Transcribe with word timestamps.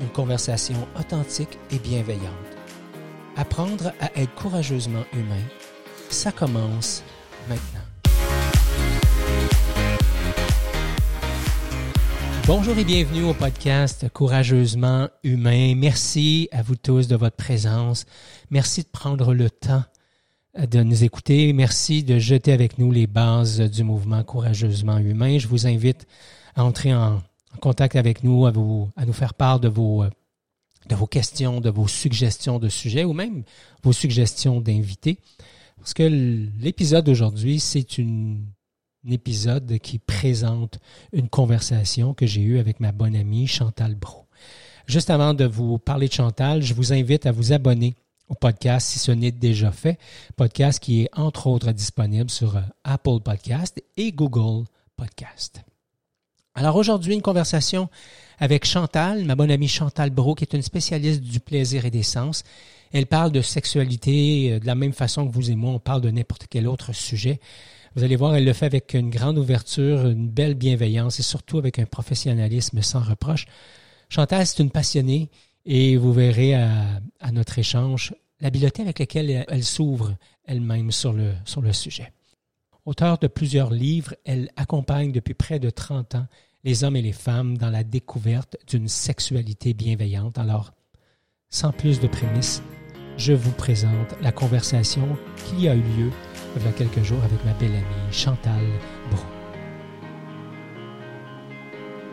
une 0.00 0.08
conversation 0.08 0.76
authentique 0.98 1.58
et 1.70 1.78
bienveillante. 1.78 2.32
Apprendre 3.36 3.92
à 4.00 4.10
être 4.18 4.34
courageusement 4.34 5.04
humain, 5.12 5.42
ça 6.08 6.32
commence 6.32 7.02
maintenant. 7.48 7.80
Bonjour 12.46 12.78
et 12.78 12.84
bienvenue 12.84 13.24
au 13.24 13.34
podcast 13.34 14.08
Courageusement 14.12 15.08
Humain. 15.24 15.74
Merci 15.74 16.48
à 16.52 16.62
vous 16.62 16.76
tous 16.76 17.08
de 17.08 17.16
votre 17.16 17.36
présence. 17.36 18.04
Merci 18.50 18.82
de 18.82 18.88
prendre 18.88 19.34
le 19.34 19.50
temps 19.50 19.82
de 20.56 20.82
nous 20.82 21.02
écouter. 21.02 21.52
Merci 21.52 22.04
de 22.04 22.18
jeter 22.18 22.52
avec 22.52 22.78
nous 22.78 22.92
les 22.92 23.08
bases 23.08 23.60
du 23.60 23.82
mouvement 23.82 24.22
Courageusement 24.22 24.98
Humain. 24.98 25.38
Je 25.38 25.48
vous 25.48 25.66
invite 25.66 26.06
à 26.54 26.64
entrer 26.64 26.94
en, 26.94 27.20
contact 27.56 27.96
avec 27.96 28.22
nous, 28.22 28.46
à, 28.46 28.50
vous, 28.50 28.90
à 28.96 29.04
nous 29.06 29.12
faire 29.12 29.34
part 29.34 29.60
de 29.60 29.68
vos, 29.68 30.04
de 30.88 30.94
vos 30.94 31.06
questions, 31.06 31.60
de 31.60 31.70
vos 31.70 31.88
suggestions 31.88 32.58
de 32.58 32.68
sujets 32.68 33.04
ou 33.04 33.12
même 33.12 33.42
vos 33.82 33.92
suggestions 33.92 34.60
d'invités. 34.60 35.18
Parce 35.78 35.94
que 35.94 36.02
l'épisode 36.60 37.04
d'aujourd'hui, 37.04 37.60
c'est 37.60 37.98
un 37.98 38.38
épisode 39.08 39.78
qui 39.78 39.98
présente 39.98 40.78
une 41.12 41.28
conversation 41.28 42.14
que 42.14 42.26
j'ai 42.26 42.42
eue 42.42 42.58
avec 42.58 42.80
ma 42.80 42.92
bonne 42.92 43.16
amie 43.16 43.46
Chantal 43.46 43.94
Bro. 43.94 44.26
Juste 44.86 45.10
avant 45.10 45.34
de 45.34 45.44
vous 45.44 45.78
parler 45.78 46.08
de 46.08 46.12
Chantal, 46.12 46.62
je 46.62 46.74
vous 46.74 46.92
invite 46.92 47.26
à 47.26 47.32
vous 47.32 47.52
abonner 47.52 47.94
au 48.28 48.34
podcast 48.34 48.88
si 48.88 48.98
ce 48.98 49.12
n'est 49.12 49.32
déjà 49.32 49.72
fait. 49.72 49.98
Podcast 50.36 50.80
qui 50.80 51.02
est 51.02 51.10
entre 51.12 51.46
autres 51.46 51.72
disponible 51.72 52.30
sur 52.30 52.56
euh, 52.56 52.62
Apple 52.84 53.20
Podcast 53.24 53.82
et 53.96 54.12
Google 54.12 54.64
Podcast. 54.96 55.64
Alors 56.58 56.76
aujourd'hui, 56.76 57.12
une 57.12 57.20
conversation 57.20 57.90
avec 58.38 58.64
Chantal, 58.64 59.26
ma 59.26 59.34
bonne 59.34 59.50
amie 59.50 59.68
Chantal 59.68 60.08
Bro, 60.08 60.34
qui 60.34 60.44
est 60.44 60.54
une 60.54 60.62
spécialiste 60.62 61.20
du 61.20 61.38
plaisir 61.38 61.84
et 61.84 61.90
des 61.90 62.02
sens. 62.02 62.44
Elle 62.94 63.04
parle 63.04 63.30
de 63.30 63.42
sexualité 63.42 64.52
euh, 64.52 64.58
de 64.58 64.64
la 64.64 64.74
même 64.74 64.94
façon 64.94 65.28
que 65.28 65.32
vous 65.34 65.50
et 65.50 65.54
moi, 65.54 65.72
on 65.72 65.78
parle 65.78 66.00
de 66.00 66.10
n'importe 66.10 66.46
quel 66.48 66.66
autre 66.66 66.94
sujet. 66.94 67.40
Vous 67.94 68.04
allez 68.04 68.16
voir, 68.16 68.34
elle 68.36 68.46
le 68.46 68.54
fait 68.54 68.64
avec 68.64 68.94
une 68.94 69.10
grande 69.10 69.36
ouverture, 69.36 70.06
une 70.06 70.30
belle 70.30 70.54
bienveillance 70.54 71.20
et 71.20 71.22
surtout 71.22 71.58
avec 71.58 71.78
un 71.78 71.84
professionnalisme 71.84 72.80
sans 72.80 73.00
reproche. 73.00 73.44
Chantal, 74.08 74.46
c'est 74.46 74.62
une 74.62 74.70
passionnée 74.70 75.28
et 75.66 75.98
vous 75.98 76.14
verrez 76.14 76.54
à, 76.54 77.02
notre 77.32 77.58
échange 77.58 78.14
l'habileté 78.40 78.80
avec 78.80 78.98
laquelle 78.98 79.44
elle, 79.46 79.64
s'ouvre 79.64 80.16
elle-même 80.46 80.90
sur 80.90 81.12
le, 81.12 81.34
sur 81.44 81.60
le 81.60 81.74
sujet. 81.74 82.12
Auteur 82.86 83.18
de 83.18 83.26
plusieurs 83.26 83.70
livres, 83.70 84.14
elle 84.24 84.48
accompagne 84.56 85.12
depuis 85.12 85.34
près 85.34 85.58
de 85.58 85.68
30 85.68 86.14
ans 86.14 86.26
les 86.66 86.82
hommes 86.82 86.96
et 86.96 87.02
les 87.02 87.12
femmes 87.12 87.56
dans 87.56 87.70
la 87.70 87.84
découverte 87.84 88.56
d'une 88.66 88.88
sexualité 88.88 89.72
bienveillante. 89.72 90.36
Alors, 90.36 90.72
sans 91.48 91.70
plus 91.70 92.00
de 92.00 92.08
prémices, 92.08 92.60
je 93.16 93.32
vous 93.32 93.52
présente 93.52 94.20
la 94.20 94.32
conversation 94.32 95.16
qui 95.36 95.68
a 95.68 95.76
eu 95.76 95.80
lieu 95.80 96.10
il 96.56 96.64
y 96.64 96.66
a 96.66 96.72
quelques 96.72 97.04
jours 97.04 97.22
avec 97.22 97.44
ma 97.44 97.52
belle 97.54 97.70
amie 97.72 98.12
Chantal 98.12 98.64
Bro. 99.12 99.22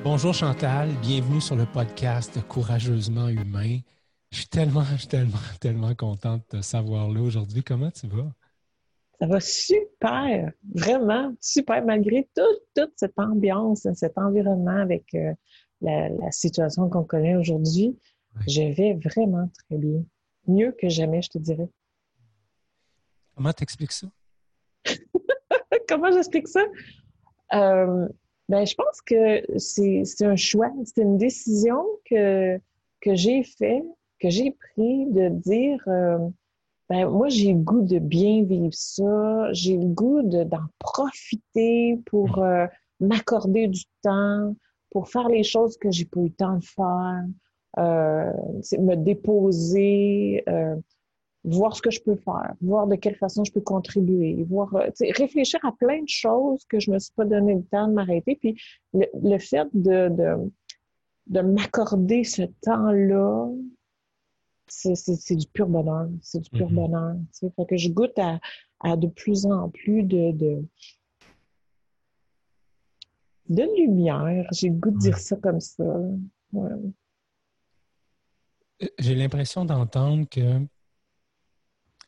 Bonjour 0.04 0.36
Chantal, 0.36 0.92
bienvenue 1.02 1.42
sur 1.42 1.56
le 1.56 1.66
podcast 1.66 2.40
Courageusement 2.48 3.30
Humain. 3.30 3.80
Je 4.30 4.38
suis 4.38 4.48
tellement, 4.50 4.86
tellement, 5.10 5.40
tellement 5.62 5.96
contente 5.96 6.44
de 6.52 6.60
te 6.60 6.62
savoir 6.62 7.10
là 7.10 7.22
aujourd'hui. 7.22 7.64
Comment 7.64 7.90
tu 7.90 8.06
vas? 8.06 8.32
Ça 9.20 9.28
va 9.28 9.40
super, 9.40 10.52
vraiment 10.74 11.34
super, 11.40 11.84
malgré 11.86 12.28
toute, 12.36 12.92
cette 12.96 13.18
ambiance, 13.18 13.88
cet 13.94 14.18
environnement 14.18 14.78
avec 14.78 15.06
euh, 15.14 15.34
la, 15.82 16.32
situation 16.32 16.90
qu'on 16.90 17.04
connaît 17.04 17.36
aujourd'hui. 17.36 17.98
Je 18.48 18.74
vais 18.74 18.96
vraiment 18.96 19.50
très 19.54 19.78
bien. 19.78 20.04
Mieux 20.48 20.72
que 20.72 20.90
jamais, 20.90 21.22
je 21.22 21.30
te 21.30 21.38
dirais. 21.38 21.70
Comment 23.36 23.54
t'expliques 23.54 23.92
ça? 23.92 24.08
Comment 25.88 26.12
j'explique 26.12 26.48
ça? 26.48 26.64
Euh, 27.54 28.08
ben, 28.50 28.66
je 28.66 28.76
pense 28.76 29.02
que 29.02 29.58
c'est 29.58 30.26
un 30.26 30.36
choix, 30.36 30.72
c'est 30.86 31.02
une 31.02 31.18
décision 31.18 31.86
que, 32.10 32.58
que 33.02 33.16
j'ai 33.16 33.44
fait, 33.44 33.84
que 34.20 34.30
j'ai 34.30 34.52
pris 34.52 35.06
de 35.12 35.30
dire 35.30 35.82
euh, 35.88 36.18
ben, 36.94 37.10
moi, 37.10 37.28
j'ai 37.30 37.54
le 37.54 37.60
goût 37.60 37.82
de 37.82 38.00
bien 38.00 38.44
vivre 38.44 38.74
ça, 38.74 39.52
j'ai 39.52 39.78
le 39.78 39.88
goût 39.88 40.22
d'en 40.22 40.66
profiter 40.78 42.00
pour 42.06 42.38
euh, 42.38 42.68
m'accorder 43.00 43.68
du 43.68 43.84
temps, 44.04 44.56
pour 44.92 45.10
faire 45.10 45.28
les 45.28 45.44
choses 45.44 45.78
que 45.78 45.90
j'ai 45.90 46.06
pas 46.06 46.20
eu 46.20 46.26
le 46.26 46.30
temps 46.30 46.58
de 46.58 46.64
faire, 46.64 47.26
me 47.78 48.96
déposer, 48.96 50.44
voir 51.44 51.76
ce 51.76 51.82
que 51.82 51.92
je 51.92 52.02
peux 52.02 52.16
faire, 52.16 52.54
voir 52.62 52.88
de 52.88 52.96
quelle 52.96 53.16
façon 53.16 53.44
je 53.44 53.52
peux 53.52 53.62
contribuer, 53.62 54.44
voir, 54.44 54.74
euh, 54.76 54.90
réfléchir 55.18 55.60
à 55.64 55.72
plein 55.74 56.02
de 56.02 56.10
choses 56.10 56.64
que 56.66 56.80
je 56.80 56.92
me 56.92 57.00
suis 57.00 57.14
pas 57.14 57.26
donné 57.26 57.56
le 57.56 57.64
temps 57.64 57.88
de 57.88 57.94
m'arrêter. 57.94 58.36
Puis 58.36 58.56
le, 58.94 59.38
fait 59.40 59.68
de, 59.74 60.10
de, 60.10 60.52
de 61.28 61.42
m'accorder 61.42 62.24
ce 62.24 62.44
temps-là, 62.62 63.50
c'est 64.74 65.36
du 65.36 65.48
pur 65.48 65.68
bonheur. 65.68 66.10
C'est 66.22 66.40
du 66.40 66.50
pur 66.50 66.70
mm-hmm. 66.70 66.76
bonheur. 66.76 67.16
Fait 67.56 67.66
que 67.66 67.78
je 67.78 67.90
goûte 67.90 68.18
à, 68.18 68.40
à 68.80 68.98
de 68.98 69.08
plus 69.08 69.46
en 69.46 69.70
plus 69.70 70.04
de, 70.04 70.32
de, 70.32 70.66
de 73.50 73.64
lumière. 73.78 74.48
J'ai 74.52 74.70
le 74.70 74.76
goût 74.76 74.92
de 74.92 74.98
dire 74.98 75.18
ça 75.18 75.36
comme 75.38 75.60
ça. 75.60 75.84
Euh, 75.84 76.92
j'ai 79.00 79.16
l'impression 79.16 79.66
d'entendre 79.66 80.28
que 80.28 80.60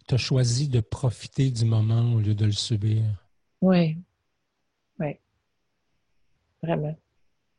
tu 0.08 0.16
as 0.16 0.18
choisi 0.18 0.68
de 0.68 0.82
profiter 0.82 1.50
du 1.52 1.66
moment 1.66 2.14
au 2.14 2.20
lieu 2.20 2.36
de 2.36 2.46
le 2.46 2.52
subir. 2.52 3.04
Oui. 3.62 3.98
Oui. 5.00 5.18
Vraiment. 6.62 6.96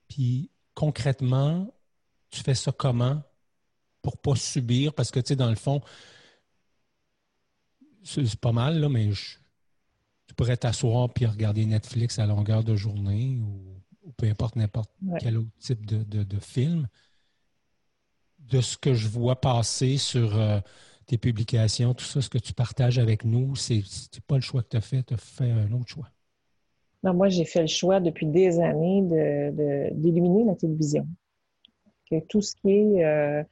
Puis 0.08 0.50
concrètement, 0.74 1.72
tu 2.30 2.42
fais 2.42 2.54
ça 2.54 2.72
comment? 2.72 3.22
Pour 4.06 4.18
pas 4.18 4.36
subir? 4.36 4.94
Parce 4.94 5.10
que, 5.10 5.18
tu 5.18 5.30
sais, 5.30 5.36
dans 5.36 5.50
le 5.50 5.56
fond, 5.56 5.80
c'est 8.04 8.36
pas 8.36 8.52
mal, 8.52 8.78
là, 8.78 8.88
mais 8.88 9.10
tu 10.28 10.34
pourrais 10.36 10.56
t'asseoir 10.56 11.12
puis 11.12 11.26
regarder 11.26 11.66
Netflix 11.66 12.20
à 12.20 12.26
longueur 12.26 12.62
de 12.62 12.76
journée 12.76 13.40
ou, 13.40 14.12
peu 14.16 14.26
importe 14.26 14.54
n'importe 14.54 14.92
quel 15.18 15.38
autre 15.38 15.50
type 15.58 15.84
de, 15.84 16.38
film. 16.38 16.86
De 18.38 18.60
ce 18.60 18.76
que 18.76 18.94
je 18.94 19.08
vois 19.08 19.40
passer 19.40 19.96
sur 19.96 20.36
euh, 20.36 20.60
tes 21.06 21.18
publications, 21.18 21.92
tout 21.92 22.04
ça, 22.04 22.22
ce 22.22 22.30
que 22.30 22.38
tu 22.38 22.52
partages 22.52 23.00
avec 23.00 23.24
nous, 23.24 23.56
c'est 23.56 23.82
pas 24.28 24.36
le 24.36 24.42
choix 24.42 24.62
que 24.62 24.68
tu 24.68 24.76
as 24.76 24.80
fait, 24.80 25.02
tu 25.02 25.14
as 25.14 25.16
fait 25.16 25.50
un 25.50 25.72
autre 25.72 25.88
choix. 25.88 26.08
Non, 27.02 27.12
moi, 27.12 27.28
j'ai 27.28 27.44
fait 27.44 27.62
le 27.62 27.66
choix 27.66 27.98
depuis 27.98 28.26
des 28.26 28.60
années 28.60 29.02
d'éliminer 29.90 30.44
de, 30.44 30.48
la 30.50 30.54
télévision. 30.54 31.08
Que 32.08 32.20
tout 32.28 32.40
ce 32.40 32.54
qui 32.54 32.70
est 32.70 33.04
euh, 33.04 33.42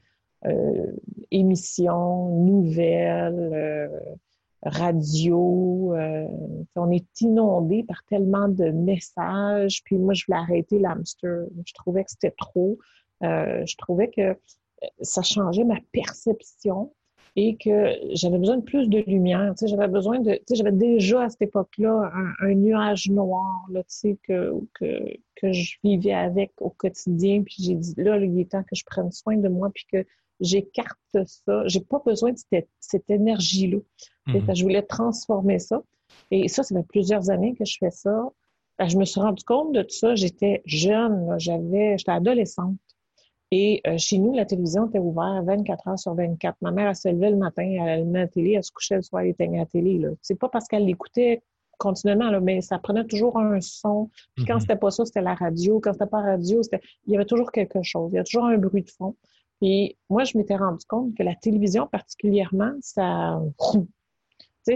émissions, 1.31 2.29
nouvelles, 2.45 3.51
euh, 3.53 3.89
radio, 4.63 5.95
on 6.75 6.91
est 6.91 7.21
inondé 7.21 7.83
par 7.83 8.03
tellement 8.05 8.49
de 8.49 8.71
messages. 8.71 9.83
Puis 9.85 9.99
moi, 9.99 10.15
je 10.15 10.25
voulais 10.27 10.39
arrêter 10.39 10.79
l'hamster. 10.79 11.47
Je 11.67 11.75
trouvais 11.75 12.05
que 12.05 12.11
c'était 12.11 12.35
trop. 12.39 12.79
je 13.21 13.77
trouvais 13.77 14.09
que 14.09 14.39
ça 15.03 15.23
changeait 15.23 15.65
ma 15.65 15.79
perception 15.93 16.93
et 17.37 17.57
que 17.57 17.97
j'avais 18.13 18.39
besoin 18.39 18.59
de 18.59 18.63
plus 18.63 18.89
de 18.89 18.99
lumière. 18.99 19.53
Tu 19.57 19.67
sais, 19.67 19.69
j'avais 19.69 19.89
besoin 19.89 20.21
de, 20.21 20.35
tu 20.35 20.43
sais, 20.49 20.55
j'avais 20.55 20.73
déjà 20.73 21.25
à 21.25 21.31
cette 21.31 21.43
époque-là 21.43 22.13
un, 22.41 22.55
nuage 22.55 23.11
noir, 23.11 23.67
tu 23.69 23.83
sais, 23.89 24.19
que, 24.23 24.53
que, 24.75 25.17
que 25.35 25.53
je 25.53 25.77
vivais 25.83 26.15
avec 26.15 26.53
au 26.61 26.71
quotidien. 26.71 27.43
Puis 27.43 27.57
j'ai 27.59 27.75
dit, 27.75 27.95
là, 27.97 28.19
il 28.19 28.39
est 28.39 28.51
temps 28.53 28.63
que 28.63 28.77
je 28.77 28.85
prenne 28.85 29.11
soin 29.11 29.37
de 29.37 29.49
moi, 29.49 29.71
puis 29.75 29.85
que 29.91 30.07
j'écarte 30.41 30.99
ça. 31.25 31.67
J'ai 31.67 31.81
pas 31.81 32.01
besoin 32.05 32.33
de 32.33 32.39
cette, 32.39 32.69
cette 32.81 33.11
énergie-là. 33.11 33.79
Mm-hmm. 34.27 34.57
Je 34.57 34.63
voulais 34.63 34.83
transformer 34.83 35.59
ça. 35.59 35.83
Et 36.31 36.49
ça, 36.49 36.63
ça 36.63 36.75
fait 36.75 36.87
plusieurs 36.87 37.31
années 37.31 37.55
que 37.55 37.65
je 37.65 37.77
fais 37.79 37.91
ça. 37.91 38.29
Ben, 38.79 38.89
je 38.89 38.97
me 38.97 39.05
suis 39.05 39.21
rendu 39.21 39.45
compte 39.45 39.73
de 39.73 39.83
tout 39.83 39.95
ça. 39.95 40.15
J'étais 40.15 40.63
jeune, 40.65 41.35
j'avais, 41.39 41.97
j'étais 41.99 42.13
adolescente. 42.13 42.77
Et 43.51 43.81
euh, 43.87 43.97
chez 43.99 44.19
nous, 44.19 44.33
la 44.33 44.47
télévision 44.47 44.89
était 44.89 44.99
ouverte 44.99 45.45
24 45.45 45.89
heures 45.89 45.99
sur 45.99 46.15
24. 46.15 46.57
Ma 46.61 46.73
mère, 46.73 46.89
elle 46.89 46.97
se 46.97 47.09
levait 47.09 47.31
le 47.31 47.37
matin, 47.37 47.63
elle 47.63 47.89
allumait 47.89 48.21
la 48.21 48.29
télé, 48.29 48.53
elle 48.53 48.65
se 48.65 48.73
couchait 48.73 48.97
le 48.97 49.03
soir, 49.03 49.23
elle 49.23 49.29
éteignait 49.29 49.59
la 49.59 49.67
télé. 49.67 50.05
C'est 50.23 50.39
pas 50.39 50.49
parce 50.49 50.67
qu'elle 50.67 50.87
l'écoutait 50.87 51.41
continuellement, 51.79 52.31
là, 52.31 52.41
mais 52.41 52.61
ça 52.63 52.79
prenait 52.79 53.05
toujours 53.05 53.39
un 53.39 53.61
son. 53.61 54.11
Puis 54.35 54.45
quand 54.45 54.57
mm-hmm. 54.57 54.61
c'était 54.61 54.77
pas 54.77 54.91
ça, 54.91 55.05
c'était 55.05 55.21
la 55.21 55.35
radio. 55.35 55.79
Quand 55.81 55.93
c'était 55.93 56.07
pas 56.07 56.23
la 56.23 56.33
radio, 56.33 56.63
il 57.07 57.13
y 57.13 57.17
avait 57.17 57.27
toujours 57.27 57.53
quelque 57.53 57.83
chose. 57.83 58.11
Il 58.13 58.17
y 58.17 58.19
a 58.19 58.25
toujours 58.25 58.47
un 58.47 58.59
bruit 58.59 58.83
de 58.83 58.91
fond. 58.91 59.15
Puis 59.61 59.97
moi, 60.11 60.25
je 60.25 60.37
m'étais 60.37 60.57
rendu 60.57 60.85
compte 60.87 61.15
que 61.15 61.23
la 61.23 61.35
télévision, 61.35 61.87
particulièrement, 61.87 62.73
ça, 62.81 63.41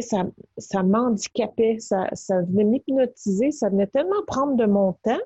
ça, 0.01 0.25
ça 0.57 0.83
m'handicapait, 0.83 1.79
ça, 1.81 2.09
ça 2.13 2.43
venait 2.43 2.65
m'hypnotiser, 2.65 3.51
ça 3.51 3.69
venait 3.69 3.87
tellement 3.87 4.23
prendre 4.27 4.57
de 4.57 4.67
mon 4.67 4.93
temps 4.93 5.21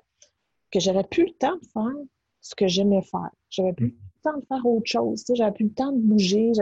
que 0.70 0.80
j'avais 0.80 1.04
plus 1.04 1.26
le 1.26 1.32
temps 1.32 1.56
de 1.56 1.66
faire 1.72 1.96
ce 2.40 2.54
que 2.54 2.66
j'aimais 2.66 3.02
faire. 3.02 3.30
J'avais 3.50 3.72
plus 3.72 3.88
le 3.88 4.22
temps 4.22 4.38
de 4.38 4.44
faire 4.46 4.66
autre 4.66 4.86
chose, 4.86 5.24
j'avais 5.34 5.52
plus 5.52 5.66
le 5.66 5.74
temps 5.74 5.92
de 5.92 6.00
bouger. 6.00 6.52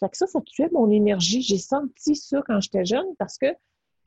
Fait 0.00 0.08
que 0.08 0.16
ça, 0.16 0.26
ça 0.26 0.40
tuait 0.40 0.70
mon 0.72 0.90
énergie. 0.90 1.42
J'ai 1.42 1.58
senti 1.58 2.16
ça 2.16 2.42
quand 2.46 2.60
j'étais 2.60 2.84
jeune 2.84 3.06
parce 3.18 3.36
que 3.38 3.46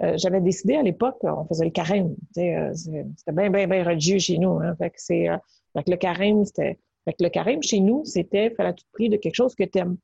euh, 0.03 0.13
j'avais 0.17 0.41
décidé 0.41 0.75
à 0.75 0.81
l'époque, 0.81 1.19
on 1.23 1.45
faisait 1.45 1.65
le 1.65 1.71
carême. 1.71 2.15
Euh, 2.37 2.73
c'était 2.73 3.31
bien, 3.31 3.49
bien, 3.49 3.67
bien 3.67 3.83
religieux 3.83 4.17
chez 4.17 4.37
nous. 4.37 4.59
Hein. 4.59 4.75
Fait 4.77 4.89
que 4.89 4.95
c'est, 4.97 5.29
euh, 5.29 5.37
fait 5.73 5.83
que 5.83 5.91
le 5.91 5.97
carême, 5.97 6.43
c'était, 6.43 6.79
fait 7.05 7.15
le 7.19 7.29
carême 7.29 7.63
chez 7.63 7.79
nous, 7.79 8.03
c'était, 8.05 8.51
faire 8.51 8.67
à 8.67 8.73
tout 8.73 8.85
prix 8.91 9.09
de 9.09 9.17
quelque 9.17 9.35
chose 9.35 9.55
que 9.55 9.63
tu 9.63 9.79
aimes. 9.79 9.97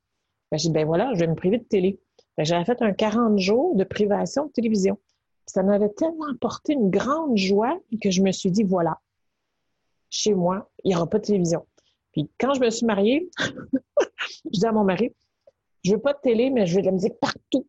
j'ai 0.52 0.68
dit, 0.68 0.70
ben 0.70 0.86
voilà, 0.86 1.12
je 1.14 1.20
vais 1.20 1.26
me 1.26 1.34
priver 1.34 1.58
de 1.58 1.64
télé. 1.64 2.00
J'avais 2.38 2.64
fait 2.64 2.80
un 2.82 2.92
40 2.92 3.38
jours 3.38 3.74
de 3.74 3.84
privation 3.84 4.46
de 4.46 4.52
télévision. 4.52 4.98
ça 5.46 5.62
m'avait 5.62 5.88
tellement 5.88 6.26
apporté 6.30 6.74
une 6.74 6.90
grande 6.90 7.36
joie 7.36 7.78
que 8.00 8.10
je 8.10 8.22
me 8.22 8.32
suis 8.32 8.50
dit, 8.50 8.62
voilà, 8.62 9.00
chez 10.10 10.34
moi, 10.34 10.70
il 10.84 10.88
n'y 10.88 10.96
aura 10.96 11.08
pas 11.08 11.18
de 11.18 11.24
télévision. 11.24 11.66
Puis 12.12 12.30
quand 12.38 12.54
je 12.54 12.60
me 12.60 12.70
suis 12.70 12.86
mariée, 12.86 13.28
je 14.52 14.60
dis 14.60 14.66
à 14.66 14.72
mon 14.72 14.84
mari, 14.84 15.14
je 15.84 15.92
veux 15.92 16.00
pas 16.00 16.12
de 16.12 16.20
télé, 16.20 16.50
mais 16.50 16.66
je 16.66 16.76
veux 16.76 16.80
de 16.80 16.86
la 16.86 16.92
musique 16.92 17.18
partout. 17.20 17.66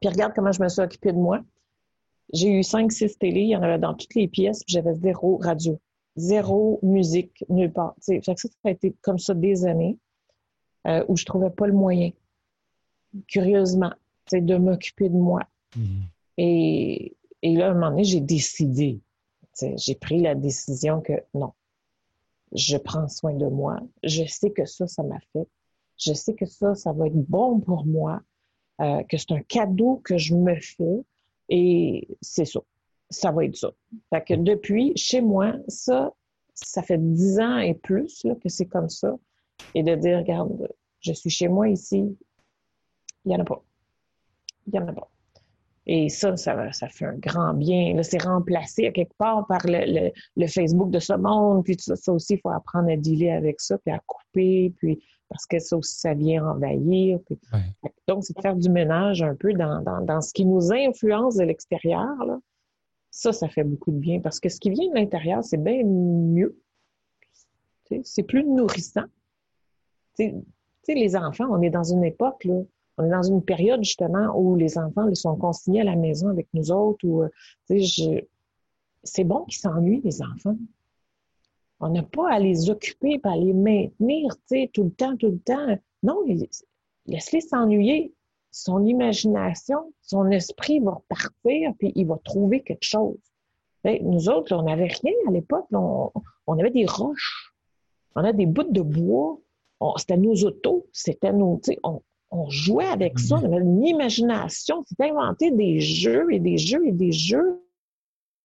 Puis 0.00 0.08
regarde 0.08 0.32
comment 0.34 0.52
je 0.52 0.62
me 0.62 0.68
suis 0.68 0.80
occupée 0.82 1.12
de 1.12 1.18
moi. 1.18 1.40
J'ai 2.32 2.50
eu 2.50 2.62
cinq, 2.62 2.92
six 2.92 3.16
télés, 3.18 3.42
il 3.42 3.48
y 3.48 3.56
en 3.56 3.62
avait 3.62 3.78
dans 3.78 3.94
toutes 3.94 4.14
les 4.14 4.28
pièces, 4.28 4.62
j'avais 4.66 4.94
zéro 4.94 5.36
radio, 5.36 5.80
zéro 6.16 6.78
musique, 6.82 7.44
nulle 7.48 7.72
part. 7.72 7.94
ça, 8.00 8.12
ça 8.24 8.46
a 8.64 8.70
été 8.70 8.94
comme 9.02 9.18
ça 9.18 9.34
des 9.34 9.66
années 9.66 9.98
euh, 10.86 11.04
où 11.08 11.16
je 11.16 11.24
trouvais 11.24 11.50
pas 11.50 11.66
le 11.66 11.72
moyen, 11.72 12.10
curieusement, 13.26 13.92
de 14.32 14.56
m'occuper 14.56 15.08
de 15.08 15.16
moi. 15.16 15.42
Mm-hmm. 15.76 16.02
Et, 16.38 17.16
et 17.42 17.54
là, 17.54 17.68
à 17.68 17.70
un 17.70 17.74
moment 17.74 17.90
donné, 17.90 18.04
j'ai 18.04 18.20
décidé, 18.20 19.00
j'ai 19.76 19.94
pris 19.94 20.20
la 20.20 20.34
décision 20.34 21.00
que 21.00 21.12
non, 21.34 21.52
je 22.52 22.76
prends 22.76 23.08
soin 23.08 23.34
de 23.34 23.46
moi. 23.46 23.78
Je 24.02 24.24
sais 24.24 24.50
que 24.50 24.64
ça, 24.64 24.86
ça 24.86 25.02
m'a 25.02 25.20
fait. 25.32 25.46
Je 25.98 26.12
sais 26.12 26.34
que 26.34 26.46
ça, 26.46 26.74
ça 26.74 26.92
va 26.92 27.06
être 27.06 27.28
bon 27.28 27.60
pour 27.60 27.86
moi, 27.86 28.20
euh, 28.80 29.02
que 29.04 29.16
c'est 29.16 29.32
un 29.32 29.40
cadeau 29.40 30.00
que 30.04 30.18
je 30.18 30.34
me 30.34 30.54
fais 30.56 31.04
et 31.48 32.08
c'est 32.20 32.44
ça. 32.44 32.60
Ça 33.10 33.30
va 33.30 33.44
être 33.44 33.56
ça. 33.56 33.70
Fait 34.10 34.22
que 34.22 34.34
depuis, 34.34 34.92
chez 34.96 35.20
moi, 35.20 35.54
ça, 35.68 36.12
ça 36.54 36.82
fait 36.82 36.98
dix 36.98 37.38
ans 37.38 37.58
et 37.58 37.74
plus 37.74 38.24
là, 38.24 38.34
que 38.34 38.48
c'est 38.48 38.66
comme 38.66 38.88
ça. 38.88 39.16
Et 39.74 39.82
de 39.82 39.94
dire, 39.94 40.18
regarde, 40.18 40.68
je 41.00 41.12
suis 41.12 41.30
chez 41.30 41.48
moi 41.48 41.68
ici, 41.68 42.16
il 43.24 43.28
n'y 43.28 43.36
en 43.36 43.40
a 43.40 43.44
pas. 43.44 43.62
Il 44.66 44.72
n'y 44.72 44.78
en 44.78 44.88
a 44.88 44.92
pas. 44.92 45.08
Et 45.88 46.08
ça, 46.08 46.36
ça, 46.36 46.72
ça 46.72 46.88
fait 46.88 47.04
un 47.04 47.16
grand 47.16 47.54
bien. 47.54 47.94
Là, 47.94 48.02
c'est 48.02 48.22
remplacé 48.22 48.88
à 48.88 48.92
quelque 48.92 49.14
part 49.18 49.46
par 49.46 49.60
le, 49.64 50.10
le, 50.36 50.46
Facebook 50.48 50.90
de 50.90 50.98
ce 50.98 51.12
monde. 51.12 51.64
Puis 51.64 51.76
ça, 51.78 51.94
ça 51.94 52.12
aussi, 52.12 52.34
il 52.34 52.40
faut 52.40 52.50
apprendre 52.50 52.90
à 52.90 52.96
dealer 52.96 53.30
avec 53.30 53.60
ça, 53.60 53.78
puis 53.78 53.94
à 53.94 54.00
couper, 54.04 54.74
puis 54.78 55.00
parce 55.28 55.46
que 55.46 55.58
ça 55.60 55.76
aussi, 55.76 55.98
ça 55.98 56.14
vient 56.14 56.44
envahir. 56.44 57.18
Puis... 57.26 57.38
Donc, 58.08 58.24
c'est 58.24 58.36
de 58.36 58.40
faire 58.40 58.56
du 58.56 58.68
ménage 58.68 59.22
un 59.22 59.34
peu 59.36 59.52
dans, 59.52 59.80
dans, 59.82 60.00
dans 60.00 60.20
ce 60.20 60.32
qui 60.32 60.44
nous 60.44 60.72
influence 60.72 61.36
de 61.36 61.44
l'extérieur. 61.44 62.16
Là. 62.24 62.38
Ça, 63.16 63.32
ça 63.32 63.48
fait 63.48 63.64
beaucoup 63.64 63.92
de 63.92 63.96
bien 63.96 64.20
parce 64.20 64.38
que 64.40 64.50
ce 64.50 64.60
qui 64.60 64.68
vient 64.68 64.90
de 64.90 64.94
l'intérieur, 64.94 65.42
c'est 65.42 65.56
bien 65.56 65.82
mieux. 65.84 66.60
C'est 68.02 68.24
plus 68.24 68.44
nourrissant. 68.44 69.06
Les 70.18 71.16
enfants, 71.16 71.46
on 71.48 71.62
est 71.62 71.70
dans 71.70 71.82
une 71.82 72.04
époque, 72.04 72.44
là, 72.44 72.60
on 72.98 73.04
est 73.06 73.10
dans 73.10 73.22
une 73.22 73.42
période 73.42 73.82
justement 73.82 74.38
où 74.38 74.54
les 74.54 74.76
enfants 74.76 75.08
sont 75.14 75.34
consignés 75.36 75.80
à 75.80 75.84
la 75.84 75.96
maison 75.96 76.28
avec 76.28 76.46
nous 76.52 76.70
autres. 76.70 77.06
Ou, 77.06 77.24
je... 77.70 78.22
C'est 79.02 79.24
bon 79.24 79.46
qu'ils 79.46 79.60
s'ennuient, 79.60 80.02
les 80.04 80.20
enfants. 80.20 80.58
On 81.80 81.88
n'a 81.88 82.02
pas 82.02 82.30
à 82.30 82.38
les 82.38 82.68
occuper, 82.68 83.18
à 83.22 83.34
les 83.34 83.54
maintenir 83.54 84.36
tout 84.74 84.84
le 84.84 84.90
temps, 84.90 85.16
tout 85.16 85.30
le 85.30 85.38
temps. 85.38 85.78
Non, 86.02 86.22
laisse-les 87.06 87.40
s'ennuyer. 87.40 88.12
Son 88.58 88.86
imagination, 88.86 89.92
son 90.00 90.30
esprit 90.30 90.80
va 90.80 90.92
repartir, 90.92 91.72
puis 91.78 91.92
il 91.94 92.06
va 92.06 92.16
trouver 92.24 92.62
quelque 92.62 92.84
chose. 92.84 93.18
nous 93.84 94.30
autres, 94.30 94.56
on 94.56 94.62
n'avait 94.62 94.86
rien 94.86 95.12
à 95.28 95.30
l'époque. 95.30 95.66
On, 95.72 96.58
avait 96.58 96.70
des 96.70 96.86
roches. 96.86 97.52
On 98.14 98.20
avait 98.20 98.32
des 98.32 98.46
bouts 98.46 98.70
de 98.70 98.80
bois. 98.80 99.38
C'était 99.98 100.16
nos 100.16 100.34
autos. 100.36 100.86
C'était 100.90 101.34
nos. 101.34 101.60
On, 101.82 102.00
on 102.30 102.48
jouait 102.48 102.86
avec 102.86 103.18
ça, 103.18 103.36
on 103.36 103.44
avait 103.44 103.62
une 103.62 103.84
imagination, 103.84 104.82
c'était 104.86 105.10
inventé 105.10 105.50
des 105.50 105.80
jeux 105.80 106.32
et 106.32 106.40
des 106.40 106.56
jeux 106.56 106.86
et 106.86 106.92
des 106.92 107.12
jeux. 107.12 107.62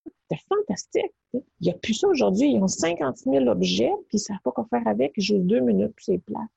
C'était 0.05 0.41
fantastique. 0.49 1.13
Il 1.33 1.41
n'y 1.61 1.71
a 1.71 1.75
plus 1.75 1.93
ça 1.93 2.09
aujourd'hui. 2.09 2.51
Ils 2.51 2.61
ont 2.61 2.67
50 2.67 3.17
000 3.19 3.47
objets, 3.47 3.93
puis 4.09 4.17
ils 4.17 4.17
ne 4.17 4.19
savent 4.19 4.41
pas 4.43 4.51
quoi 4.51 4.67
faire 4.69 4.85
avec. 4.87 5.13
Ils 5.15 5.23
jouent 5.23 5.39
deux 5.39 5.61
minutes, 5.61 5.93
puis 5.95 6.03
c'est 6.05 6.17
plat. 6.17 6.47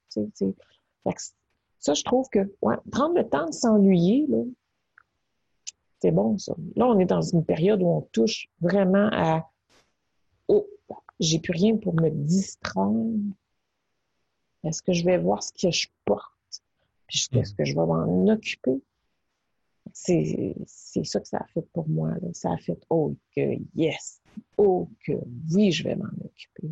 Ça, 1.85 1.93
je 1.93 2.03
trouve 2.03 2.27
que 2.31 2.51
prendre 2.91 3.15
le 3.15 3.29
temps 3.29 3.45
de 3.45 3.53
s'ennuyer, 3.53 4.27
c'est 6.01 6.13
bon, 6.13 6.39
ça. 6.39 6.55
Là, 6.77 6.87
on 6.87 6.99
est 6.99 7.05
dans 7.05 7.21
une 7.21 7.45
période 7.45 7.83
où 7.83 7.89
on 7.89 8.01
touche 8.11 8.49
vraiment 8.63 9.11
à 9.13 9.51
Oh, 10.49 10.67
j'ai 11.21 11.41
plus 11.41 11.53
rien 11.53 11.77
pour 11.77 11.95
me 11.95 12.09
distraire. 12.09 12.89
Est-ce 14.63 14.81
que 14.81 14.95
je 14.95 15.05
vais 15.05 15.19
voir 15.19 15.43
ce 15.43 15.53
que 15.53 15.71
je 15.71 15.89
porte? 16.07 16.63
Puis 17.07 17.29
est-ce 17.33 17.53
mm. 17.53 17.57
que 17.57 17.65
je 17.67 17.75
vais 17.75 17.85
m'en 17.87 18.29
occuper? 18.29 18.83
C'est 19.93 20.55
ça 21.05 21.21
que 21.21 21.29
ça 21.29 21.37
a 21.37 21.47
fait 21.49 21.69
pour 21.75 21.87
moi. 21.87 22.15
Ça 22.33 22.51
a 22.51 22.57
fait 22.57 22.81
oh 22.89 23.15
que 23.37 23.59
yes, 23.75 24.23
oh 24.57 24.89
que 25.05 25.13
oui, 25.53 25.71
je 25.71 25.85
vais 25.85 25.97
m'en 25.97 26.09
occuper. 26.25 26.71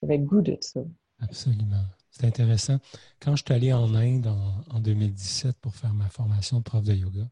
J'avais 0.00 0.20
goût 0.20 0.40
de 0.40 0.56
ça. 0.60 0.82
Absolument. 1.18 1.82
C'est 2.16 2.26
intéressant. 2.26 2.78
Quand 3.20 3.36
je 3.36 3.42
suis 3.44 3.52
allé 3.52 3.74
en 3.74 3.94
Inde 3.94 4.28
en, 4.28 4.64
en, 4.70 4.80
2017 4.80 5.58
pour 5.60 5.74
faire 5.74 5.92
ma 5.92 6.08
formation 6.08 6.58
de 6.58 6.62
prof 6.62 6.82
de 6.82 6.94
yoga, 6.94 7.28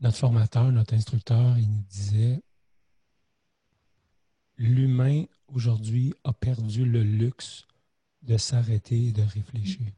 notre 0.00 0.16
formateur, 0.16 0.72
notre 0.72 0.94
instructeur, 0.94 1.58
il 1.58 1.70
nous 1.70 1.82
disait 1.90 2.42
l'humain 4.56 5.24
aujourd'hui 5.48 6.14
a 6.24 6.32
perdu 6.32 6.86
le 6.86 7.02
luxe 7.02 7.66
de 8.22 8.38
s'arrêter 8.38 9.08
et 9.08 9.12
de 9.12 9.22
réfléchir. 9.22 9.92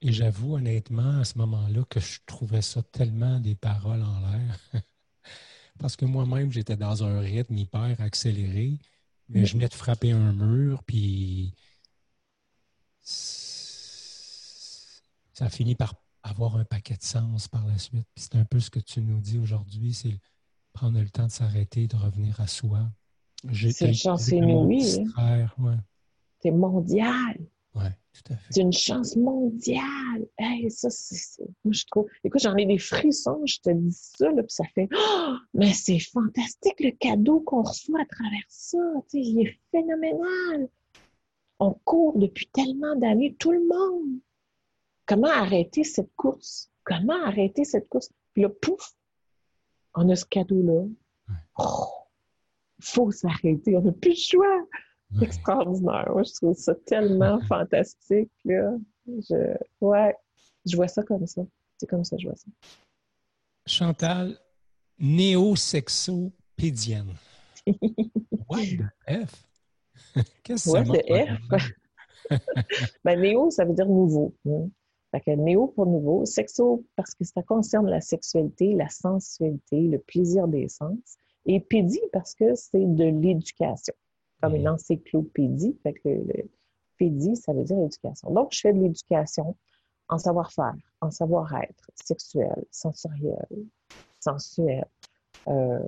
Et 0.00 0.12
j'avoue 0.12 0.56
honnêtement 0.56 1.20
à 1.20 1.24
ce 1.24 1.38
moment-là 1.38 1.84
que 1.88 2.00
je 2.00 2.18
trouvais 2.26 2.62
ça 2.62 2.82
tellement 2.82 3.38
des 3.38 3.54
paroles 3.54 4.02
en 4.02 4.18
l'air. 4.18 4.58
Parce 5.78 5.94
que 5.94 6.04
moi-même, 6.04 6.50
j'étais 6.50 6.76
dans 6.76 7.04
un 7.04 7.20
rythme 7.20 7.56
hyper 7.56 8.00
accéléré, 8.00 8.80
mais 9.32 9.46
je 9.46 9.54
venais 9.54 9.68
de 9.68 9.74
frapper 9.74 10.12
un 10.12 10.32
mur, 10.32 10.82
puis 10.84 11.54
ça 15.32 15.48
finit 15.48 15.74
par 15.74 15.94
avoir 16.22 16.56
un 16.56 16.64
paquet 16.64 16.96
de 16.96 17.02
sens 17.02 17.48
par 17.48 17.66
la 17.66 17.78
suite. 17.78 18.06
Puis 18.14 18.24
c'est 18.24 18.36
un 18.36 18.44
peu 18.44 18.60
ce 18.60 18.70
que 18.70 18.78
tu 18.78 19.00
nous 19.00 19.20
dis 19.20 19.38
aujourd'hui, 19.38 19.92
c'est 19.94 20.20
prendre 20.72 21.00
le 21.00 21.08
temps 21.10 21.26
de 21.26 21.32
s'arrêter, 21.32 21.86
de 21.88 21.96
revenir 21.96 22.40
à 22.40 22.46
soi, 22.46 22.90
c'est 23.52 23.88
une 23.88 23.94
chance. 23.94 24.28
Hein. 24.28 24.28
C'est 24.28 24.40
mondial. 24.40 25.48
Oui, 27.74 27.84
tout 27.84 27.84
à 27.84 27.90
fait. 27.90 28.01
C'est 28.50 28.60
une 28.60 28.72
chance 28.72 29.16
mondiale. 29.16 30.26
Hey, 30.38 30.70
ça, 30.70 30.90
c'est. 30.90 31.42
Moi, 31.64 31.72
je 31.72 31.84
trouve. 31.90 32.06
Écoute, 32.24 32.42
j'en 32.42 32.56
ai 32.56 32.66
des 32.66 32.78
frissons, 32.78 33.40
je 33.46 33.58
te 33.60 33.70
dis 33.70 33.92
ça, 33.92 34.30
là, 34.30 34.42
puis 34.42 34.52
ça 34.52 34.64
fait. 34.74 34.88
Oh, 34.94 35.34
mais 35.54 35.72
c'est 35.72 35.98
fantastique 35.98 36.80
le 36.80 36.90
cadeau 36.90 37.40
qu'on 37.40 37.62
reçoit 37.62 38.00
à 38.00 38.06
travers 38.06 38.44
ça. 38.48 38.78
Tu 39.08 39.18
sais, 39.18 39.20
il 39.20 39.46
est 39.46 39.58
phénoménal. 39.70 40.68
On 41.58 41.72
court 41.84 42.18
depuis 42.18 42.46
tellement 42.48 42.96
d'années, 42.96 43.34
tout 43.38 43.52
le 43.52 43.66
monde. 43.66 44.18
Comment 45.06 45.28
arrêter 45.28 45.84
cette 45.84 46.14
course? 46.16 46.70
Comment 46.84 47.24
arrêter 47.24 47.64
cette 47.64 47.88
course? 47.88 48.10
Puis 48.34 48.42
là, 48.42 48.48
pouf, 48.48 48.94
on 49.94 50.08
a 50.08 50.16
ce 50.16 50.24
cadeau-là. 50.24 50.84
Oh, 51.58 51.86
faut 52.80 53.10
s'arrêter, 53.10 53.76
on 53.76 53.82
n'a 53.82 53.92
plus 53.92 54.10
de 54.10 54.16
choix. 54.16 54.66
Extraordinaire. 55.22 56.10
Moi, 56.10 56.22
je 56.22 56.32
trouve 56.32 56.56
ça 56.56 56.74
tellement 56.74 57.38
fantastique. 57.42 58.32
Là. 58.44 58.74
Je, 59.06 59.54
ouais, 59.80 60.16
je 60.64 60.76
vois 60.76 60.88
ça 60.88 61.02
comme 61.02 61.26
ça. 61.26 61.42
C'est 61.78 61.86
comme 61.86 62.04
ça 62.04 62.16
que 62.16 62.22
je 62.22 62.28
vois 62.28 62.36
ça. 62.36 62.48
Chantal, 63.66 64.38
néo-sexo-pédienne. 64.98 67.14
What 68.48 68.62
the 68.62 68.86
F? 69.08 69.46
Qu'est-ce 70.42 70.72
que 70.72 70.84
c'est? 70.84 71.28
What 71.50 71.58
F? 71.58 71.72
ben, 73.04 73.20
néo, 73.20 73.50
ça 73.50 73.64
veut 73.64 73.74
dire 73.74 73.88
nouveau. 73.88 74.34
Hein. 74.46 74.68
Fait 75.12 75.20
que 75.20 75.30
néo 75.32 75.66
pour 75.66 75.86
nouveau, 75.86 76.24
sexo 76.24 76.84
parce 76.96 77.14
que 77.14 77.24
ça 77.24 77.42
concerne 77.42 77.88
la 77.88 78.00
sexualité, 78.00 78.74
la 78.74 78.88
sensualité, 78.88 79.82
le 79.82 79.98
plaisir 79.98 80.48
des 80.48 80.68
sens, 80.68 81.18
et 81.44 81.60
pédi 81.60 82.00
parce 82.12 82.34
que 82.34 82.54
c'est 82.54 82.86
de 82.86 83.04
l'éducation, 83.04 83.94
comme 84.42 84.56
une 84.56 84.68
encyclopédie. 84.68 85.78
Fait 85.82 85.94
que 85.94 86.08
le, 86.08 86.50
pédi, 86.98 87.36
ça 87.36 87.52
veut 87.52 87.64
dire 87.64 87.78
éducation. 87.78 88.30
Donc, 88.30 88.52
je 88.52 88.60
fais 88.60 88.72
de 88.72 88.80
l'éducation 88.80 89.56
en 90.08 90.18
savoir-faire, 90.18 90.74
en 91.00 91.10
savoir-être 91.10 91.90
sexuel, 91.94 92.64
sensoriel, 92.70 93.46
sensuel, 94.20 94.84
euh, 95.48 95.78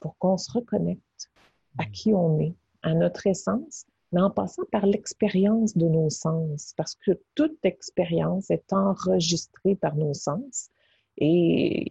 pour 0.00 0.16
qu'on 0.18 0.36
se 0.36 0.50
reconnecte 0.50 1.30
à 1.78 1.84
qui 1.84 2.14
on 2.14 2.40
est, 2.40 2.54
à 2.82 2.94
notre 2.94 3.26
essence, 3.26 3.84
mais 4.12 4.20
en 4.20 4.30
passant 4.30 4.64
par 4.72 4.86
l'expérience 4.86 5.76
de 5.76 5.86
nos 5.86 6.10
sens, 6.10 6.72
parce 6.76 6.94
que 6.94 7.12
toute 7.34 7.58
expérience 7.64 8.50
est 8.50 8.72
enregistrée 8.72 9.74
par 9.74 9.94
nos 9.96 10.14
sens 10.14 10.70
et 11.18 11.86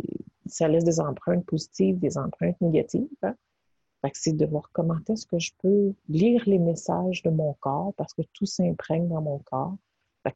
ça 0.48 0.68
laisse 0.68 0.84
des 0.84 1.00
empreintes 1.00 1.46
positives, 1.46 2.00
des 2.00 2.18
empreintes 2.18 2.60
négatives. 2.62 3.08
Hein. 3.24 3.36
C'est 4.14 4.34
de 4.34 4.46
voir 4.46 4.70
comment 4.74 4.98
est-ce 5.10 5.26
que 5.26 5.40
je 5.40 5.52
peux 5.62 5.94
lire 6.10 6.44
les 6.46 6.60
messages 6.60 7.24
de 7.24 7.30
mon 7.30 7.54
corps, 7.54 7.94
parce 7.98 8.14
que 8.14 8.22
tout 8.34 8.46
s'imprègne 8.46 9.08
dans 9.08 9.22
mon 9.22 9.40
corps. 9.40 9.76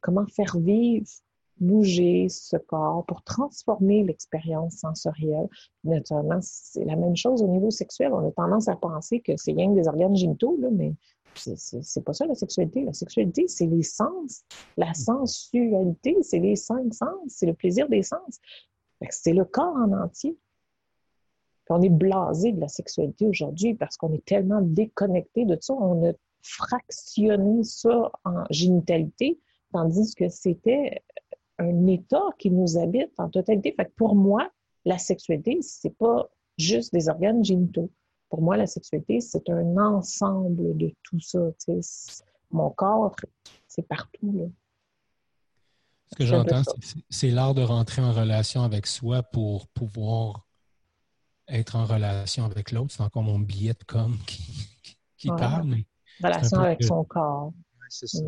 comment 0.00 0.26
faire 0.26 0.56
vivre, 0.58 1.06
bouger 1.58 2.28
ce 2.28 2.56
corps 2.56 3.04
pour 3.06 3.22
transformer 3.22 4.02
l'expérience 4.02 4.76
sensorielle. 4.76 5.48
Naturellement, 5.84 6.38
c'est 6.40 6.84
la 6.84 6.96
même 6.96 7.16
chose 7.16 7.42
au 7.42 7.48
niveau 7.48 7.70
sexuel. 7.70 8.12
On 8.12 8.26
a 8.26 8.32
tendance 8.32 8.68
à 8.68 8.76
penser 8.76 9.20
que 9.20 9.36
c'est 9.36 9.52
rien 9.52 9.70
que 9.70 9.80
des 9.80 9.88
organes 9.88 10.16
génitaux, 10.16 10.56
là, 10.60 10.68
mais 10.72 10.94
c'est 11.34 12.04
pas 12.04 12.12
ça 12.12 12.26
la 12.26 12.34
sexualité. 12.34 12.84
La 12.84 12.92
sexualité, 12.92 13.46
c'est 13.46 13.66
les 13.66 13.82
sens. 13.82 14.42
La 14.76 14.94
sensualité, 14.94 16.16
c'est 16.22 16.38
les 16.38 16.56
cinq 16.56 16.92
sens. 16.92 17.08
C'est 17.28 17.46
le 17.46 17.54
plaisir 17.54 17.88
des 17.88 18.02
sens. 18.02 18.40
C'est 19.10 19.32
le 19.32 19.44
corps 19.44 19.76
en 19.76 19.92
entier. 19.92 20.36
On 21.70 21.82
est 21.82 21.88
blasé 21.88 22.52
de 22.52 22.60
la 22.60 22.68
sexualité 22.68 23.26
aujourd'hui 23.26 23.74
parce 23.74 23.96
qu'on 23.96 24.12
est 24.12 24.24
tellement 24.24 24.60
déconnecté 24.62 25.44
de 25.44 25.56
ça. 25.60 25.74
On 25.74 26.08
a 26.08 26.12
fractionné 26.42 27.64
ça 27.64 28.10
en 28.24 28.44
génitalité, 28.50 29.38
tandis 29.72 30.14
que 30.14 30.28
c'était 30.28 31.02
un 31.58 31.86
état 31.86 32.24
qui 32.38 32.50
nous 32.50 32.78
habite 32.78 33.12
en 33.18 33.28
totalité. 33.28 33.74
Fait 33.76 33.92
pour 33.96 34.14
moi, 34.14 34.50
la 34.84 34.98
sexualité, 34.98 35.58
c'est 35.60 35.96
pas 35.96 36.30
juste 36.58 36.92
des 36.92 37.08
organes 37.08 37.44
génitaux 37.44 37.90
pour 38.30 38.42
moi, 38.42 38.56
la 38.56 38.66
sexualité, 38.66 39.20
c'est 39.20 39.50
un 39.50 39.76
ensemble 39.76 40.76
de 40.76 40.94
tout 41.02 41.20
ça. 41.20 41.40
Mon 42.52 42.70
corps, 42.70 43.14
c'est 43.66 43.86
partout. 43.86 44.52
Ce 46.12 46.16
que 46.16 46.24
j'entends, 46.24 46.62
c'est 47.10 47.30
l'art 47.30 47.54
de 47.54 47.62
rentrer 47.62 48.02
en 48.02 48.12
relation 48.12 48.62
avec 48.62 48.86
soi 48.86 49.22
pour 49.22 49.66
pouvoir 49.68 50.46
être 51.50 51.76
en 51.76 51.84
relation 51.84 52.44
avec 52.44 52.72
l'autre. 52.72 52.92
C'est 52.92 53.02
encore 53.02 53.22
mon 53.22 53.38
billet 53.38 53.74
de 53.74 53.84
com 53.84 54.16
qui, 54.26 55.28
parle. 55.28 55.76
relation 56.22 56.58
avec 56.58 56.82
son 56.82 57.04
corps. 57.04 57.52
c'est 57.88 58.08
ça. 58.08 58.22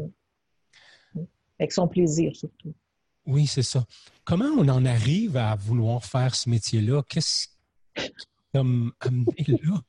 Mm. 1.15 1.27
Avec 1.59 1.73
son 1.73 1.89
plaisir 1.89 2.35
surtout. 2.35 2.75
Oui, 3.27 3.47
c'est 3.47 3.63
ça. 3.63 3.85
Comment 4.25 4.51
on 4.59 4.69
en 4.69 4.85
arrive 4.85 5.37
à 5.37 5.55
vouloir 5.55 6.05
faire 6.05 6.35
ce 6.35 6.51
métier-là? 6.51 7.03
Qu'est-ce 7.09 7.49
qui 7.95 8.11
comme 8.53 8.93
amené 9.01 9.47
là? 9.49 9.81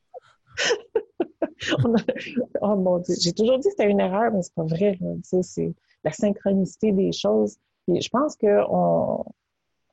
oh 2.60 2.76
mon 2.76 2.98
Dieu, 2.98 3.14
j'ai 3.20 3.32
toujours 3.32 3.58
dit 3.58 3.68
que 3.68 3.70
c'était 3.70 3.90
une 3.90 4.00
erreur, 4.00 4.32
mais 4.32 4.42
c'est 4.42 4.54
pas 4.54 4.64
vrai. 4.64 4.98
C'est 5.22 5.74
la 6.02 6.12
synchronicité 6.12 6.92
des 6.92 7.12
choses. 7.12 7.56
Et 7.88 8.00
je 8.00 8.08
pense 8.08 8.36
qu'on 8.36 9.24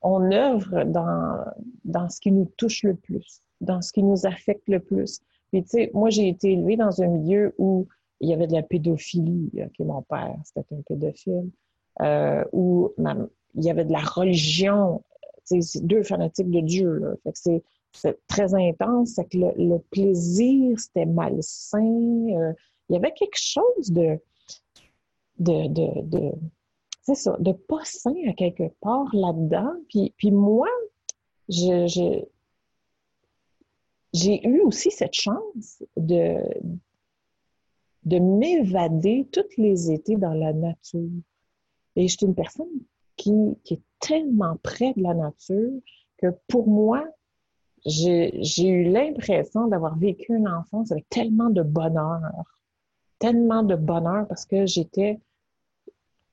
on 0.02 0.32
œuvre 0.32 0.84
dans, 0.84 1.46
dans 1.86 2.10
ce 2.10 2.20
qui 2.20 2.32
nous 2.32 2.52
touche 2.58 2.84
le 2.84 2.96
plus, 2.96 3.42
dans 3.60 3.82
ce 3.82 3.94
qui 3.94 4.04
nous 4.04 4.26
affecte 4.26 4.68
le 4.68 4.80
plus. 4.80 5.22
Puis, 5.52 5.64
tu 5.64 5.70
sais, 5.70 5.92
moi, 5.94 6.10
j'ai 6.10 6.28
été 6.28 6.54
élevée 6.54 6.78
dans 6.78 7.02
un 7.02 7.08
milieu 7.08 7.54
où 7.58 7.88
il 8.20 8.30
y 8.30 8.34
avait 8.34 8.48
de 8.48 8.54
la 8.54 8.64
pédophilie. 8.64 9.52
OK, 9.56 9.80
mon 9.80 10.02
père, 10.02 10.36
c'était 10.46 10.66
un 10.74 10.82
pédophile. 10.88 11.50
Euh, 12.02 12.44
où 12.54 12.94
il 13.56 13.64
y 13.64 13.70
avait 13.70 13.86
de 13.86 13.92
la 13.92 14.00
religion. 14.00 15.04
C'est 15.44 15.86
deux 15.86 16.04
fanatiques 16.04 16.50
de 16.50 16.62
Dieu. 16.62 16.94
Là. 16.94 17.14
Fait 17.24 17.34
que 17.34 17.62
c'est 17.92 18.28
très 18.28 18.56
intense, 18.56 19.16
c'est 19.16 19.26
que 19.26 19.38
le, 19.38 19.78
plaisir, 19.92 20.80
c'était 20.80 21.06
malsain. 21.06 21.80
Euh, 21.80 22.54
il 22.88 22.94
y 22.94 22.96
avait 22.96 23.12
quelque 23.12 23.38
chose 23.38 23.92
de, 23.92 24.18
de, 25.40 25.68
de 25.68 26.32
c'est 27.02 27.16
ça, 27.16 27.36
de 27.40 27.52
pas 27.52 27.82
à 28.28 28.34
quelque 28.34 28.70
part 28.80 29.14
là-dedans. 29.14 29.74
Puis, 29.90 30.32
moi, 30.32 30.70
j'ai 31.50 32.28
eu 34.14 34.62
aussi 34.62 34.92
cette 34.92 35.14
chance 35.14 35.84
de, 35.98 36.38
de 38.04 38.20
m'évader 38.20 39.28
toutes 39.32 39.58
les 39.58 39.92
étés 39.92 40.16
dans 40.16 40.34
la 40.34 40.54
nature. 40.54 41.10
Et 41.96 42.08
je 42.08 42.16
suis 42.16 42.26
une 42.26 42.36
personne 42.36 42.68
qui, 43.16 43.34
qui 43.64 43.76
est 43.76 43.82
tellement 44.00 44.58
près 44.62 44.94
de 44.94 45.02
la 45.02 45.14
nature 45.14 45.82
que 46.18 46.28
pour 46.48 46.68
moi, 46.68 47.04
j'ai 47.86 48.68
eu 48.68 48.84
l'impression 48.84 49.68
d'avoir 49.68 49.98
vécu 49.98 50.36
une 50.36 50.48
enfance 50.48 50.92
avec 50.92 51.10
tellement 51.10 51.50
de 51.50 51.64
bonheur, 51.64 52.46
tellement 53.18 53.64
de 53.64 53.76
bonheur 53.76 54.28
parce 54.28 54.46
que 54.46 54.68
j'étais 54.68 55.20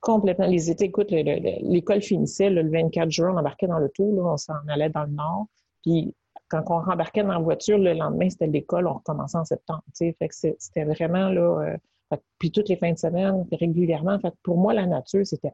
complètement. 0.00 0.46
Les 0.46 0.70
étés, 0.70 0.86
écoute, 0.86 1.10
l'école 1.10 2.02
finissait 2.02 2.50
le 2.50 2.68
24 2.68 3.10
juin, 3.10 3.32
on 3.34 3.38
embarquait 3.38 3.66
dans 3.66 3.78
le 3.78 3.88
tour, 3.90 4.24
on 4.24 4.36
s'en 4.36 4.54
allait 4.68 4.90
dans 4.90 5.04
le 5.04 5.12
nord. 5.12 5.46
Puis 5.82 6.14
quand 6.48 6.62
on 6.68 6.80
rembarquait 6.80 7.22
dans 7.22 7.32
la 7.32 7.38
voiture, 7.38 7.78
le 7.78 7.92
lendemain, 7.92 8.28
c'était 8.30 8.46
l'école, 8.46 8.86
on 8.86 8.94
recommençait 8.94 9.38
en 9.38 9.44
septembre. 9.44 9.82
Fait 9.96 10.14
c'était 10.30 10.84
vraiment 10.84 11.28
là. 11.28 11.76
Euh, 12.12 12.16
puis 12.38 12.50
toutes 12.50 12.68
les 12.70 12.76
fins 12.76 12.92
de 12.92 12.98
semaine, 12.98 13.46
régulièrement. 13.52 14.18
Fait 14.18 14.32
pour 14.42 14.56
moi, 14.56 14.72
la 14.72 14.86
nature, 14.86 15.26
c'était 15.26 15.52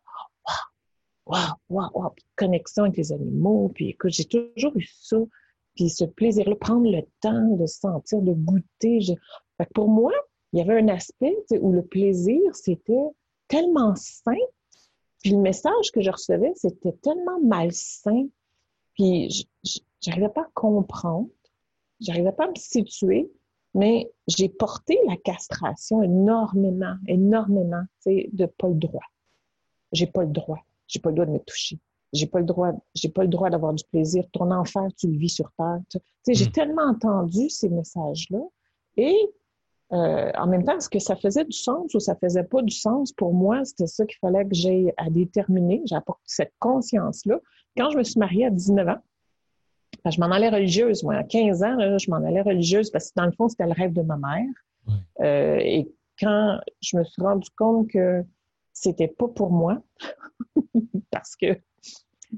waouh, 1.26 1.36
waouh, 1.68 1.90
waouh, 1.94 2.10
Puis 2.10 2.24
connexion 2.36 2.84
avec 2.84 2.96
les 2.96 3.12
animaux. 3.12 3.72
Puis 3.74 3.90
écoute, 3.90 4.12
j'ai 4.12 4.24
toujours 4.26 4.72
eu 4.76 4.86
ça 5.00 5.18
puis 5.74 5.90
ce 5.90 6.04
plaisir-là, 6.04 6.54
prendre 6.56 6.90
le 6.90 7.02
temps 7.20 7.56
de 7.56 7.66
sentir, 7.66 8.20
de 8.22 8.32
goûter. 8.32 9.00
pour 9.74 9.88
moi, 9.88 10.12
il 10.52 10.58
y 10.58 10.62
avait 10.62 10.80
un 10.80 10.88
aspect 10.88 11.36
où 11.60 11.72
le 11.72 11.82
plaisir, 11.82 12.40
c'était 12.54 13.08
tellement 13.48 13.94
sain, 13.96 14.36
puis 15.20 15.30
le 15.30 15.38
message 15.38 15.90
que 15.92 16.00
je 16.00 16.10
recevais, 16.10 16.52
c'était 16.54 16.92
tellement 16.92 17.40
malsain, 17.42 18.26
puis 18.94 19.48
j'arrivais 20.00 20.28
pas 20.28 20.42
à 20.42 20.50
comprendre, 20.54 21.28
j'arrivais 22.00 22.32
pas 22.32 22.44
à 22.44 22.50
me 22.50 22.56
situer, 22.56 23.30
mais 23.74 24.10
j'ai 24.28 24.48
porté 24.48 24.98
la 25.06 25.16
castration 25.16 26.02
énormément, 26.02 26.96
énormément, 27.06 27.82
tu 28.02 28.12
sais, 28.12 28.30
de 28.32 28.46
pas 28.46 28.68
le 28.68 28.74
droit. 28.74 29.04
J'ai 29.92 30.06
pas 30.06 30.22
le 30.22 30.30
droit. 30.30 30.60
J'ai 30.86 31.00
pas 31.00 31.08
le 31.10 31.14
droit 31.16 31.26
de 31.26 31.32
me 31.32 31.38
toucher 31.38 31.78
j'ai 32.14 32.26
pas 32.26 32.38
le 32.38 32.44
droit, 32.44 32.70
j'ai 32.94 33.08
pas 33.08 33.22
le 33.22 33.28
droit 33.28 33.50
d'avoir 33.50 33.74
du 33.74 33.84
plaisir. 33.84 34.24
Ton 34.32 34.50
enfer, 34.52 34.86
tu 34.96 35.08
le 35.08 35.18
vis 35.18 35.30
sur 35.30 35.50
terre. 35.58 35.80
Tu 35.90 35.98
sais, 36.22 36.34
j'ai 36.34 36.48
mm. 36.48 36.52
tellement 36.52 36.84
entendu 36.84 37.50
ces 37.50 37.68
messages-là. 37.68 38.38
Et 38.96 39.18
euh, 39.92 40.30
en 40.36 40.46
même 40.46 40.64
temps, 40.64 40.76
est-ce 40.76 40.88
que 40.88 40.98
ça 40.98 41.14
faisait 41.14 41.44
du 41.44 41.56
sens 41.56 41.94
ou 41.94 42.00
ça 42.00 42.14
faisait 42.16 42.44
pas 42.44 42.62
du 42.62 42.74
sens 42.74 43.12
pour 43.12 43.34
moi? 43.34 43.64
C'était 43.64 43.86
ça 43.86 44.04
qu'il 44.06 44.18
fallait 44.18 44.44
que 44.44 44.54
j'aie 44.54 44.94
à 44.96 45.10
déterminer. 45.10 45.82
J'apporte 45.84 46.20
cette 46.24 46.52
conscience-là. 46.58 47.38
Quand 47.76 47.90
je 47.90 47.98
me 47.98 48.02
suis 48.02 48.18
mariée 48.18 48.46
à 48.46 48.50
19 48.50 48.88
ans, 48.88 48.98
ben, 50.04 50.10
je 50.10 50.20
m'en 50.20 50.30
allais 50.30 50.48
religieuse. 50.48 51.02
Moi, 51.04 51.14
à 51.14 51.24
15 51.24 51.62
ans, 51.62 51.98
je 51.98 52.10
m'en 52.10 52.16
allais 52.16 52.42
religieuse 52.42 52.90
parce 52.90 53.10
que 53.10 53.14
dans 53.16 53.26
le 53.26 53.32
fond, 53.32 53.48
c'était 53.48 53.66
le 53.66 53.72
rêve 53.72 53.92
de 53.92 54.02
ma 54.02 54.16
mère. 54.16 54.46
Euh, 55.20 55.58
et 55.60 55.92
quand 56.18 56.58
je 56.82 56.96
me 56.96 57.04
suis 57.04 57.22
rendu 57.22 57.48
compte 57.56 57.88
que 57.88 58.22
c'était 58.72 59.08
pas 59.08 59.28
pour 59.28 59.50
moi, 59.50 59.80
parce 61.10 61.36
que 61.36 61.58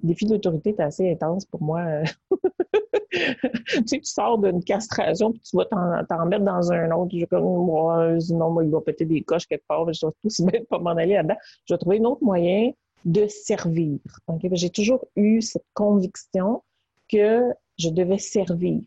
défi 0.02 0.26
d'autorité 0.26 0.70
est 0.70 0.80
assez 0.80 1.10
intense 1.10 1.44
pour 1.44 1.62
moi. 1.62 1.84
tu 3.10 3.82
sais, 3.86 4.00
tu 4.00 4.04
sors 4.04 4.38
d'une 4.38 4.62
castration, 4.62 5.32
puis 5.32 5.40
tu 5.40 5.56
vas 5.56 5.64
t'en 5.64 6.26
mettre 6.26 6.44
dans 6.44 6.72
un 6.72 6.90
autre. 6.92 7.16
Je 7.16 7.24
comme, 7.26 7.44
moi, 7.44 8.18
sinon, 8.20 8.50
moi, 8.50 8.64
il 8.64 8.70
va 8.70 8.80
péter 8.80 9.04
des 9.04 9.22
coches 9.22 9.46
quelque 9.46 9.66
part. 9.66 9.92
Je 9.92 10.00
dois 10.00 10.12
tout 10.22 10.30
se 10.30 10.42
mettre 10.42 10.66
pas 10.66 10.78
m'en 10.78 10.90
aller 10.90 11.14
là-dedans. 11.14 11.36
Je 11.64 11.74
vais 11.74 11.78
trouver 11.78 11.98
un 11.98 12.04
autre 12.04 12.24
moyen 12.24 12.72
de 13.04 13.26
servir. 13.28 13.98
J'ai 14.52 14.70
toujours 14.70 15.06
eu 15.16 15.40
cette 15.40 15.66
conviction 15.74 16.62
que 17.08 17.52
je 17.78 17.88
devais 17.88 18.18
servir. 18.18 18.82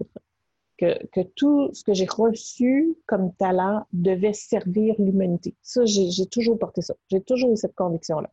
Que, 0.78 1.06
que 1.08 1.22
tout 1.36 1.70
ce 1.74 1.84
que 1.84 1.94
j'ai 1.94 2.06
reçu 2.06 2.96
comme 3.06 3.34
talent 3.34 3.86
devait 3.92 4.34
servir 4.34 4.96
l'humanité. 4.98 5.54
Ça, 5.62 5.84
j'ai 5.86 6.26
toujours 6.28 6.58
porté 6.58 6.82
ça. 6.82 6.96
J'ai 7.12 7.22
toujours 7.22 7.52
eu 7.52 7.58
cette 7.58 7.76
conviction-là. 7.76 8.30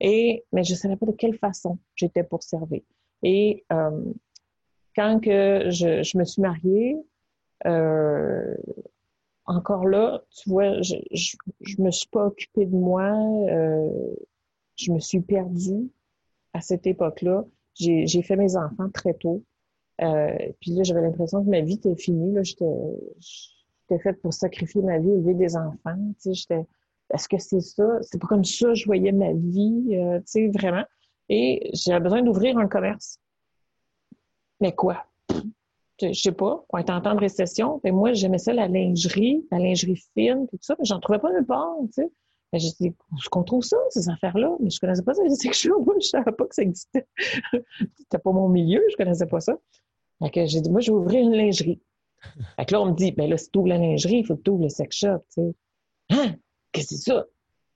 Et, 0.00 0.44
mais 0.52 0.64
je 0.64 0.72
ne 0.72 0.78
savais 0.78 0.96
pas 0.96 1.06
de 1.06 1.12
quelle 1.12 1.36
façon 1.36 1.78
j'étais 1.94 2.24
pour 2.24 2.42
servir. 2.42 2.82
Et 3.22 3.64
euh, 3.72 4.12
quand 4.96 5.20
que 5.20 5.70
je, 5.70 6.02
je, 6.02 6.18
me 6.18 6.24
suis 6.24 6.40
mariée, 6.40 6.96
euh, 7.66 8.54
encore 9.44 9.86
là, 9.86 10.22
tu 10.30 10.48
vois, 10.48 10.80
je, 10.82 10.94
je, 11.12 11.36
me 11.82 11.90
suis 11.90 12.08
pas 12.08 12.26
occupée 12.26 12.66
de 12.66 12.74
moi. 12.74 13.10
Euh, 13.50 14.14
je 14.76 14.92
me 14.92 15.00
suis 15.00 15.20
perdue 15.20 15.90
à 16.54 16.60
cette 16.60 16.86
époque-là. 16.86 17.44
J'ai 17.74 18.22
fait 18.22 18.36
mes 18.36 18.56
enfants 18.56 18.90
très 18.92 19.14
tôt. 19.14 19.42
Euh, 20.02 20.36
puis 20.60 20.72
là, 20.72 20.82
j'avais 20.82 21.02
l'impression 21.02 21.44
que 21.44 21.50
ma 21.50 21.60
vie 21.60 21.74
était 21.74 21.96
finie. 21.96 22.34
J'étais 22.42 23.98
faite 24.02 24.20
pour 24.22 24.32
sacrifier 24.32 24.82
ma 24.82 24.98
vie, 24.98 25.10
élever 25.10 25.34
des 25.34 25.56
enfants. 25.56 25.98
Tu 26.22 26.34
sais, 26.34 26.66
est-ce 27.12 27.28
que 27.28 27.38
c'est 27.38 27.60
ça? 27.60 27.98
C'est 28.02 28.20
pas 28.20 28.28
comme 28.28 28.44
ça 28.44 28.68
que 28.68 28.74
je 28.74 28.86
voyais 28.86 29.12
ma 29.12 29.32
vie, 29.32 29.96
euh, 29.96 30.18
tu 30.20 30.24
sais, 30.26 30.48
vraiment. 30.48 30.84
Et 31.28 31.70
j'avais 31.74 32.00
besoin 32.00 32.22
d'ouvrir 32.22 32.58
un 32.58 32.68
commerce. 32.68 33.18
Mais 34.60 34.74
quoi? 34.74 35.04
Je 36.00 36.12
sais 36.12 36.32
pas. 36.32 36.64
On 36.70 36.78
est 36.78 36.90
en 36.90 37.00
temps 37.00 37.14
de 37.14 37.20
récession. 37.20 37.80
Et 37.84 37.90
moi, 37.90 38.12
j'aimais 38.14 38.38
ça, 38.38 38.52
la 38.52 38.68
lingerie, 38.68 39.46
la 39.50 39.58
lingerie 39.58 40.02
fine, 40.14 40.46
tout 40.48 40.58
ça, 40.60 40.74
mais 40.78 40.84
j'en 40.84 40.98
trouvais 40.98 41.18
pas 41.18 41.32
nulle 41.32 41.46
part, 41.46 41.76
tu 41.86 42.02
sais. 42.02 42.10
Ben, 42.52 42.58
j'ai 42.58 42.70
dit, 42.80 42.96
ce 43.22 43.28
qu'on 43.28 43.44
trouve 43.44 43.62
ça, 43.62 43.76
ces 43.90 44.08
affaires-là? 44.08 44.56
Mais 44.58 44.70
je 44.70 44.80
connaissais 44.80 45.02
pas 45.02 45.14
ça, 45.14 45.22
c'est 45.28 45.48
que 45.48 45.84
Moi, 45.84 45.94
je 46.00 46.06
savais 46.06 46.32
pas 46.32 46.46
que 46.46 46.54
ça 46.54 46.62
existait. 46.62 47.06
C'était 47.98 48.18
pas 48.18 48.32
mon 48.32 48.48
milieu, 48.48 48.82
je 48.90 48.96
connaissais 48.96 49.26
pas 49.26 49.40
ça. 49.40 49.56
Fait 50.20 50.30
que 50.30 50.46
j'ai 50.46 50.60
dit, 50.60 50.70
moi, 50.70 50.80
je 50.80 50.90
vais 50.90 50.98
ouvrir 50.98 51.22
une 51.22 51.32
lingerie. 51.32 51.80
Fait 52.56 52.66
que 52.66 52.72
là, 52.72 52.82
on 52.82 52.86
me 52.86 52.94
dit, 52.94 53.12
ben 53.12 53.30
là, 53.30 53.36
si 53.36 53.50
tu 53.50 53.58
ouvres 53.58 53.68
la 53.68 53.78
lingerie, 53.78 54.18
il 54.18 54.26
faut 54.26 54.36
que 54.36 54.42
tu 54.42 54.50
ouvres 54.50 54.64
le 54.64 54.68
sex 54.68 54.96
shop, 54.96 55.18
tu 55.32 55.42
sais. 55.42 55.54
Hein? 56.10 56.34
Qu'est-ce 56.72 56.88
que 56.90 56.94
c'est 56.96 57.10
ça? 57.10 57.26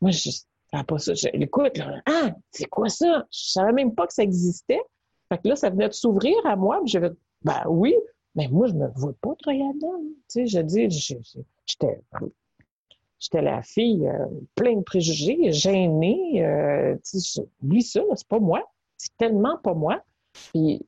Moi, 0.00 0.10
je 0.10 0.30
savais 0.30 0.84
pas 0.84 0.98
ça. 0.98 1.12
Écoute, 1.32 1.76
là, 1.78 2.00
ah, 2.06 2.30
c'est 2.50 2.68
quoi 2.68 2.88
ça? 2.88 3.26
Je 3.30 3.52
savais 3.52 3.72
même 3.72 3.94
pas 3.94 4.06
que 4.06 4.14
ça 4.14 4.22
existait. 4.22 4.80
Fait 5.28 5.38
que 5.38 5.48
là, 5.48 5.56
ça 5.56 5.70
venait 5.70 5.88
de 5.88 5.94
s'ouvrir 5.94 6.34
à 6.44 6.56
moi, 6.56 6.80
puis 6.80 6.90
j'avais, 6.90 7.10
ben 7.42 7.62
oui, 7.68 7.94
mais 8.34 8.48
moi, 8.48 8.66
je 8.66 8.74
me 8.74 8.88
vois 8.94 9.14
pas 9.20 9.34
travailler. 9.38 9.64
Tu 9.80 9.88
sais, 10.28 10.46
je 10.46 10.60
dis, 10.60 10.88
j'étais 11.66 12.00
J'étais 13.24 13.40
la 13.40 13.62
fille 13.62 14.06
euh, 14.06 14.26
pleine 14.54 14.80
de 14.80 14.84
préjugés, 14.84 15.50
gênée. 15.50 16.44
Euh, 16.44 16.94
oublie 17.62 17.82
ça, 17.82 18.02
c'est 18.14 18.28
pas 18.28 18.38
moi. 18.38 18.62
C'est 18.98 19.16
tellement 19.16 19.56
pas 19.56 19.72
moi. 19.72 20.02
Puis 20.52 20.84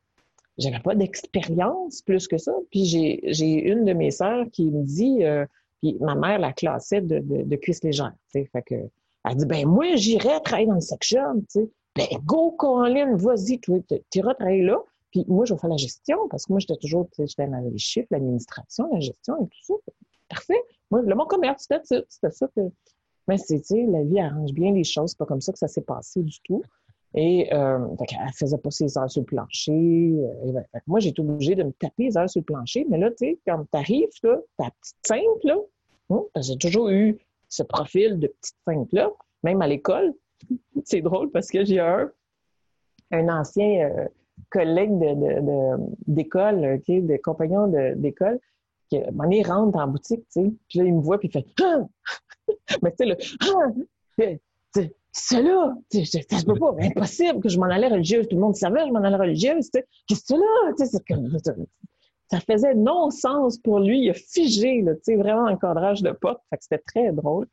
j'avais 0.58 0.80
pas 0.80 0.94
d'expérience 0.94 2.02
plus 2.02 2.28
que 2.28 2.36
ça. 2.36 2.52
Puis 2.70 2.84
j'ai 2.84 3.70
une 3.70 3.86
de 3.86 3.94
mes 3.94 4.10
sœurs 4.10 4.44
qui 4.52 4.66
me 4.66 4.82
dit, 4.82 5.24
euh, 5.24 5.46
puis 5.94 6.04
ma 6.04 6.14
mère 6.14 6.38
la 6.38 6.52
classait 6.52 7.00
de, 7.00 7.20
de, 7.20 7.56
cuisse 7.56 7.82
légère. 7.82 8.12
Fait 8.32 8.48
que, 8.64 8.74
elle 8.74 9.36
dit, 9.36 9.46
ben 9.46 9.66
moi, 9.66 9.96
j'irai 9.96 10.40
travailler 10.42 10.68
dans 10.68 10.74
le 10.74 10.80
section. 10.80 11.42
sais. 11.48 11.68
Ben 11.94 12.06
go, 12.24 12.52
Colin, 12.52 13.16
vas-y, 13.16 13.58
tu 13.60 13.82
iras 14.14 14.34
travailler 14.34 14.62
là. 14.62 14.78
Puis 15.10 15.24
moi, 15.28 15.44
je 15.44 15.54
vais 15.54 15.60
faire 15.60 15.70
la 15.70 15.76
gestion 15.76 16.28
parce 16.28 16.46
que 16.46 16.52
moi, 16.52 16.60
j'étais 16.60 16.76
toujours, 16.76 17.08
j'étais 17.18 17.46
dans 17.46 17.58
les 17.58 17.78
chiffres, 17.78 18.08
l'administration, 18.10 18.88
la 18.92 19.00
gestion 19.00 19.34
et 19.36 19.46
tout 19.46 19.62
ça. 19.62 19.74
Parfait. 20.28 20.62
Moi, 20.90 21.02
le 21.02 21.14
mon 21.14 21.26
commerce, 21.26 21.66
c'était 21.68 22.30
ça. 22.30 22.48
que. 22.54 22.60
Mais 23.28 23.38
c'est, 23.38 23.62
la 23.86 24.04
vie 24.04 24.20
arrange 24.20 24.52
bien 24.52 24.72
les 24.72 24.84
choses. 24.84 25.10
C'est 25.10 25.18
pas 25.18 25.26
comme 25.26 25.40
ça 25.40 25.52
que 25.52 25.58
ça 25.58 25.68
s'est 25.68 25.82
passé 25.82 26.22
du 26.22 26.38
tout. 26.42 26.62
Et 27.14 27.52
euh, 27.52 27.78
elle 27.98 28.32
faisait 28.34 28.58
pas 28.58 28.70
ses 28.70 28.98
heures 28.98 29.10
sur 29.10 29.22
le 29.22 29.26
plancher. 29.26 29.72
Euh, 29.72 30.52
ben, 30.52 30.64
moi, 30.86 31.00
été 31.00 31.20
obligée 31.20 31.54
de 31.54 31.64
me 31.64 31.72
taper 31.72 32.04
les 32.04 32.16
heures 32.16 32.28
sur 32.28 32.40
le 32.40 32.44
plancher. 32.44 32.86
Mais 32.90 32.98
là, 32.98 33.10
tu 33.10 33.16
sais, 33.18 33.38
quand 33.46 33.64
tu 33.64 33.78
arrives, 33.78 34.08
là, 34.22 34.38
ta 34.58 34.70
petite 34.70 35.06
feinte, 35.06 35.44
là, 35.44 35.56
j'ai 36.40 36.56
toujours 36.58 36.88
eu 36.88 37.18
ce 37.48 37.62
profil 37.62 38.18
de 38.18 38.28
petite 38.28 38.56
feinte-là, 38.64 39.10
même 39.42 39.62
à 39.62 39.66
l'école. 39.66 40.14
c'est 40.84 41.00
drôle 41.00 41.30
parce 41.30 41.48
que 41.48 41.64
j'ai 41.64 41.80
un, 41.80 42.10
un 43.12 43.28
ancien 43.28 43.90
euh, 43.90 44.06
collègue 44.50 44.98
d'école, 46.06 46.60
de, 46.60 46.66
de, 46.66 47.00
de, 47.00 47.06
de 47.06 47.16
compagnon 47.18 47.68
d'école, 47.96 48.38
qui, 48.88 48.98
à 48.98 49.08
un 49.08 49.12
moment 49.12 49.42
rentre 49.42 49.78
la 49.78 49.86
boutique, 49.86 50.24
tu 50.32 50.42
sais, 50.42 50.52
puis 50.68 50.78
là, 50.78 50.84
il 50.84 50.94
me 50.94 51.00
voit, 51.00 51.18
puis 51.18 51.28
il 51.28 51.32
fait 51.32 51.46
ah! 51.62 51.86
Mais 52.82 52.92
tu 52.92 52.96
sais, 52.98 53.06
le 53.06 53.16
ah! 53.40 54.36
c'est 55.12 55.42
là, 55.42 55.74
ça 55.90 56.38
se 56.38 56.44
peut 56.44 56.58
pas, 56.58 56.74
impossible 56.78 57.40
que 57.40 57.48
je 57.48 57.58
m'en 57.58 57.66
allais 57.66 57.88
religieuse. 57.88 58.28
Tout 58.28 58.36
le 58.36 58.42
monde 58.42 58.54
savait 58.54 58.80
que 58.80 58.88
je 58.88 58.92
m'en 58.92 59.02
allais 59.02 59.16
religieuse. 59.16 59.70
Qu'est-ce 59.70 60.20
que 60.20 60.26
c'est 60.26 60.36
là? 60.36 61.56
Ça 62.30 62.40
faisait 62.40 62.74
non-sens 62.74 63.58
pour 63.58 63.80
lui. 63.80 64.00
Il 64.02 64.10
a 64.10 64.14
figé, 64.14 64.82
là, 64.82 64.92
vraiment 65.16 65.46
un 65.46 65.56
cadrage 65.56 66.02
de 66.02 66.10
porte. 66.10 66.40
Fait 66.50 66.56
que 66.56 66.62
c'était 66.64 66.82
très 66.86 67.12
drôle. 67.12 67.46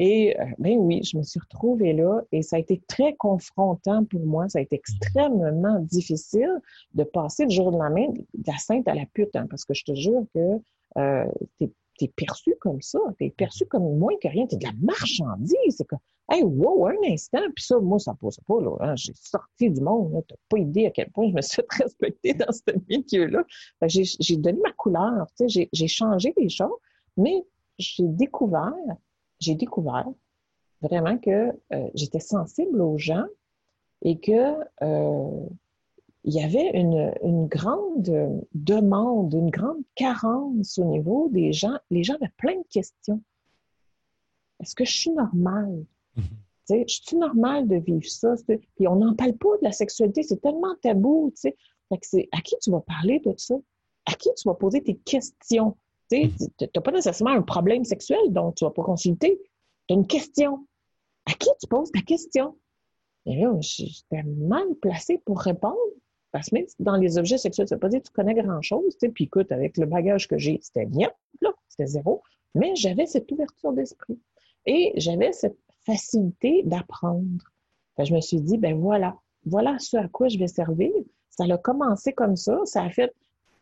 Et 0.00 0.38
euh, 0.38 0.44
ben 0.58 0.78
oui, 0.78 1.02
je 1.02 1.16
me 1.18 1.24
suis 1.24 1.40
retrouvée 1.40 1.92
là 1.92 2.20
et 2.30 2.42
ça 2.42 2.54
a 2.54 2.58
été 2.60 2.80
très 2.86 3.14
confrontant 3.14 4.04
pour 4.04 4.24
moi. 4.24 4.48
Ça 4.48 4.60
a 4.60 4.62
été 4.62 4.76
extrêmement 4.76 5.80
difficile 5.80 6.60
de 6.94 7.02
passer 7.02 7.46
du 7.46 7.56
jour 7.56 7.66
au 7.66 7.70
lendemain 7.72 8.06
de 8.10 8.44
la 8.46 8.56
sainte 8.58 8.86
à 8.86 8.94
la 8.94 9.06
pute, 9.12 9.34
hein, 9.34 9.48
parce 9.50 9.64
que 9.64 9.74
je 9.74 9.84
te 9.84 9.94
jure 9.94 10.22
que 10.32 10.60
euh, 10.98 11.26
t'es 11.58 11.70
es 12.00 12.08
perçu 12.14 12.54
comme 12.60 12.80
ça, 12.80 13.00
t'es 13.18 13.30
perçu 13.30 13.66
comme 13.66 13.98
moins 13.98 14.14
que 14.22 14.28
rien, 14.28 14.46
t'es 14.46 14.56
de 14.56 14.64
la 14.64 14.72
marchandise, 14.80 15.74
c'est 15.76 15.84
comme, 15.84 15.98
hey, 16.30 16.42
wow, 16.42 16.86
un 16.88 16.96
instant, 17.06 17.40
puis 17.54 17.64
ça, 17.64 17.78
moi, 17.80 17.98
ça 17.98 18.14
passe 18.14 18.38
pas, 18.46 18.60
là, 18.60 18.76
hein. 18.80 18.96
j'ai 18.96 19.14
sorti 19.14 19.70
du 19.70 19.80
monde, 19.80 20.22
t'as 20.28 20.36
pas 20.48 20.58
idée 20.58 20.86
à 20.86 20.90
quel 20.90 21.10
point 21.10 21.28
je 21.28 21.34
me 21.34 21.40
suis 21.40 21.62
fait 21.72 21.82
respecter 21.82 22.34
dans 22.34 22.52
ce 22.52 22.72
milieu-là. 22.88 23.44
J'ai 23.86 24.36
donné 24.36 24.58
ma 24.62 24.72
couleur, 24.72 25.26
tu 25.36 25.48
sais, 25.48 25.68
j'ai 25.72 25.88
changé 25.88 26.34
les 26.36 26.48
choses, 26.48 26.78
mais 27.16 27.44
j'ai 27.78 28.06
découvert, 28.06 28.74
j'ai 29.40 29.54
découvert 29.54 30.08
vraiment 30.80 31.18
que 31.18 31.52
euh, 31.72 31.88
j'étais 31.94 32.20
sensible 32.20 32.80
aux 32.80 32.98
gens 32.98 33.26
et 34.02 34.18
que 34.18 34.54
euh, 34.82 35.46
il 36.24 36.34
y 36.34 36.42
avait 36.42 36.70
une, 36.74 37.46
grande 37.46 38.46
demande, 38.52 39.32
une 39.32 39.50
grande 39.50 39.82
carence 39.94 40.78
au 40.78 40.84
niveau 40.84 41.28
des 41.30 41.52
gens. 41.52 41.78
Les 41.90 42.02
gens 42.02 42.14
avaient 42.14 42.32
plein 42.36 42.56
de 42.56 42.66
questions. 42.70 43.22
Est-ce 44.60 44.74
que 44.74 44.84
je 44.84 44.92
suis 44.92 45.10
normale? 45.10 45.84
Mm-hmm. 46.18 46.84
Je 46.86 47.00
suis 47.02 47.16
normale 47.16 47.66
de 47.66 47.76
vivre 47.76 48.06
ça? 48.06 48.34
Puis 48.46 48.86
on 48.86 48.96
n'en 48.96 49.14
parle 49.14 49.34
pas 49.34 49.56
de 49.58 49.64
la 49.64 49.72
sexualité, 49.72 50.22
c'est 50.22 50.40
tellement 50.40 50.74
tabou. 50.82 51.32
Fait 51.40 51.54
que 51.90 52.18
à 52.32 52.40
qui 52.42 52.56
tu 52.60 52.70
vas 52.70 52.80
parler 52.80 53.20
de 53.20 53.32
ça? 53.36 53.54
À 54.06 54.12
qui 54.12 54.28
tu 54.36 54.48
vas 54.48 54.54
poser 54.54 54.82
tes 54.82 54.96
questions? 54.96 55.76
Mm-hmm. 56.10 56.50
Tu 56.58 56.66
n'as 56.74 56.82
pas 56.82 56.92
nécessairement 56.92 57.36
un 57.36 57.42
problème 57.42 57.84
sexuel, 57.84 58.30
donc 58.30 58.56
tu 58.56 58.64
ne 58.64 58.68
vas 58.68 58.74
pas 58.74 58.82
consulter. 58.82 59.40
Tu 59.86 59.94
as 59.94 59.96
une 59.96 60.06
question. 60.06 60.66
À 61.26 61.32
qui 61.32 61.48
tu 61.60 61.66
poses 61.66 61.90
ta 61.90 62.00
question? 62.00 62.56
Et 63.26 63.36
là, 63.36 63.54
j'étais 63.60 64.22
mal 64.22 64.74
placée 64.80 65.18
pour 65.24 65.40
répondre. 65.40 65.76
Parce 66.30 66.50
que 66.50 66.56
même 66.56 66.66
dans 66.78 66.96
les 66.96 67.18
objets 67.18 67.38
sexuels, 67.38 67.68
ça 67.68 67.74
ne 67.74 67.78
veut 67.78 67.80
pas 67.80 67.88
dire 67.88 68.00
que 68.00 68.06
tu 68.06 68.12
connais 68.12 68.34
grand-chose. 68.34 68.96
Puis 69.14 69.24
écoute, 69.24 69.50
avec 69.52 69.76
le 69.76 69.86
bagage 69.86 70.28
que 70.28 70.36
j'ai, 70.36 70.58
c'était 70.62 70.86
bien, 70.86 71.10
là, 71.40 71.50
c'était 71.68 71.86
zéro. 71.86 72.22
Mais 72.54 72.74
j'avais 72.76 73.06
cette 73.06 73.30
ouverture 73.32 73.72
d'esprit. 73.72 74.18
Et 74.66 74.92
j'avais 74.96 75.32
cette 75.32 75.58
facilité 75.88 76.62
d'apprendre. 76.64 77.50
je 77.98 78.14
me 78.14 78.20
suis 78.20 78.40
dit, 78.40 78.58
ben 78.58 78.78
voilà, 78.78 79.16
voilà 79.46 79.78
ce 79.78 79.96
à 79.96 80.08
quoi 80.08 80.28
je 80.28 80.38
vais 80.38 80.48
servir. 80.48 80.92
Ça 81.30 81.44
a 81.44 81.58
commencé 81.58 82.12
comme 82.12 82.36
ça. 82.36 82.60
Ça 82.64 82.82
a 82.82 82.90
fait. 82.90 83.12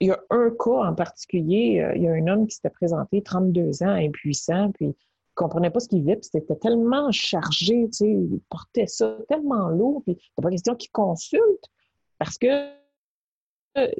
Il 0.00 0.08
y 0.08 0.10
a 0.10 0.20
un 0.28 0.50
cas 0.50 0.88
en 0.88 0.94
particulier, 0.94 1.80
euh, 1.80 1.96
il 1.96 2.02
y 2.02 2.08
a 2.08 2.12
un 2.12 2.26
homme 2.26 2.46
qui 2.46 2.56
s'était 2.56 2.70
présenté 2.70 3.22
32 3.22 3.82
ans, 3.82 3.94
impuissant, 3.94 4.70
puis 4.72 4.88
il 4.88 4.94
comprenait 5.34 5.70
pas 5.70 5.80
ce 5.80 5.88
qu'il 5.88 6.00
vivait, 6.00 6.16
puis 6.16 6.28
c'était 6.30 6.56
tellement 6.56 7.10
chargé, 7.12 7.86
tu 7.86 7.92
sais, 7.92 8.10
il 8.10 8.40
portait 8.50 8.86
ça 8.86 9.16
tellement 9.26 9.68
lourd, 9.70 10.02
puis 10.04 10.18
il 10.18 10.42
pas 10.42 10.50
question 10.50 10.74
qu'il 10.74 10.90
consulte. 10.90 11.70
Parce 12.18 12.36
que, 12.36 12.72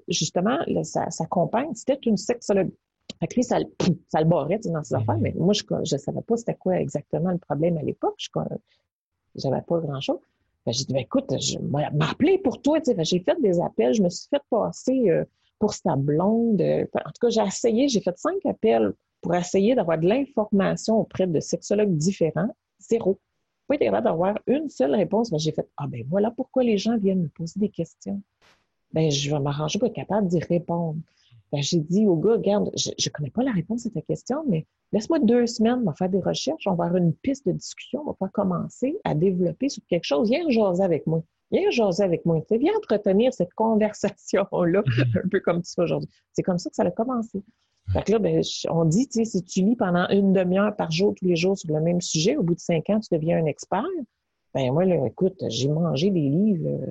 justement, 0.09 0.59
sa, 0.83 1.27
compagne, 1.31 1.75
c'était 1.75 1.99
une 2.05 2.19
sexologue. 2.19 2.71
Fait 3.21 3.27
que 3.27 3.35
lui, 3.35 3.45
ça, 3.45 3.59
ça 4.09 4.21
le 4.21 4.27
barrait 4.27 4.59
dans 4.65 4.85
ses 4.85 4.95
affaires, 4.95 5.19
mais 5.19 5.35
moi, 5.37 5.55
je 5.55 5.63
ne 5.79 5.99
savais 5.99 6.23
pas 6.23 6.37
c'était 6.37 6.55
quoi 6.55 6.79
exactement 6.79 7.31
le 7.31 7.39
problème 7.39 7.79
à 7.79 7.83
l'époque. 7.83 8.17
Je 9.35 9.49
n'avais 9.49 9.63
pas 9.63 9.79
grand-chose. 9.79 10.19
J'ai 10.67 10.85
dit, 10.85 10.93
ben, 10.93 11.01
écoute, 11.01 11.33
je 11.41 11.59
m'appeler 11.59 12.39
pour 12.39 12.61
toi. 12.61 12.79
J'ai 12.85 13.21
fait 13.21 13.41
des 13.41 13.61
appels, 13.61 13.95
je 13.95 14.03
me 14.03 14.09
suis 14.09 14.29
fait 14.29 14.43
passer 14.51 15.11
euh, 15.11 15.25
pour 15.59 15.73
sa 15.75 15.95
blonde. 15.95 16.61
En 16.61 17.11
tout 17.11 17.21
cas, 17.21 17.29
j'ai 17.29 17.43
essayé, 17.43 17.89
j'ai 17.89 18.01
fait 18.01 18.17
cinq 18.19 18.45
appels 18.45 18.93
pour 19.21 19.35
essayer 19.35 19.75
d'avoir 19.77 19.99
de 19.99 20.09
l'information 20.09 20.99
auprès 20.99 21.27
de 21.27 21.39
sexologues 21.39 21.97
différents. 21.97 22.51
Zéro 22.81 23.19
pas 23.67 23.75
été 23.75 23.87
capable 23.87 24.05
d'avoir 24.05 24.39
une 24.47 24.69
seule 24.69 24.95
réponse. 24.95 25.33
Mais 25.33 25.39
j'ai 25.39 25.53
fait 25.53 25.69
Ah, 25.77 25.87
ben 25.87 26.05
voilà 26.09 26.31
pourquoi 26.31 26.63
les 26.63 26.79
gens 26.79 26.97
viennent 26.97 27.23
me 27.23 27.29
poser 27.29 27.59
des 27.61 27.69
questions. 27.69 28.23
Ben, 28.93 29.11
je 29.11 29.31
vais 29.31 29.41
m'arranger 29.41 29.79
pour 29.79 29.89
être 29.89 29.95
capable 29.95 30.29
d'y 30.29 30.39
répondre. 30.39 30.99
Ben, 31.57 31.63
j'ai 31.63 31.81
dit 31.81 32.07
au 32.07 32.17
gars, 32.17 32.35
regarde, 32.35 32.71
je 32.77 32.91
ne 32.91 33.11
connais 33.11 33.31
pas 33.31 33.43
la 33.43 33.51
réponse 33.51 33.87
à 33.87 33.91
ta 33.91 34.03
question, 34.03 34.45
mais 34.47 34.67
laisse-moi 34.93 35.21
deux 35.21 35.47
semaines, 35.47 35.79
on 35.81 35.87
va 35.87 35.95
faire 35.95 36.11
des 36.11 36.21
recherches, 36.21 36.67
on 36.67 36.75
va 36.75 36.85
avoir 36.85 37.03
une 37.03 37.15
piste 37.15 37.47
de 37.47 37.53
discussion, 37.53 38.03
on 38.03 38.09
va 38.09 38.13
pas 38.13 38.29
commencer 38.29 38.99
à 39.05 39.15
développer 39.15 39.71
sur 39.71 39.83
quelque 39.89 40.05
chose. 40.05 40.29
Viens 40.29 40.47
jaser 40.51 40.85
avec 40.85 41.07
moi. 41.07 41.23
Viens 41.51 41.71
jaser 41.71 42.03
avec 42.03 42.27
moi. 42.27 42.43
Viens 42.51 42.75
entretenir 42.77 43.33
cette 43.33 43.55
conversation-là, 43.55 44.83
un 45.25 45.29
peu 45.31 45.41
comme 45.41 45.63
tu 45.63 45.73
fais 45.73 45.81
aujourd'hui. 45.81 46.11
C'est 46.35 46.43
comme 46.43 46.59
ça 46.59 46.69
que 46.69 46.77
ça 46.77 46.83
a 46.83 46.91
commencé. 46.91 47.43
Fait 47.91 48.03
que 48.03 48.13
là, 48.13 48.19
ben, 48.19 48.43
on 48.69 48.85
dit, 48.85 49.09
tu 49.09 49.25
sais, 49.25 49.25
si 49.25 49.43
tu 49.43 49.63
lis 49.63 49.77
pendant 49.77 50.07
une 50.11 50.35
demi-heure 50.35 50.77
par 50.77 50.91
jour, 50.91 51.15
tous 51.15 51.25
les 51.25 51.37
jours 51.37 51.57
sur 51.57 51.73
le 51.73 51.81
même 51.81 52.03
sujet, 52.03 52.37
au 52.37 52.43
bout 52.43 52.55
de 52.55 52.61
cinq 52.61 52.91
ans, 52.91 53.01
tu 53.01 53.09
deviens 53.15 53.39
un 53.39 53.47
expert. 53.47 53.83
Ben 54.57 54.73
moi, 54.73 54.87
là, 54.87 55.07
écoute, 55.07 55.45
j'ai 55.49 55.69
mangé 55.69 56.11
des 56.11 56.31
livres 56.31 56.67
euh, 56.67 56.87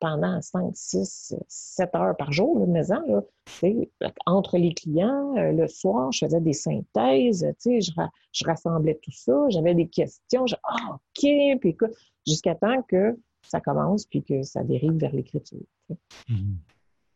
pendant 0.00 0.42
5, 0.42 0.72
6, 0.74 1.36
7 1.46 1.94
heures 1.94 2.16
par 2.16 2.32
jour, 2.32 2.58
là, 2.58 2.66
maison, 2.66 3.22
là, 3.62 4.10
entre 4.26 4.58
les 4.58 4.74
clients, 4.74 5.36
euh, 5.36 5.52
le 5.52 5.68
soir, 5.68 6.10
je 6.10 6.26
faisais 6.26 6.40
des 6.40 6.52
synthèses, 6.52 7.46
je, 7.64 8.02
je 8.32 8.44
rassemblais 8.44 8.98
tout 9.00 9.12
ça, 9.12 9.46
j'avais 9.50 9.76
des 9.76 9.86
questions, 9.86 10.44
je, 10.48 10.56
ah, 10.64 10.96
OK, 10.96 11.60
puis 11.60 11.76
jusqu'à 12.26 12.56
temps 12.56 12.82
que 12.82 13.16
ça 13.42 13.60
commence, 13.60 14.06
puis 14.06 14.24
que 14.24 14.42
ça 14.42 14.64
dérive 14.64 14.96
vers 14.96 15.14
l'écriture. 15.14 15.62
Mm-hmm. 16.28 16.56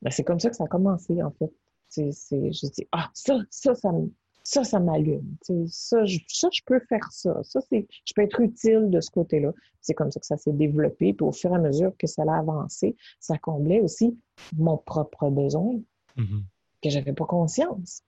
Ben, 0.03 0.11
c'est 0.13 0.23
comme 0.23 0.39
ça 0.39 0.49
que 0.49 0.55
ça 0.55 0.63
a 0.63 0.69
commencé, 0.69 1.21
en 1.21 1.33
fait. 1.33 1.51
J'ai 1.91 2.51
dit, 2.71 2.87
ah, 2.93 3.11
ça, 3.15 3.41
ça, 3.51 3.75
ça 3.75 3.91
me 3.91 4.13
ça, 4.49 4.65
ça 4.65 4.81
m'allume. 4.81 5.37
Ça 5.67 6.07
je, 6.07 6.21
ça, 6.27 6.49
je 6.51 6.63
peux 6.65 6.81
faire 6.89 7.13
ça. 7.13 7.39
Ça, 7.43 7.61
c'est, 7.69 7.87
je 8.07 8.15
peux 8.15 8.23
être 8.23 8.41
utile 8.41 8.89
de 8.89 8.99
ce 8.99 9.11
côté-là. 9.11 9.53
C'est 9.83 9.93
comme 9.93 10.11
ça 10.11 10.21
que 10.21 10.25
ça 10.25 10.39
s'est 10.39 10.55
développé. 10.55 11.13
Puis 11.13 11.27
au 11.27 11.33
fur 11.33 11.53
et 11.53 11.57
à 11.57 11.59
mesure 11.59 11.93
que 11.99 12.07
ça 12.07 12.23
a 12.23 12.39
avancé, 12.39 12.97
ça 13.21 13.37
comblait 13.37 13.83
aussi 13.83 14.19
mon 14.57 14.79
propre 14.79 15.29
besoin 15.29 15.75
mm-hmm. 16.17 16.43
que 16.83 16.89
j'avais 16.89 17.13
pas 17.13 17.27
conscience. 17.27 18.01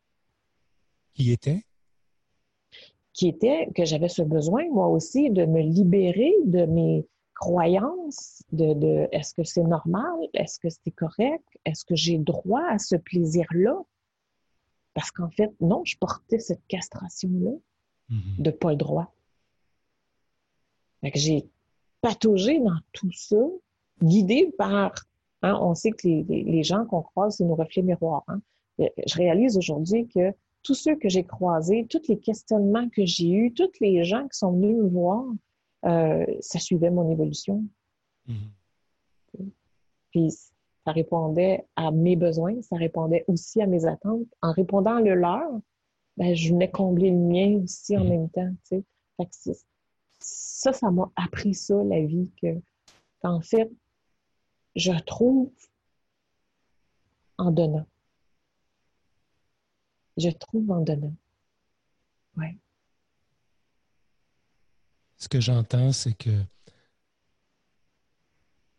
Qui 1.12 1.32
était? 1.32 1.62
Qui 3.12 3.28
était 3.28 3.68
que 3.76 3.84
j'avais 3.84 4.08
ce 4.08 4.22
besoin, 4.22 4.66
moi 4.70 4.88
aussi, 4.88 5.28
de 5.28 5.44
me 5.44 5.60
libérer 5.60 6.32
de 6.46 6.64
mes 6.64 7.06
croyances, 7.34 8.42
de, 8.50 8.72
de 8.72 9.08
est-ce 9.12 9.34
que 9.34 9.44
c'est 9.44 9.62
normal? 9.62 10.16
Est-ce 10.32 10.58
que 10.58 10.70
c'est 10.70 10.90
correct? 10.92 11.44
Est-ce 11.66 11.84
que 11.84 11.96
j'ai 11.96 12.16
droit 12.16 12.64
à 12.70 12.78
ce 12.78 12.96
plaisir-là? 12.96 13.76
Parce 14.94 15.10
qu'en 15.10 15.30
fait, 15.30 15.52
non, 15.60 15.84
je 15.84 15.96
portais 15.98 16.38
cette 16.38 16.66
castration-là 16.68 17.52
mm-hmm. 18.10 18.42
de 18.42 18.50
pas 18.50 18.70
le 18.70 18.76
droit. 18.76 19.14
j'ai 21.14 21.48
pataugé 22.00 22.58
dans 22.60 22.78
tout 22.92 23.12
ça, 23.12 23.36
guidé 24.02 24.52
par, 24.56 24.92
hein, 25.42 25.58
on 25.60 25.74
sait 25.74 25.92
que 25.92 26.06
les, 26.06 26.62
gens 26.62 26.84
qu'on 26.86 27.02
croise, 27.02 27.36
c'est 27.36 27.44
nos 27.44 27.54
reflets 27.54 27.82
miroirs. 27.82 28.24
Hein. 28.28 28.40
Je 28.78 29.14
réalise 29.16 29.58
aujourd'hui 29.58 30.08
que 30.08 30.32
tous 30.62 30.74
ceux 30.74 30.96
que 30.96 31.08
j'ai 31.08 31.24
croisés, 31.24 31.86
tous 31.88 32.02
les 32.08 32.18
questionnements 32.18 32.88
que 32.88 33.04
j'ai 33.04 33.30
eus, 33.30 33.52
tous 33.52 33.70
les 33.80 34.04
gens 34.04 34.26
qui 34.28 34.38
sont 34.38 34.52
venus 34.52 34.76
me 34.76 34.88
voir, 34.88 35.24
euh, 35.86 36.26
ça 36.40 36.58
suivait 36.58 36.90
mon 36.90 37.10
évolution. 37.10 37.64
Mm-hmm. 38.28 39.50
Puis 40.10 40.34
ça 40.84 40.92
répondait 40.92 41.66
à 41.76 41.90
mes 41.90 42.16
besoins, 42.16 42.60
ça 42.62 42.76
répondait 42.76 43.24
aussi 43.28 43.60
à 43.60 43.66
mes 43.66 43.84
attentes. 43.84 44.26
En 44.40 44.52
répondant 44.52 44.96
à 44.96 45.00
le 45.00 45.14
leur, 45.14 45.50
ben, 46.16 46.34
je 46.34 46.50
venais 46.50 46.70
combler 46.70 47.10
le 47.10 47.18
mien 47.18 47.60
aussi 47.62 47.96
en 47.96 48.04
mm. 48.04 48.08
même 48.08 48.30
temps. 48.30 48.52
Fait 48.68 48.82
que 49.18 49.52
ça, 50.18 50.72
ça 50.72 50.90
m'a 50.90 51.10
appris 51.16 51.54
ça, 51.54 51.82
la 51.84 52.00
vie, 52.00 52.30
que 52.40 52.60
qu'en 53.22 53.40
fait, 53.40 53.70
je 54.76 54.92
trouve 55.04 55.52
en 57.36 57.50
donnant. 57.50 57.86
Je 60.16 60.30
trouve 60.30 60.70
en 60.70 60.80
donnant. 60.80 61.14
Ouais. 62.36 62.56
Ce 65.16 65.28
que 65.28 65.40
j'entends, 65.40 65.92
c'est 65.92 66.14
que 66.14 66.42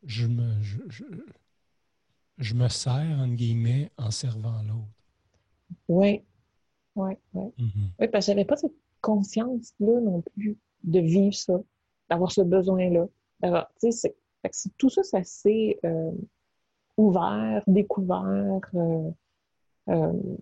je 0.04 0.26
me, 0.26 0.62
je 0.62 1.06
me 2.54 2.68
sers, 2.68 3.18
entre 3.20 3.36
guillemets, 3.36 3.92
en 3.98 4.12
servant 4.12 4.62
l'autre. 4.64 4.88
Oui, 5.88 6.24
oui, 6.96 7.14
oui. 7.34 7.46
Mm-hmm. 7.58 7.90
Oui, 8.00 8.08
parce 8.08 8.26
que 8.26 8.32
j'avais 8.32 8.46
pas 8.46 8.58
cette 8.58 8.74
conscience-là 9.02 10.02
non 10.02 10.22
plus 10.36 10.58
de 10.84 11.00
vivre 11.00 11.36
ça, 11.36 11.60
d'avoir 12.10 12.32
ce 12.32 12.42
besoin-là. 12.42 13.08
tout 14.78 14.90
ça, 14.90 15.04
ça 15.04 15.24
s'est 15.24 15.80
euh, 15.86 16.12
ouvert, 16.98 17.64
découvert 17.68 18.62
euh, 18.74 19.12
euh, 19.90 20.36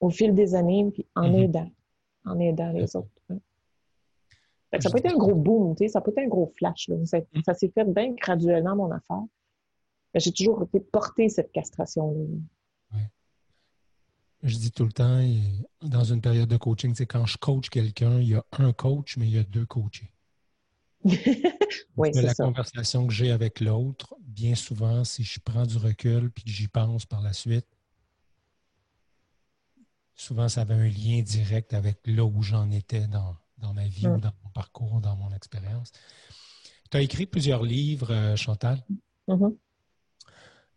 au 0.00 0.10
fil 0.10 0.34
des 0.34 0.54
années, 0.54 0.90
puis 0.92 1.06
en 1.14 1.22
mm-hmm. 1.22 1.44
aidant, 1.44 1.70
en 2.26 2.38
aidant 2.38 2.72
les 2.72 2.94
autres. 2.96 3.08
Ça 3.28 4.78
n'a 4.78 4.90
pas 4.90 4.98
été 4.98 5.08
un 5.08 5.16
gros 5.16 5.34
boom, 5.34 5.74
ça 5.78 5.98
n'a 5.98 6.00
pas 6.02 6.10
été 6.10 6.22
un 6.22 6.28
gros 6.28 6.52
flash. 6.58 6.90
Ça, 7.04 7.18
mm. 7.18 7.42
ça 7.44 7.54
s'est 7.54 7.70
fait 7.70 7.84
bien 7.84 8.12
graduellement, 8.12 8.76
mon 8.76 8.90
affaire 8.90 9.24
j'ai 10.14 10.32
toujours 10.32 10.62
été 10.62 10.80
porté 10.80 11.28
cette 11.28 11.52
castration-là. 11.52 12.24
Je 14.42 14.56
dis 14.56 14.70
tout 14.70 14.84
le 14.84 14.92
temps, 14.92 15.20
dans 15.82 16.04
une 16.04 16.20
période 16.20 16.48
de 16.48 16.56
coaching, 16.56 16.94
c'est 16.94 17.06
quand 17.06 17.26
je 17.26 17.36
coach 17.38 17.70
quelqu'un, 17.70 18.20
il 18.20 18.28
y 18.28 18.34
a 18.36 18.44
un 18.52 18.72
coach, 18.72 19.16
mais 19.16 19.26
il 19.26 19.34
y 19.34 19.38
a 19.38 19.42
deux 19.42 19.66
coachés. 19.66 20.12
oui, 21.96 22.10
c'est 22.12 22.22
la 22.22 22.34
conversation 22.34 23.06
que 23.06 23.12
j'ai 23.12 23.32
avec 23.32 23.60
l'autre, 23.60 24.14
bien 24.20 24.54
souvent, 24.54 25.02
si 25.04 25.24
je 25.24 25.40
prends 25.40 25.66
du 25.66 25.76
recul 25.76 26.30
puis 26.30 26.44
que 26.44 26.50
j'y 26.50 26.68
pense 26.68 27.04
par 27.04 27.20
la 27.20 27.32
suite, 27.32 27.66
souvent 30.14 30.48
ça 30.48 30.62
avait 30.62 30.74
un 30.74 30.88
lien 30.88 31.22
direct 31.22 31.74
avec 31.74 31.98
là 32.06 32.24
où 32.24 32.42
j'en 32.42 32.70
étais 32.70 33.06
dans, 33.08 33.36
ma 33.74 33.86
vie 33.86 34.06
ou 34.06 34.16
mm. 34.16 34.20
dans 34.20 34.32
mon 34.44 34.50
parcours, 34.50 35.00
dans 35.00 35.16
mon 35.16 35.32
expérience. 35.32 35.90
Tu 36.90 36.96
as 36.96 37.00
écrit 37.00 37.26
plusieurs 37.26 37.64
livres, 37.64 38.12
euh, 38.12 38.36
Chantal? 38.36 38.84
Mm-hmm. 39.28 39.56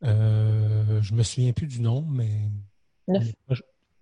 Euh, 0.04 1.02
je 1.02 1.14
me 1.14 1.24
souviens 1.24 1.54
plus 1.54 1.68
du 1.68 1.82
nom, 1.82 2.06
mais. 2.10 2.30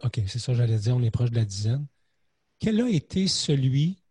OK, 0.03 0.21
c'est 0.27 0.39
ça, 0.39 0.53
j'allais 0.53 0.77
dire, 0.77 0.95
on 0.95 1.03
est 1.03 1.12
proche 1.12 1.31
de 1.31 1.35
la 1.35 1.45
dizaine. 1.45 1.85
Quel 2.59 2.81
a 2.81 2.89
été 2.89 3.27
celui 3.27 4.03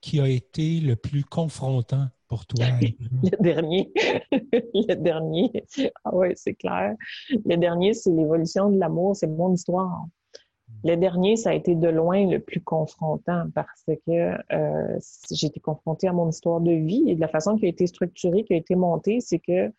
qui 0.00 0.20
a 0.20 0.28
été 0.28 0.80
le 0.80 0.94
plus 0.96 1.24
confrontant 1.24 2.08
pour 2.28 2.46
toi? 2.46 2.64
le 2.80 3.42
dernier. 3.42 3.92
le 4.32 4.94
dernier. 4.94 5.64
Ah 6.04 6.10
oui, 6.12 6.28
c'est 6.36 6.54
clair. 6.54 6.94
Le 7.30 7.56
dernier, 7.56 7.94
c'est 7.94 8.10
l'évolution 8.10 8.70
de 8.70 8.78
l'amour, 8.78 9.16
c'est 9.16 9.26
mon 9.26 9.52
histoire. 9.52 10.06
Le 10.84 10.96
dernier, 10.96 11.36
ça 11.36 11.50
a 11.50 11.54
été 11.54 11.74
de 11.74 11.88
loin 11.88 12.28
le 12.28 12.38
plus 12.38 12.60
confrontant 12.60 13.44
parce 13.54 13.84
que 13.86 14.36
euh, 14.52 14.98
j'ai 15.30 15.46
été 15.46 15.60
confrontée 15.60 16.08
à 16.08 16.12
mon 16.12 16.28
histoire 16.28 16.60
de 16.60 16.72
vie 16.72 17.04
et 17.06 17.14
de 17.14 17.20
la 17.20 17.28
façon 17.28 17.56
qui 17.56 17.66
a 17.66 17.68
été 17.68 17.86
structurée, 17.86 18.44
qui 18.44 18.54
a 18.54 18.56
été 18.56 18.74
montée, 18.74 19.20
c'est 19.20 19.38
que 19.38 19.72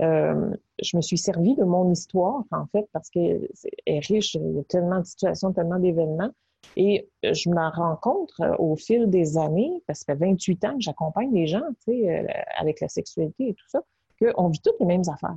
euh, 0.00 0.50
je 0.82 0.96
me 0.96 1.02
suis 1.02 1.18
servi 1.18 1.54
de 1.54 1.64
mon 1.64 1.90
histoire, 1.90 2.44
en 2.50 2.66
fait, 2.66 2.88
parce 2.92 3.10
qu'elle 3.10 3.48
est 3.86 4.06
riche, 4.06 4.34
il 4.34 4.56
y 4.56 4.58
a 4.58 4.64
tellement 4.64 5.00
de 5.00 5.06
situations, 5.06 5.52
tellement 5.52 5.78
d'événements. 5.78 6.30
Et 6.76 7.08
je 7.22 7.50
me 7.50 7.76
rends 7.76 7.96
compte 7.96 8.32
euh, 8.40 8.54
au 8.58 8.76
fil 8.76 9.10
des 9.10 9.36
années, 9.36 9.82
parce 9.86 10.00
que 10.00 10.12
ça 10.12 10.18
fait 10.18 10.26
28 10.26 10.64
ans 10.64 10.74
que 10.74 10.80
j'accompagne 10.80 11.32
les 11.32 11.46
gens, 11.46 11.68
tu 11.84 11.92
sais, 11.92 12.20
euh, 12.20 12.26
avec 12.58 12.80
la 12.80 12.88
sexualité 12.88 13.48
et 13.48 13.54
tout 13.54 13.68
ça, 13.68 13.82
qu'on 14.20 14.48
vit 14.48 14.60
toutes 14.60 14.78
les 14.80 14.86
mêmes 14.86 15.02
affaires. 15.12 15.36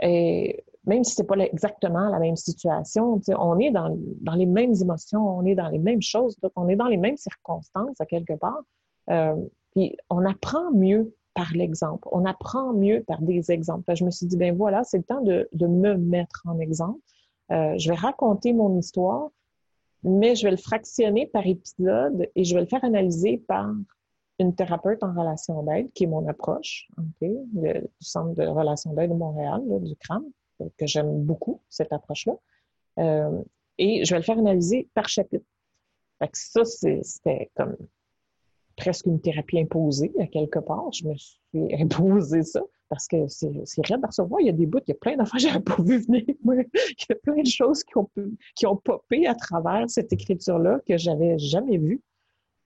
Et 0.00 0.64
même 0.84 1.04
si 1.04 1.14
c'est 1.14 1.26
pas 1.26 1.36
exactement 1.36 2.08
la 2.08 2.18
même 2.18 2.36
situation, 2.36 3.18
tu 3.18 3.24
sais, 3.26 3.34
on 3.38 3.58
est 3.58 3.70
dans, 3.70 3.96
les 4.34 4.46
mêmes 4.46 4.74
émotions, 4.80 5.38
on 5.38 5.44
est 5.44 5.54
dans 5.54 5.68
les 5.68 5.78
mêmes 5.78 6.02
choses, 6.02 6.36
donc 6.40 6.52
on 6.56 6.68
est 6.68 6.76
dans 6.76 6.88
les 6.88 6.96
mêmes 6.96 7.16
circonstances 7.16 8.00
à 8.00 8.06
quelque 8.06 8.34
part. 8.34 8.62
Euh, 9.10 9.36
puis 9.74 9.96
on 10.10 10.24
apprend 10.24 10.70
mieux 10.72 11.14
par 11.34 11.52
l'exemple. 11.52 12.08
On 12.12 12.24
apprend 12.24 12.72
mieux 12.72 13.02
par 13.02 13.20
des 13.22 13.50
exemples. 13.50 13.94
je 13.94 14.04
me 14.04 14.10
suis 14.10 14.26
dit, 14.26 14.36
ben 14.36 14.54
voilà, 14.56 14.84
c'est 14.84 14.98
le 14.98 15.04
temps 15.04 15.22
de, 15.22 15.48
me 15.54 15.94
mettre 15.94 16.42
en 16.46 16.58
exemple. 16.58 17.00
Euh, 17.50 17.76
je 17.78 17.88
vais 17.88 17.96
raconter 17.96 18.52
mon 18.52 18.78
histoire, 18.78 19.28
mais 20.02 20.34
je 20.34 20.44
vais 20.44 20.50
le 20.50 20.56
fractionner 20.56 21.26
par 21.26 21.46
épisode 21.46 22.28
et 22.34 22.44
je 22.44 22.54
vais 22.54 22.60
le 22.60 22.66
faire 22.66 22.84
analyser 22.84 23.38
par 23.38 23.70
une 24.38 24.54
thérapeute 24.54 25.02
en 25.02 25.12
relation 25.12 25.62
d'aide, 25.62 25.92
qui 25.92 26.04
est 26.04 26.06
mon 26.06 26.26
approche, 26.28 26.88
du 27.20 27.30
Centre 28.00 28.34
de 28.34 28.46
relation 28.46 28.92
d'aide 28.92 29.10
de 29.10 29.16
Montréal, 29.16 29.62
du 29.80 29.94
CRAM, 29.96 30.24
que 30.76 30.86
j'aime 30.86 31.22
beaucoup, 31.22 31.60
cette 31.68 31.92
approche-là. 31.92 32.34
Euh, 32.98 33.42
et 33.78 34.04
je 34.04 34.10
vais 34.10 34.18
le 34.18 34.24
faire 34.24 34.38
analyser 34.38 34.88
par 34.94 35.08
chapitre. 35.08 35.44
Ça, 36.34 36.64
c'était 36.64 37.50
comme 37.56 37.76
presque 38.76 39.06
une 39.06 39.20
thérapie 39.20 39.58
imposée 39.58 40.12
à 40.18 40.26
quelque 40.26 40.58
part. 40.58 40.92
Je 40.92 41.06
me 41.06 41.14
suis 41.16 41.38
imposé 41.80 42.42
ça 42.42 42.60
parce 42.88 43.08
que 43.08 43.26
c'est 43.26 43.86
raide 43.86 44.04
à 44.04 44.08
recevoir. 44.08 44.40
Il 44.40 44.46
y 44.46 44.50
a 44.50 44.52
des 44.52 44.66
bouts, 44.66 44.80
il 44.86 44.90
y 44.90 44.92
a 44.92 44.96
plein 44.96 45.16
d'affaires 45.16 45.40
que 45.40 45.46
n'avais 45.46 45.60
pas 45.60 45.82
vu 45.82 45.98
venir. 45.98 46.24
il 46.28 47.06
y 47.08 47.12
a 47.12 47.14
plein 47.16 47.42
de 47.42 47.46
choses 47.46 47.82
qui 47.84 47.96
ont, 47.96 48.10
qui 48.54 48.66
ont 48.66 48.76
popé 48.76 49.26
à 49.26 49.34
travers 49.34 49.88
cette 49.88 50.12
écriture-là 50.12 50.80
que 50.86 50.98
j'avais 50.98 51.38
jamais 51.38 51.78
vues. 51.78 52.02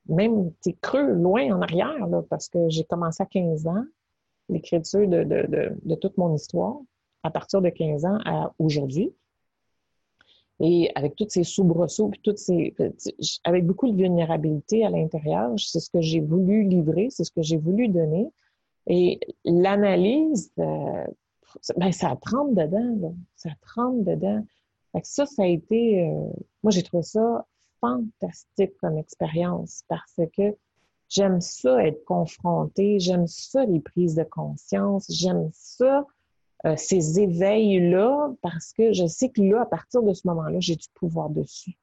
Même, 0.08 0.52
c'est 0.60 0.78
creux, 0.80 1.12
loin 1.12 1.54
en 1.54 1.62
arrière, 1.62 2.06
là, 2.06 2.22
parce 2.28 2.48
que 2.48 2.68
j'ai 2.68 2.84
commencé 2.84 3.22
à 3.22 3.26
15 3.26 3.66
ans 3.66 3.84
l'écriture 4.48 5.08
de, 5.08 5.24
de, 5.24 5.46
de, 5.46 5.72
de 5.82 5.94
toute 5.96 6.16
mon 6.16 6.34
histoire 6.34 6.76
à 7.22 7.30
partir 7.30 7.60
de 7.60 7.68
15 7.68 8.04
ans 8.04 8.18
à 8.24 8.52
aujourd'hui. 8.58 9.12
Et 10.60 10.90
avec 10.94 11.16
toutes 11.16 11.30
ces 11.30 11.44
soubresauts, 11.44 12.08
puis 12.08 12.20
toutes 12.22 12.38
ces, 12.38 12.74
avec 13.44 13.66
beaucoup 13.66 13.90
de 13.90 13.96
vulnérabilité 13.96 14.84
à 14.86 14.90
l'intérieur, 14.90 15.52
c'est 15.58 15.80
ce 15.80 15.90
que 15.90 16.00
j'ai 16.00 16.20
voulu 16.20 16.64
livrer, 16.64 17.08
c'est 17.10 17.24
ce 17.24 17.30
que 17.30 17.42
j'ai 17.42 17.58
voulu 17.58 17.88
donner. 17.88 18.30
Et 18.86 19.20
l'analyse, 19.44 20.50
euh, 20.58 21.04
ben, 21.76 21.92
ça 21.92 22.16
trempe 22.20 22.54
dedans, 22.54 22.96
là. 23.00 23.08
ça 23.34 23.50
trempe 23.60 24.04
dedans. 24.04 24.42
Fait 24.92 25.02
que 25.02 25.08
ça, 25.08 25.26
ça 25.26 25.42
a 25.42 25.46
été, 25.46 26.08
euh, 26.08 26.30
moi 26.62 26.70
j'ai 26.70 26.82
trouvé 26.82 27.02
ça 27.02 27.44
fantastique 27.80 28.76
comme 28.78 28.96
expérience 28.96 29.82
parce 29.88 30.20
que 30.34 30.56
J'aime 31.08 31.40
ça 31.40 31.84
être 31.86 32.04
confrontée, 32.04 32.98
j'aime 32.98 33.26
ça 33.28 33.64
les 33.64 33.80
prises 33.80 34.16
de 34.16 34.24
conscience, 34.24 35.06
j'aime 35.08 35.50
ça 35.52 36.04
euh, 36.64 36.74
ces 36.76 37.20
éveils-là 37.20 38.32
parce 38.40 38.72
que 38.72 38.92
je 38.92 39.06
sais 39.06 39.28
que 39.28 39.42
là, 39.42 39.62
à 39.62 39.66
partir 39.66 40.02
de 40.02 40.12
ce 40.14 40.26
moment-là, 40.26 40.58
j'ai 40.60 40.76
du 40.76 40.86
pouvoir 40.94 41.28
dessus. 41.30 41.76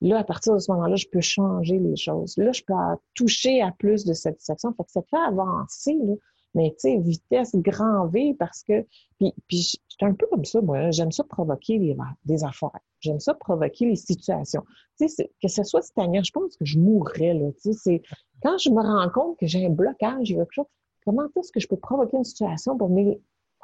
Là, 0.00 0.18
à 0.18 0.24
partir 0.24 0.54
de 0.54 0.58
ce 0.58 0.72
moment-là, 0.72 0.96
je 0.96 1.06
peux 1.12 1.20
changer 1.20 1.78
les 1.78 1.96
choses. 1.96 2.36
Là, 2.38 2.52
je 2.52 2.62
peux 2.66 2.74
toucher 3.14 3.60
à 3.60 3.70
plus 3.70 4.04
de 4.04 4.14
satisfaction. 4.14 4.72
Fait 4.72 4.84
que 4.84 4.90
ça 4.90 5.02
fait 5.02 5.16
avancer, 5.28 5.94
là. 6.02 6.14
Mais 6.54 6.70
tu 6.70 6.90
sais, 6.90 6.98
vitesse 6.98 7.54
grand 7.54 8.06
V 8.08 8.34
parce 8.38 8.62
que. 8.62 8.84
Puis, 9.18 9.32
puis 9.46 9.78
j'étais 9.88 10.06
un 10.06 10.14
peu 10.14 10.26
comme 10.26 10.44
ça, 10.44 10.60
moi. 10.60 10.90
J'aime 10.90 11.12
ça 11.12 11.22
provoquer 11.22 11.78
des, 11.78 11.96
des 12.24 12.44
affaires. 12.44 12.70
J'aime 13.00 13.20
ça 13.20 13.34
provoquer 13.34 13.86
les 13.86 13.96
situations. 13.96 14.64
Tu 14.98 15.08
sais, 15.08 15.30
que 15.40 15.48
ce 15.48 15.62
soit 15.62 15.82
cette 15.82 15.98
année, 15.98 16.20
je 16.24 16.32
pense 16.32 16.56
que 16.56 16.64
je 16.64 16.78
mourrais, 16.78 17.34
là. 17.34 17.50
Tu 17.62 17.72
sais, 17.74 18.02
quand 18.42 18.58
je 18.58 18.70
me 18.70 18.80
rends 18.80 19.10
compte 19.10 19.38
que 19.38 19.46
j'ai 19.46 19.66
un 19.66 19.70
blocage, 19.70 20.26
j'ai 20.26 20.34
quelque 20.34 20.52
chose, 20.52 20.66
comment 21.04 21.24
est-ce 21.36 21.52
que 21.52 21.60
je 21.60 21.68
peux 21.68 21.76
provoquer 21.76 22.16
une 22.16 22.24
situation 22.24 22.76
pour 22.76 22.88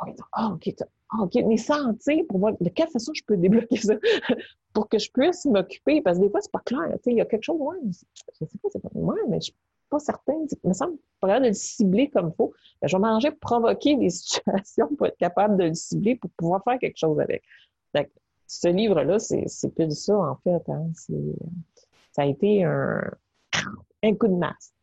me 0.04 0.12
ah, 0.32 0.52
OK, 0.52 0.74
ah, 1.10 1.22
OK, 1.22 1.34
mais 1.46 1.56
sentir 1.56 2.24
pour 2.28 2.38
voir 2.38 2.54
de 2.60 2.68
quelle 2.68 2.88
façon 2.88 3.12
je 3.14 3.22
peux 3.24 3.36
débloquer 3.36 3.76
ça? 3.76 3.94
Pour 4.72 4.88
que 4.88 4.98
je 4.98 5.10
puisse 5.10 5.46
m'occuper. 5.46 6.02
Parce 6.02 6.18
que 6.18 6.24
des 6.24 6.30
fois, 6.30 6.40
c'est 6.42 6.50
pas 6.50 6.60
clair. 6.60 6.90
Tu 6.96 7.04
sais, 7.04 7.10
il 7.12 7.16
y 7.16 7.20
a 7.20 7.24
quelque 7.24 7.44
chose, 7.44 7.58
ouais, 7.58 7.76
je 7.84 8.44
sais 8.44 8.58
pas, 8.62 8.68
c'est 8.70 8.82
pas 8.82 8.90
moi, 8.94 9.14
mais 9.28 9.40
je 9.40 9.44
suis 9.46 9.54
pas 9.88 9.98
certaine. 9.98 10.46
Il 10.50 10.68
me 10.68 10.74
semble 10.74 10.98
pas 11.20 11.40
de 11.40 11.46
le 11.46 11.52
cibler 11.54 12.10
comme 12.10 12.28
il 12.28 12.36
faut. 12.36 12.52
Ben, 12.82 12.88
je 12.88 12.96
vais 12.96 13.00
manger 13.00 13.30
provoquer 13.30 13.96
des 13.96 14.10
situations 14.10 14.88
pour 14.96 15.06
être 15.06 15.16
capable 15.16 15.56
de 15.56 15.64
le 15.64 15.74
cibler 15.74 16.16
pour 16.16 16.30
pouvoir 16.36 16.62
faire 16.64 16.78
quelque 16.78 16.98
chose 16.98 17.18
avec. 17.20 17.42
ce 18.46 18.68
livre-là, 18.68 19.18
c'est 19.18 19.74
plus 19.74 19.86
de 19.86 19.90
ça, 19.90 20.18
en 20.18 20.36
fait. 20.36 20.68
Hein. 20.68 20.90
Ça 22.12 22.22
a 22.22 22.26
été 22.26 22.64
un, 22.64 23.00
un 24.02 24.14
coup 24.14 24.28
de 24.28 24.34
masse. 24.34 24.74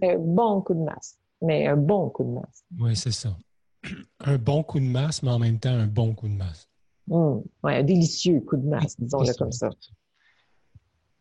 Un 0.00 0.16
bon 0.16 0.62
coup 0.62 0.74
de 0.74 0.82
masse. 0.82 1.18
Mais 1.42 1.66
un 1.66 1.76
bon 1.76 2.08
coup 2.08 2.24
de 2.24 2.30
masse. 2.30 2.64
Oui, 2.78 2.96
c'est 2.96 3.12
ça 3.12 3.36
un 4.20 4.38
bon 4.38 4.62
coup 4.62 4.80
de 4.80 4.84
masse, 4.84 5.22
mais 5.22 5.30
en 5.30 5.38
même 5.38 5.58
temps 5.58 5.70
un 5.70 5.86
bon 5.86 6.14
coup 6.14 6.28
de 6.28 6.34
masse. 6.34 6.68
Mmh. 7.08 7.38
Oui, 7.62 7.74
un 7.74 7.82
délicieux 7.82 8.40
coup 8.40 8.56
de 8.56 8.66
masse, 8.66 8.98
disons-le 8.98 9.32
comme 9.34 9.52
ça. 9.52 9.70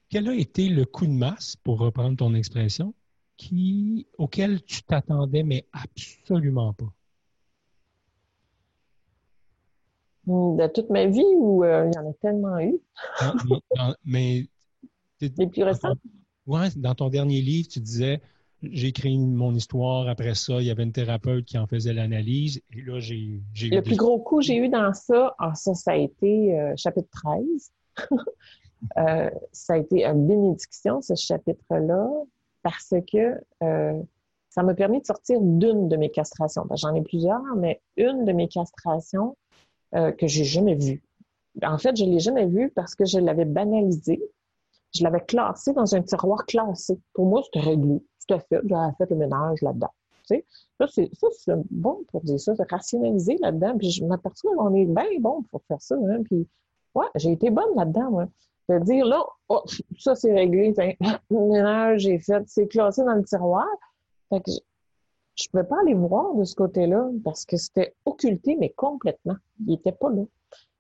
Quel 0.10 0.30
a 0.30 0.36
été 0.36 0.70
le 0.70 0.86
coup 0.86 1.08
de 1.08 1.12
masse, 1.12 1.56
pour 1.58 1.80
reprendre 1.80 2.18
ton 2.18 2.34
expression, 2.34 2.94
qui, 3.38 4.08
auquel 4.18 4.64
tu 4.64 4.84
t'attendais, 4.84 5.44
mais 5.44 5.66
absolument 5.74 6.74
pas? 6.74 6.92
Mmh, 10.26 10.58
de 10.58 10.68
toute 10.68 10.90
ma 10.90 11.06
vie 11.06 11.24
ou 11.38 11.64
euh, 11.64 11.90
il 11.92 11.96
y 11.96 12.00
en 12.00 12.10
a 12.10 12.14
tellement 12.14 12.60
eu? 12.60 12.80
mais. 14.04 14.48
Les 15.22 15.48
plus 15.48 15.64
récents? 15.64 15.96
Oui, 16.48 16.60
dans 16.76 16.96
ton 16.96 17.10
dernier 17.10 17.42
livre, 17.42 17.68
tu 17.68 17.80
disais 17.80 18.22
j'ai 18.64 18.88
écrit 18.88 19.18
mon 19.18 19.54
histoire. 19.54 20.08
Après 20.08 20.36
ça, 20.36 20.60
il 20.60 20.66
y 20.66 20.72
avait 20.72 20.84
une 20.84 20.92
thérapeute 20.92 21.46
qui 21.46 21.58
en 21.58 21.68
faisait 21.68 21.94
l'analyse. 21.94 22.62
Et 22.76 22.82
là, 22.82 23.00
j'ai. 23.00 23.42
Le 23.62 23.82
plus 23.82 23.98
gros 23.98 24.20
coup 24.20 24.38
que 24.38 24.44
j'ai 24.44 24.58
eu 24.58 24.70
dans 24.70 24.94
ça, 24.94 25.36
ah, 25.40 25.54
ça, 25.56 25.74
ça 25.74 25.92
a 25.92 25.96
été 25.96 26.60
euh, 26.60 26.74
chapitre 26.78 27.10
13. 27.12 27.72
Euh, 28.98 29.32
ça 29.52 29.74
a 29.74 29.78
été 29.78 30.06
une 30.06 30.28
bénédiction, 30.28 31.02
ce 31.02 31.16
chapitre-là, 31.16 32.08
parce 32.62 32.94
que 33.12 33.42
euh, 33.64 34.00
ça 34.50 34.62
m'a 34.62 34.76
permis 34.76 35.02
de 35.02 35.06
sortir 35.08 35.40
d'une 35.42 35.88
de 35.88 35.96
mes 35.96 36.12
castrations. 36.12 36.68
J'en 36.76 36.94
ai 36.94 37.02
plusieurs, 37.02 37.42
mais 37.56 37.82
une 37.98 38.26
de 38.26 38.32
mes 38.32 38.48
castrations 38.48 39.38
que 39.92 40.28
j'ai 40.28 40.44
jamais 40.44 40.76
vue. 40.76 41.02
En 41.64 41.80
fait, 41.80 41.96
je 41.96 42.06
l'ai 42.06 42.20
jamais 42.20 42.46
vue 42.46 42.70
parce 42.76 42.94
que 42.94 43.06
je 43.06 43.18
l'avais 43.18 43.46
banalisée. 43.46 44.22
Je 44.96 45.04
l'avais 45.04 45.22
classée 45.22 45.74
dans 45.74 45.94
un 45.94 46.02
tiroir 46.02 46.46
classé. 46.46 46.98
Pour 47.14 47.26
moi, 47.26 47.42
c'était 47.44 47.68
réglé 47.68 48.02
tout 48.28 48.34
à 48.36 48.40
fait, 48.40 48.62
j'aurais 48.66 48.92
fait 48.98 49.10
le 49.10 49.16
ménage 49.16 49.62
là-dedans. 49.62 49.92
Tu 50.28 50.44
sais? 50.80 51.10
Ça, 51.14 51.28
c'est 51.32 51.54
bon 51.70 52.04
pour 52.12 52.22
dire 52.22 52.40
ça, 52.40 52.56
c'est 52.56 52.70
rationaliser 52.70 53.38
là-dedans. 53.40 53.78
Puis 53.78 53.92
je 53.92 54.04
m'aperçois 54.04 54.56
qu'on 54.56 54.74
est 54.74 54.86
bien 54.86 55.20
bon 55.20 55.44
pour 55.52 55.62
faire 55.68 55.82
ça. 55.82 55.96
Hein, 55.96 56.24
puis, 56.24 56.48
ouais, 56.96 57.06
j'ai 57.16 57.32
été 57.32 57.50
bonne 57.50 57.76
là-dedans, 57.76 58.12
moi. 58.12 58.26
De 58.68 58.80
dire, 58.80 59.06
là, 59.06 59.24
oh, 59.50 59.62
ça, 60.00 60.16
c'est 60.16 60.34
réglé. 60.34 60.74
Le 61.30 61.40
ménage, 61.40 62.02
j'ai 62.02 62.18
fait, 62.18 62.44
c'est 62.48 62.68
classé 62.68 63.04
dans 63.04 63.14
le 63.14 63.24
tiroir. 63.24 63.68
Fait 64.30 64.42
que 64.42 64.50
je 65.36 65.46
ne 65.46 65.52
pouvais 65.52 65.70
pas 65.70 65.80
aller 65.82 65.94
voir 65.94 66.34
de 66.34 66.44
ce 66.44 66.56
côté-là 66.56 67.10
parce 67.24 67.46
que 67.46 67.58
c'était 67.58 67.94
occulté, 68.06 68.56
mais 68.60 68.70
complètement. 68.70 69.36
Il 69.60 69.74
n'était 69.74 69.92
pas 69.92 70.10
là. 70.10 70.24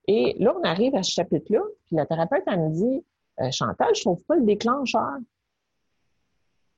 Et 0.07 0.35
là, 0.39 0.55
on 0.59 0.63
arrive 0.63 0.95
à 0.95 1.03
ce 1.03 1.11
chapitre-là, 1.11 1.61
puis 1.85 1.95
la 1.95 2.05
thérapeute, 2.05 2.43
elle 2.47 2.61
me 2.61 2.69
dit, 2.69 3.03
euh, 3.41 3.51
Chantal, 3.51 3.93
je 3.95 4.01
trouve 4.01 4.23
pas 4.23 4.35
le 4.35 4.45
déclencheur. 4.45 5.17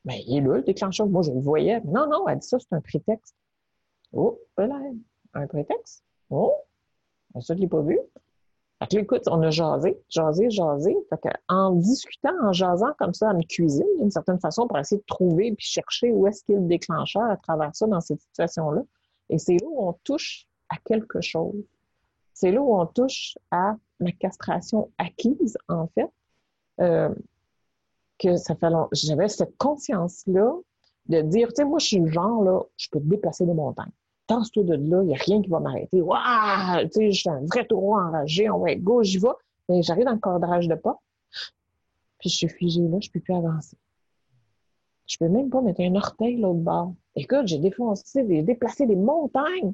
Mais 0.06 0.20
ben, 0.20 0.24
il 0.28 0.38
est 0.38 0.41
là, 0.41 0.56
le 0.56 0.63
déclencheur. 0.63 1.08
Moi, 1.08 1.22
je 1.22 1.32
le 1.32 1.39
voyais. 1.39 1.82
Non, 1.82 2.08
non, 2.08 2.28
elle 2.28 2.39
dit 2.39 2.48
ça, 2.48 2.58
c'est 2.60 2.74
un 2.74 2.82
prétexte. 2.82 3.36
Oh, 4.13 4.39
là, 4.58 4.80
un 5.34 5.48
prétexte? 5.48 6.04
Oh, 6.30 6.54
ça, 7.36 7.54
je 7.54 7.54
ne 7.54 7.60
l'ai 7.60 7.67
pas 7.67 7.82
vu. 7.82 8.00
Fait 8.80 8.88
que 8.88 8.98
écoute, 8.98 9.24
on 9.28 9.41
a 9.41 9.50
jasé, 9.50 10.00
jasé, 10.08 10.50
jasé. 10.52 10.96
Que, 11.12 11.30
en 11.48 11.72
discutant, 11.72 12.34
en 12.43 12.54
jasant 12.54 12.93
comme 13.00 13.13
ça 13.13 13.32
à 13.32 13.34
une 13.34 13.46
cuisine, 13.46 13.88
d'une 14.00 14.12
certaine 14.12 14.39
façon, 14.39 14.67
pour 14.67 14.78
essayer 14.78 15.02
de 15.02 15.06
trouver 15.08 15.52
puis 15.54 15.65
chercher 15.65 16.12
où 16.12 16.28
est-ce 16.28 16.43
qu'il 16.43 16.56
y 16.56 16.58
a 16.58 16.62
le 16.62 16.67
déclencheur 16.67 17.24
à 17.24 17.38
travers 17.38 17.76
ça 17.76 17.88
dans 17.88 18.02
cette 18.02 18.22
situation-là. 18.22 18.84
Et 19.30 19.39
c'est 19.39 19.54
là 19.54 19.67
où 19.67 19.89
on 19.89 19.93
touche 20.04 20.48
à 20.70 20.78
quelque 20.86 21.22
chose. 21.22 21.56
C'est 22.34 22.52
là 22.52 22.62
où 22.62 22.80
on 22.80 22.86
touche 22.86 23.36
à 23.50 23.76
la 24.00 24.12
castration 24.12 24.91
acquise, 25.00 25.58
en 25.67 25.88
fait. 25.88 26.10
Euh, 26.79 27.09
que 28.19 28.35
ça 28.35 28.55
fait 28.55 28.69
longtemps. 28.69 28.89
J'avais 28.93 29.27
cette 29.27 29.57
conscience-là 29.57 30.53
de 31.07 31.21
dire, 31.21 31.49
tu 31.49 31.55
sais, 31.57 31.65
moi, 31.65 31.79
je 31.79 31.85
suis 31.85 31.99
le 31.99 32.07
genre, 32.07 32.43
là, 32.43 32.61
je 32.77 32.87
peux 32.91 32.99
te 32.99 33.05
déplacer 33.05 33.45
des 33.45 33.53
montagnes. 33.53 33.91
Tasse-toi 34.27 34.63
de 34.63 34.73
là, 34.73 35.03
il 35.03 35.07
n'y 35.07 35.15
a 35.15 35.19
rien 35.19 35.41
qui 35.41 35.49
va 35.49 35.59
m'arrêter. 35.59 36.01
Waouh! 36.01 36.83
Tu 36.85 36.91
sais, 36.91 37.11
je 37.11 37.19
suis 37.19 37.29
un 37.29 37.45
vrai 37.45 37.65
taureau 37.65 37.95
enragé, 37.95 38.49
on 38.49 38.59
va 38.59 38.71
être 38.71 38.83
gauche, 38.83 39.07
j'y 39.07 39.19
vais. 39.19 39.29
Mais 39.69 39.81
j'arrive 39.83 40.05
dans 40.05 40.13
le 40.13 40.19
cadrage 40.19 40.67
de 40.67 40.75
pas. 40.75 40.99
Puis 42.19 42.29
je 42.29 42.35
suis 42.35 42.49
figée 42.49 42.81
là, 42.81 42.97
je 42.99 43.07
ne 43.07 43.13
peux 43.13 43.19
plus 43.19 43.35
avancer. 43.35 43.77
Je 45.05 45.17
peux 45.17 45.29
même 45.29 45.49
pas 45.49 45.61
mettre 45.61 45.81
un 45.81 45.95
orteil 45.95 46.37
l'autre 46.37 46.59
bord. 46.59 46.93
Écoute, 47.15 47.47
j'ai 47.47 47.59
défoncé, 47.59 48.23
déplacé 48.43 48.85
des 48.85 48.95
montagnes. 48.95 49.73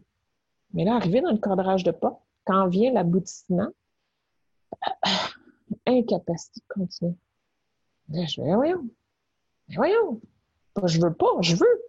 Mais 0.73 0.85
là, 0.85 0.95
arrivé 0.95 1.21
dans 1.21 1.31
le 1.31 1.37
cadrage 1.37 1.83
de 1.83 1.91
pas, 1.91 2.19
quand 2.45 2.67
vient 2.67 2.91
l'aboutissement, 2.91 3.69
incapacité 5.85 6.61
de 6.61 6.73
continuer. 6.81 7.15
Là, 8.09 8.25
je 8.25 8.41
vais, 8.41 8.53
voyons. 8.53 8.85
Mais 9.69 9.75
voyons. 9.75 10.21
Je 10.85 10.99
veux 10.99 11.13
pas, 11.13 11.41
je 11.41 11.55
veux. 11.55 11.81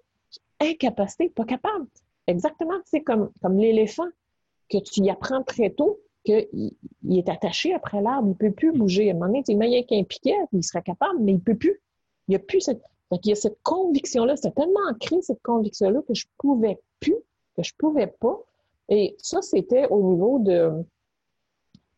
Incapacité, 0.60 1.28
pas 1.28 1.44
capable. 1.44 1.86
Exactement, 2.26 2.78
c'est 2.84 3.02
comme, 3.02 3.30
comme 3.42 3.58
l'éléphant, 3.58 4.08
que 4.70 4.78
tu 4.78 5.00
y 5.00 5.10
apprends 5.10 5.42
très 5.42 5.70
tôt 5.70 6.00
qu'il 6.24 6.48
il 7.02 7.18
est 7.18 7.28
attaché 7.28 7.74
après 7.74 8.00
l'arbre, 8.00 8.28
il 8.28 8.30
ne 8.30 8.34
peut 8.34 8.50
plus 8.50 8.72
bouger. 8.72 9.08
À 9.08 9.10
un 9.10 9.14
moment 9.14 9.26
donné, 9.26 9.42
tu 9.42 9.54
mets 9.56 9.86
un 9.90 10.04
piquet, 10.04 10.34
il 10.52 10.64
serait 10.64 10.82
capable, 10.82 11.18
mais 11.20 11.32
il 11.32 11.36
ne 11.36 11.40
peut 11.40 11.56
plus. 11.56 11.80
Il 12.28 12.30
n'y 12.30 12.36
a 12.36 12.38
plus 12.38 12.60
cette. 12.60 12.82
il 13.12 13.28
y 13.28 13.32
a 13.32 13.34
cette 13.34 13.58
conviction-là, 13.62 14.36
c'est 14.36 14.54
tellement 14.54 14.80
ancré, 14.90 15.20
cette 15.20 15.42
conviction-là, 15.42 16.00
que 16.08 16.14
je 16.14 16.24
ne 16.24 16.30
pouvais 16.38 16.80
plus, 17.00 17.16
que 17.56 17.62
je 17.62 17.72
ne 17.72 17.78
pouvais 17.78 18.06
pas. 18.06 18.40
Et 18.88 19.16
ça, 19.18 19.42
c'était 19.42 19.86
au 19.88 20.02
niveau 20.02 20.38
de 20.38 20.72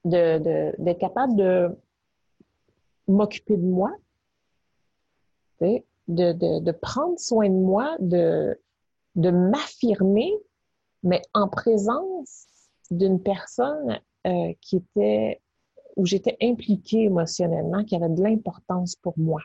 d'être 0.06 0.82
de, 0.82 0.92
capable 0.92 1.36
de 1.36 1.68
m'occuper 3.08 3.56
de 3.56 3.66
moi, 3.66 3.92
de, 5.60 5.82
de, 6.08 6.60
de, 6.60 6.72
prendre 6.72 7.18
soin 7.18 7.48
de 7.48 7.54
moi, 7.54 7.96
de, 8.00 8.58
de 9.14 9.30
m'affirmer, 9.30 10.32
mais 11.02 11.22
en 11.34 11.48
présence 11.48 12.46
d'une 12.90 13.20
personne 13.20 14.00
euh, 14.26 14.52
qui 14.60 14.76
était 14.76 15.40
où 15.96 16.04
j'étais 16.04 16.36
impliquée 16.42 17.04
émotionnellement, 17.04 17.84
qui 17.84 17.96
avait 17.96 18.10
de 18.10 18.22
l'importance 18.22 18.96
pour 18.96 19.18
moi. 19.18 19.40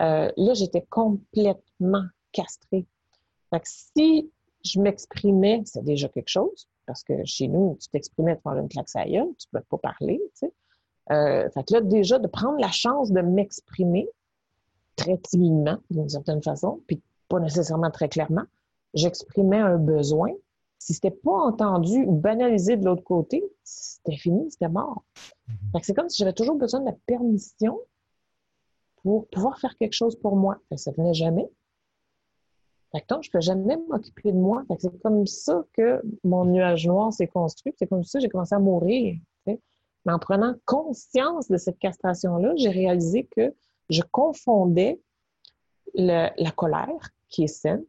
Euh, 0.00 0.32
là, 0.36 0.54
j'étais 0.54 0.86
complètement 0.88 2.04
castrée. 2.32 2.86
Fait 3.50 3.60
que 3.60 3.68
si 3.68 4.30
je 4.64 4.80
m'exprimais, 4.80 5.62
c'est 5.66 5.84
déjà 5.84 6.08
quelque 6.08 6.28
chose, 6.28 6.66
parce 6.90 7.04
que 7.04 7.24
chez 7.24 7.46
nous, 7.46 7.76
tu 7.80 7.88
t'exprimais 7.88 8.34
devant 8.34 8.56
une 8.56 8.68
claque 8.68 8.88
tu 8.88 8.98
ne 8.98 9.32
peux 9.52 9.64
pas 9.70 9.78
parler, 9.78 10.20
tu 10.34 10.48
sais. 10.48 10.52
Euh, 11.12 11.48
fait 11.50 11.62
que 11.62 11.74
là, 11.74 11.80
déjà, 11.82 12.18
de 12.18 12.26
prendre 12.26 12.58
la 12.58 12.72
chance 12.72 13.12
de 13.12 13.20
m'exprimer, 13.20 14.08
très 14.96 15.16
timidement, 15.18 15.78
d'une 15.88 16.08
certaine 16.08 16.42
façon, 16.42 16.80
puis 16.88 17.00
pas 17.28 17.38
nécessairement 17.38 17.92
très 17.92 18.08
clairement. 18.08 18.42
J'exprimais 18.94 19.60
un 19.60 19.78
besoin. 19.78 20.30
Si 20.80 20.94
c'était 20.94 21.12
pas 21.12 21.30
entendu, 21.30 22.06
banalisé 22.08 22.76
de 22.76 22.84
l'autre 22.84 23.04
côté, 23.04 23.44
c'était 23.62 24.16
fini, 24.16 24.50
c'était 24.50 24.68
mort. 24.68 25.04
Mm-hmm. 25.48 25.80
C'est 25.84 25.94
comme 25.94 26.08
si 26.08 26.18
j'avais 26.18 26.32
toujours 26.32 26.56
besoin 26.56 26.80
de 26.80 26.86
la 26.86 26.96
permission 27.06 27.78
pour 29.04 29.28
pouvoir 29.28 29.60
faire 29.60 29.78
quelque 29.78 29.92
chose 29.92 30.16
pour 30.16 30.34
moi. 30.34 30.58
Ça 30.72 30.76
ça 30.76 30.90
venait 30.90 31.14
jamais. 31.14 31.48
Fait 32.92 33.04
donc, 33.08 33.22
je 33.22 33.30
peux 33.30 33.40
jamais 33.40 33.76
m'occuper 33.88 34.32
de 34.32 34.36
moi. 34.36 34.64
C'est 34.78 35.00
comme 35.00 35.26
ça 35.26 35.64
que 35.72 36.02
mon 36.24 36.44
nuage 36.44 36.86
noir 36.86 37.12
s'est 37.12 37.28
construit. 37.28 37.72
C'est 37.78 37.86
comme 37.86 38.02
ça 38.02 38.18
que 38.18 38.24
j'ai 38.24 38.28
commencé 38.28 38.54
à 38.54 38.58
mourir. 38.58 39.16
Mais 39.46 40.12
en 40.12 40.18
prenant 40.18 40.54
conscience 40.64 41.48
de 41.48 41.56
cette 41.58 41.78
castration-là, 41.78 42.54
j'ai 42.56 42.70
réalisé 42.70 43.28
que 43.36 43.54
je 43.90 44.02
confondais 44.10 44.98
la 45.94 46.32
colère 46.56 47.10
qui 47.28 47.44
est 47.44 47.48
saine. 47.48 47.84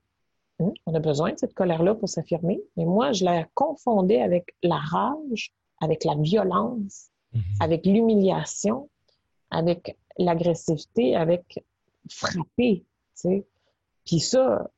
Hein, 0.59 0.71
on 0.85 0.93
a 0.93 0.99
besoin 0.99 1.33
de 1.33 1.39
cette 1.39 1.53
colère-là 1.53 1.95
pour 1.95 2.09
s'affirmer. 2.09 2.61
Mais 2.77 2.85
moi, 2.85 3.11
je 3.11 3.25
la 3.25 3.45
confondais 3.53 4.21
avec 4.21 4.55
la 4.61 4.77
rage, 4.77 5.53
avec 5.79 6.03
la 6.03 6.15
violence, 6.15 7.07
mhm. 7.33 7.41
avec 7.59 7.85
l'humiliation, 7.85 8.89
avec 9.49 9.97
l'agressivité, 10.17 11.15
avec 11.15 11.63
frapper. 12.09 12.85
Puis 14.05 14.19
ça, 14.19 14.69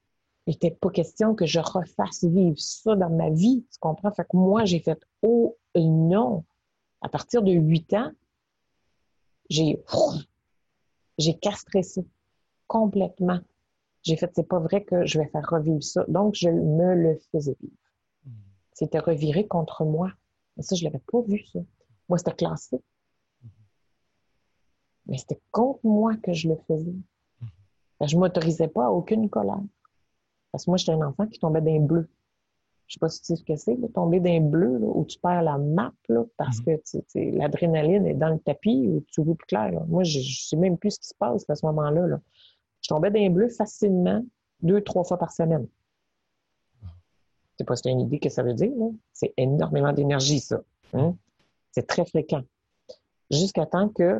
il 0.45 0.51
n'était 0.51 0.71
pas 0.71 0.89
question 0.89 1.35
que 1.35 1.45
je 1.45 1.59
refasse 1.59 2.23
vivre 2.25 2.59
ça 2.59 2.95
dans 2.95 3.09
ma 3.09 3.29
vie. 3.29 3.65
Tu 3.71 3.79
comprends? 3.79 4.11
Fait 4.11 4.23
que 4.23 4.35
moi, 4.35 4.65
j'ai 4.65 4.79
fait 4.79 4.99
Oh 5.21 5.57
non. 5.75 6.43
À 7.01 7.09
partir 7.09 7.43
de 7.43 7.51
huit 7.51 7.93
ans, 7.93 8.11
j'ai 9.49 9.81
j'ai 11.17 11.37
castré 11.37 11.83
ça 11.83 12.01
complètement. 12.67 13.39
J'ai 14.01 14.17
fait, 14.17 14.31
c'est 14.35 14.47
pas 14.47 14.59
vrai 14.59 14.83
que 14.83 15.05
je 15.05 15.19
vais 15.19 15.27
faire 15.27 15.47
revivre 15.49 15.83
ça. 15.83 16.03
Donc, 16.07 16.35
je 16.35 16.49
me 16.49 16.93
le 16.95 17.19
faisais 17.31 17.55
vivre. 17.61 17.73
Hmm. 18.25 18.31
C'était 18.73 18.99
reviré 18.99 19.47
contre 19.47 19.85
moi. 19.85 20.11
Mais 20.57 20.63
ça, 20.63 20.75
je 20.75 20.83
l'avais 20.83 21.01
pas 21.11 21.21
vu, 21.21 21.45
ça. 21.45 21.59
Moi, 22.09 22.17
c'était 22.17 22.33
classé. 22.33 22.81
Hmm. 23.41 23.47
Mais 25.05 25.17
c'était 25.17 25.39
contre 25.51 25.79
moi 25.85 26.17
que 26.17 26.33
je 26.33 26.49
le 26.49 26.57
faisais. 26.67 26.95
Je 27.39 27.45
hmm. 27.45 28.07
je 28.07 28.17
m'autorisais 28.17 28.67
pas 28.67 28.87
à 28.87 28.89
aucune 28.89 29.29
colère. 29.29 29.61
Parce 30.53 30.65
que 30.65 30.69
moi, 30.69 30.77
j'étais 30.77 30.91
un 30.91 31.01
enfant 31.01 31.25
qui 31.25 31.39
tombait 31.39 31.61
d'un 31.61 31.79
bleu. 31.79 32.07
Je 32.85 32.93
sais 32.93 32.99
pas 32.99 33.09
si 33.09 33.21
tu 33.21 33.25
sais 33.25 33.35
ce 33.37 33.43
que 33.43 33.55
c'est, 33.55 33.75
tomber 33.93 34.19
d'un 34.19 34.39
bleu, 34.39 34.77
où 34.81 35.03
tu 35.03 35.17
perds 35.17 35.41
la 35.41 35.57
map, 35.57 35.91
parce 36.37 36.61
que 36.61 36.79
l'adrénaline 37.15 38.05
est 38.05 38.13
dans 38.13 38.29
le 38.29 38.37
tapis, 38.37 38.87
ou 38.87 39.03
tu 39.11 39.23
vois 39.23 39.33
plus 39.33 39.47
clair. 39.47 39.83
Moi, 39.87 40.03
je, 40.03 40.19
ne 40.19 40.23
sais 40.23 40.55
même 40.55 40.77
plus 40.77 40.91
ce 40.91 40.99
qui 40.99 41.07
se 41.07 41.15
passe 41.15 41.49
à 41.49 41.55
ce 41.55 41.65
moment-là. 41.65 42.05
Là. 42.05 42.21
Je 42.81 42.89
tombais 42.89 43.09
d'un 43.09 43.31
bleu 43.31 43.49
facilement 43.49 44.23
deux, 44.61 44.81
trois 44.81 45.03
fois 45.03 45.17
par 45.17 45.31
semaine. 45.31 45.67
C'est 47.57 47.65
pas 47.65 47.75
si 47.75 47.89
une 47.89 48.01
idée 48.01 48.19
que 48.19 48.29
ça 48.29 48.43
veut 48.43 48.53
dire, 48.53 48.71
C'est 49.11 49.33
énormément 49.37 49.91
d'énergie, 49.91 50.39
ça. 50.39 50.61
Hein? 50.93 51.15
C'est 51.71 51.87
très 51.87 52.05
fréquent. 52.05 52.43
Jusqu'à 53.31 53.65
temps 53.65 53.89
que, 53.89 54.19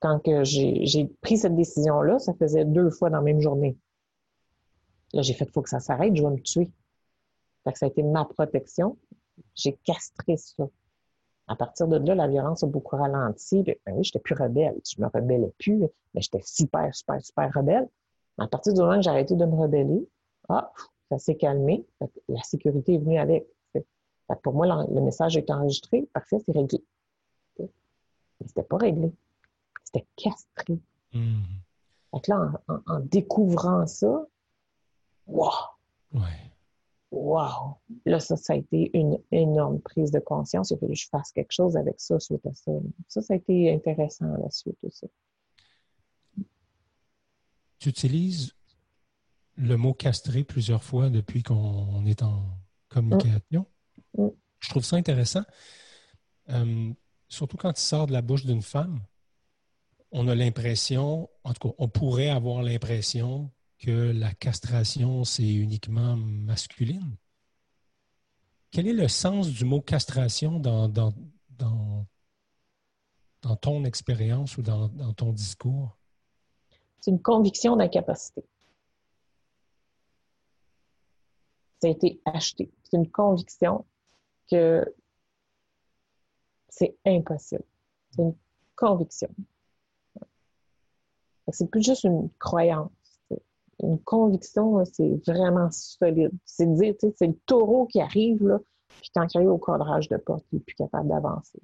quand 0.00 0.20
que 0.20 0.42
j'ai 0.44 1.10
pris 1.20 1.36
cette 1.36 1.54
décision-là, 1.54 2.18
ça 2.18 2.32
faisait 2.32 2.64
deux 2.64 2.88
fois 2.88 3.10
dans 3.10 3.18
la 3.18 3.22
même 3.22 3.40
journée. 3.40 3.76
Là, 5.14 5.22
j'ai 5.22 5.32
fait, 5.34 5.44
il 5.44 5.52
faut 5.52 5.62
que 5.62 5.70
ça 5.70 5.80
s'arrête, 5.80 6.14
je 6.14 6.22
vais 6.22 6.30
me 6.30 6.40
tuer. 6.40 6.70
Fait 7.62 7.76
ça 7.76 7.86
a 7.86 7.88
été 7.88 8.02
ma 8.02 8.24
protection. 8.24 8.98
J'ai 9.54 9.74
castré 9.84 10.36
ça. 10.36 10.68
À 11.46 11.56
partir 11.56 11.86
de 11.88 11.96
là, 11.98 12.14
la 12.14 12.26
violence 12.26 12.64
a 12.64 12.66
beaucoup 12.66 12.96
ralenti. 12.96 13.62
Ben 13.62 13.76
oui, 13.92 14.02
j'étais 14.02 14.18
plus 14.18 14.34
rebelle. 14.34 14.76
Je 14.84 15.00
me 15.00 15.06
rebellais 15.06 15.52
plus, 15.58 15.78
mais 16.14 16.20
j'étais 16.20 16.42
super, 16.42 16.92
super, 16.94 17.24
super 17.24 17.52
rebelle. 17.54 17.88
À 18.38 18.48
partir 18.48 18.74
du 18.74 18.80
moment 18.80 18.98
où 18.98 19.02
j'ai 19.02 19.10
arrêté 19.10 19.36
de 19.36 19.44
me 19.44 19.54
rebeller, 19.54 20.08
ah, 20.48 20.72
ça 21.10 21.18
s'est 21.18 21.36
calmé. 21.36 21.86
La 22.28 22.42
sécurité 22.42 22.94
est 22.94 22.98
venue 22.98 23.18
avec. 23.18 23.46
pour 24.42 24.54
moi, 24.54 24.86
le 24.90 25.00
message 25.00 25.36
est 25.36 25.48
enregistré. 25.50 26.08
Parfait, 26.12 26.38
c'est 26.44 26.52
réglé. 26.52 26.82
Mais 27.60 27.68
c'était 28.46 28.64
pas 28.64 28.78
réglé. 28.78 29.12
C'était 29.84 30.06
castré. 30.16 30.80
Donc 32.12 32.26
là, 32.26 32.50
en, 32.86 33.00
découvrant 33.00 33.86
ça, 33.86 34.26
wow! 35.26 35.50
Ouais 36.12 36.54
wow! 37.14 37.78
Là, 38.04 38.20
ça, 38.20 38.36
ça 38.36 38.52
a 38.52 38.56
été 38.56 38.90
une 38.94 39.18
énorme 39.30 39.80
prise 39.80 40.10
de 40.10 40.18
conscience. 40.18 40.70
Il 40.70 40.74
a 40.74 40.78
fallu 40.78 40.92
que 40.92 40.98
je 40.98 41.08
fasse 41.08 41.32
quelque 41.32 41.52
chose 41.52 41.76
avec 41.76 41.94
ça 41.98 42.18
suite 42.20 42.44
à 42.46 42.52
ça. 42.52 42.72
Ça, 43.08 43.22
ça 43.22 43.34
a 43.34 43.36
été 43.36 43.72
intéressant 43.72 44.32
à 44.34 44.38
la 44.38 44.50
suite 44.50 44.78
aussi. 44.82 45.06
Tu 47.78 47.88
utilises 47.88 48.54
le 49.56 49.76
mot 49.76 49.94
castré 49.94 50.42
plusieurs 50.44 50.82
fois 50.82 51.10
depuis 51.10 51.42
qu'on 51.42 52.04
est 52.06 52.22
en 52.22 52.44
communication? 52.88 53.66
Mm. 54.16 54.24
Mm. 54.24 54.30
Je 54.60 54.68
trouve 54.70 54.84
ça 54.84 54.96
intéressant. 54.96 55.44
Euh, 56.50 56.92
surtout 57.28 57.56
quand 57.56 57.78
il 57.78 57.82
sort 57.82 58.06
de 58.06 58.12
la 58.12 58.22
bouche 58.22 58.44
d'une 58.44 58.62
femme, 58.62 59.00
on 60.10 60.28
a 60.28 60.34
l'impression, 60.34 61.28
en 61.42 61.52
tout 61.52 61.68
cas, 61.68 61.74
on 61.78 61.88
pourrait 61.88 62.30
avoir 62.30 62.62
l'impression 62.62 63.50
que 63.84 64.12
la 64.12 64.32
castration, 64.32 65.24
c'est 65.24 65.52
uniquement 65.52 66.16
masculine? 66.16 67.16
Quel 68.70 68.88
est 68.88 68.94
le 68.94 69.08
sens 69.08 69.50
du 69.50 69.66
mot 69.66 69.82
castration 69.82 70.58
dans, 70.58 70.88
dans, 70.88 71.12
dans, 71.50 72.06
ton 73.60 73.84
expérience 73.84 74.56
ou 74.56 74.62
dans, 74.62 74.88
ton 75.12 75.32
discours? 75.32 75.98
C'est 77.00 77.10
une 77.10 77.20
conviction 77.20 77.76
d'incapacité. 77.76 78.42
Ça 81.82 81.88
a 81.88 81.90
été 81.90 82.22
acheté. 82.24 82.72
C'est 82.84 82.96
une 82.96 83.10
conviction 83.10 83.84
que 84.50 84.82
c'est 86.70 86.96
impossible. 87.04 87.64
C'est 88.12 88.22
une 88.22 88.34
conviction. 88.76 89.28
C'est 91.52 91.70
plus 91.70 91.82
juste 91.82 92.04
une 92.04 92.30
croyance 92.38 92.90
une 93.82 93.98
conviction, 94.00 94.84
c'est 94.84 95.20
vraiment 95.26 95.70
solide. 95.70 96.32
C'est 96.44 96.66
de 96.66 96.74
dire, 96.74 96.94
c'est 97.16 97.26
le 97.26 97.38
taureau 97.46 97.86
qui 97.86 98.00
arrive, 98.00 98.46
là, 98.46 98.60
puis 99.00 99.10
quand 99.14 99.26
il 99.32 99.38
arrive 99.38 99.50
au 99.50 99.58
cadrage 99.58 100.08
de 100.08 100.16
porte, 100.16 100.44
il 100.52 100.56
n'est 100.56 100.62
plus 100.62 100.76
capable 100.76 101.08
d'avancer. 101.08 101.58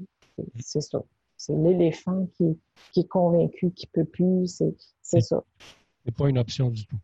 C'est 0.59 0.81
ça. 0.81 1.03
C'est 1.37 1.55
l'éléphant 1.55 2.27
qui, 2.35 2.59
est 2.97 3.09
convaincu 3.09 3.71
qu'il 3.73 3.89
ne 3.95 4.03
peut 4.03 4.09
plus. 4.09 4.63
C'est 5.03 5.21
ça. 5.21 5.43
C'est 6.05 6.15
pas 6.15 6.29
une 6.29 6.39
option 6.39 6.71
du 6.71 6.87
tout. 6.87 6.99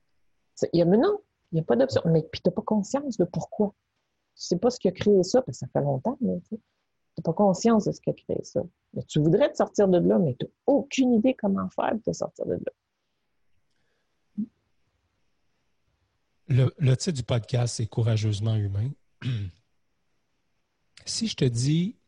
Il 0.73 0.79
y 0.79 0.83
a, 0.83 0.85
mais 0.85 0.99
non, 0.99 1.19
il 1.53 1.57
n'y 1.57 1.61
a 1.61 1.65
pas 1.65 1.77
d'option. 1.77 2.03
Mais 2.07 2.23
puis 2.23 2.41
tu 2.43 2.49
n'as 2.49 2.55
pas 2.55 2.63
conscience 2.63 3.17
de 3.17 3.25
pourquoi. 3.25 3.75
Tu 4.35 4.43
sais 4.43 4.59
pas 4.59 4.71
ce 4.71 4.79
qui 4.79 4.89
a 4.89 4.93
créé 4.93 5.23
ça, 5.23 5.41
parce 5.43 5.59
que 5.59 5.67
ça 5.67 5.69
fait 5.73 5.81
longtemps, 5.81 6.19
mais 6.21 6.39
tu 6.49 6.55
n'as 6.55 7.23
pas 7.23 7.33
conscience 7.33 7.85
de 7.85 7.93
ce 7.93 8.01
qui 8.01 8.11
a 8.11 8.13
créé 8.13 8.43
ça. 8.43 8.63
Mais 8.93 9.03
tu 9.05 9.21
voudrais 9.21 9.51
te 9.51 9.57
sortir 9.57 9.89
de 9.89 9.99
là, 9.99 10.19
mais 10.19 10.35
tu 10.39 10.45
n'as 10.45 10.53
aucune 10.67 11.15
idée 11.15 11.35
comment 11.35 11.69
faire 11.71 11.93
pour 11.93 12.03
te 12.03 12.13
sortir 12.13 12.47
de 12.47 12.55
là. 12.55 12.73
Le, 16.49 16.95
titre 16.95 17.17
du 17.17 17.25
podcast, 17.25 17.77
c'est 17.77 17.87
Courageusement 17.87 18.55
humain. 18.55 18.91
si 21.05 21.27
je 21.27 21.35
te 21.35 21.45
dis, 21.45 21.99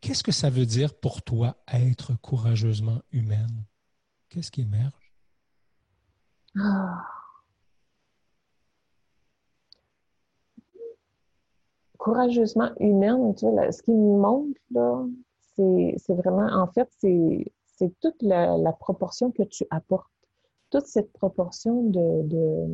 qu'est-ce 0.00 0.22
que 0.22 0.32
ça 0.32 0.48
veut 0.48 0.64
dire 0.64 0.94
pour 0.94 1.20
toi 1.20 1.56
être 1.70 2.14
courageusement 2.22 3.02
humaine? 3.12 3.64
Qu'est-ce 4.30 4.50
qui 4.50 4.62
émerge? 4.62 5.12
Ah. 6.58 7.04
Courageusement 11.98 12.70
humaine, 12.80 13.34
tu 13.34 13.50
vois, 13.50 13.70
ce 13.70 13.82
qui 13.82 13.92
me 13.92 14.18
montre, 14.18 14.58
là, 14.70 15.04
c'est 15.56 16.14
vraiment, 16.14 16.46
en 16.54 16.68
fait, 16.68 16.88
c'est 17.00 18.00
toute 18.00 18.22
la, 18.22 18.72
proportion 18.80 19.30
que 19.30 19.42
tu 19.42 19.66
apportes. 19.68 20.10
Toute 20.70 20.86
cette 20.86 21.12
proportion 21.12 21.84
de 21.84 22.66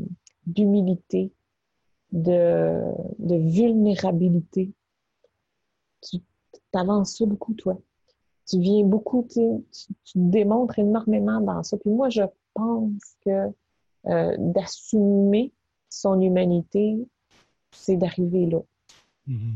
d'humilité, 0.46 1.32
de, 2.12 2.82
de, 3.18 3.36
vulnérabilité. 3.36 4.72
Tu 6.02 6.18
t'avances 6.72 7.22
beaucoup, 7.22 7.54
toi. 7.54 7.78
Tu 8.48 8.58
viens 8.58 8.84
beaucoup, 8.84 9.26
tu, 9.30 9.40
tu, 10.04 10.12
démontres 10.16 10.78
énormément 10.78 11.40
dans 11.40 11.62
ça. 11.62 11.76
Puis 11.76 11.90
moi, 11.90 12.08
je 12.08 12.22
pense 12.54 13.16
que 13.24 13.48
euh, 14.06 14.36
d'assumer 14.38 15.52
son 15.88 16.20
humanité, 16.20 16.98
c'est 17.70 17.96
d'arriver 17.96 18.46
là. 18.46 18.60
Mm-hmm. 19.28 19.54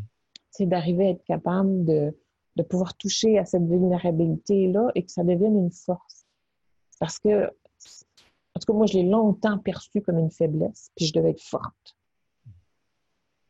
C'est 0.50 0.66
d'arriver 0.66 1.06
à 1.06 1.10
être 1.10 1.24
capable 1.24 1.84
de, 1.84 2.14
de 2.56 2.62
pouvoir 2.62 2.96
toucher 2.96 3.38
à 3.38 3.44
cette 3.44 3.64
vulnérabilité-là 3.64 4.90
et 4.94 5.02
que 5.02 5.10
ça 5.10 5.24
devienne 5.24 5.56
une 5.56 5.72
force. 5.72 6.24
Parce 7.00 7.18
que 7.18 7.50
en 8.54 8.60
tout 8.60 8.72
cas, 8.72 8.76
moi, 8.76 8.86
je 8.86 8.94
l'ai 8.94 9.02
longtemps 9.02 9.58
perçu 9.58 10.00
comme 10.00 10.18
une 10.18 10.30
faiblesse, 10.30 10.90
puis 10.94 11.06
je 11.06 11.12
devais 11.12 11.30
être 11.30 11.42
forte. 11.42 11.96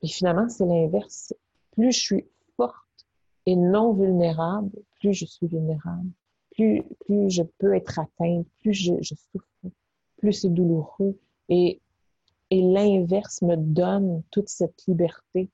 Et 0.02 0.08
finalement, 0.08 0.48
c'est 0.48 0.64
l'inverse. 0.64 1.34
Plus 1.72 1.92
je 1.92 2.00
suis 2.00 2.26
forte 2.56 3.06
et 3.46 3.56
non 3.56 3.92
vulnérable, 3.92 4.70
plus 5.00 5.12
je 5.12 5.26
suis 5.26 5.46
vulnérable. 5.46 6.08
Plus, 6.52 6.82
plus 7.04 7.30
je 7.30 7.42
peux 7.58 7.74
être 7.74 7.98
atteinte, 7.98 8.46
plus 8.60 8.72
je, 8.72 8.94
souffre, 9.02 9.46
plus 10.16 10.32
c'est 10.32 10.48
douloureux. 10.48 11.18
Et, 11.48 11.80
et 12.50 12.62
l'inverse 12.62 13.42
me 13.42 13.56
donne 13.56 14.22
toute 14.30 14.48
cette 14.48 14.86
liberté. 14.86 15.50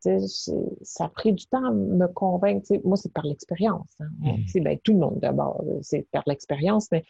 ça 0.00 1.04
a 1.04 1.08
pris 1.08 1.32
du 1.34 1.46
temps 1.46 1.64
à 1.64 1.72
me 1.72 2.06
convaincre. 2.06 2.72
moi, 2.84 2.96
c'est 2.96 3.12
par 3.12 3.26
l'expérience. 3.26 3.90
Hein. 4.00 4.08
Mmh. 4.20 4.60
Ben, 4.60 4.78
tout 4.78 4.92
le 4.92 5.00
monde 5.00 5.18
d'abord, 5.18 5.62
c'est 5.82 6.06
par 6.10 6.22
l'expérience, 6.26 6.88
mais 6.90 7.04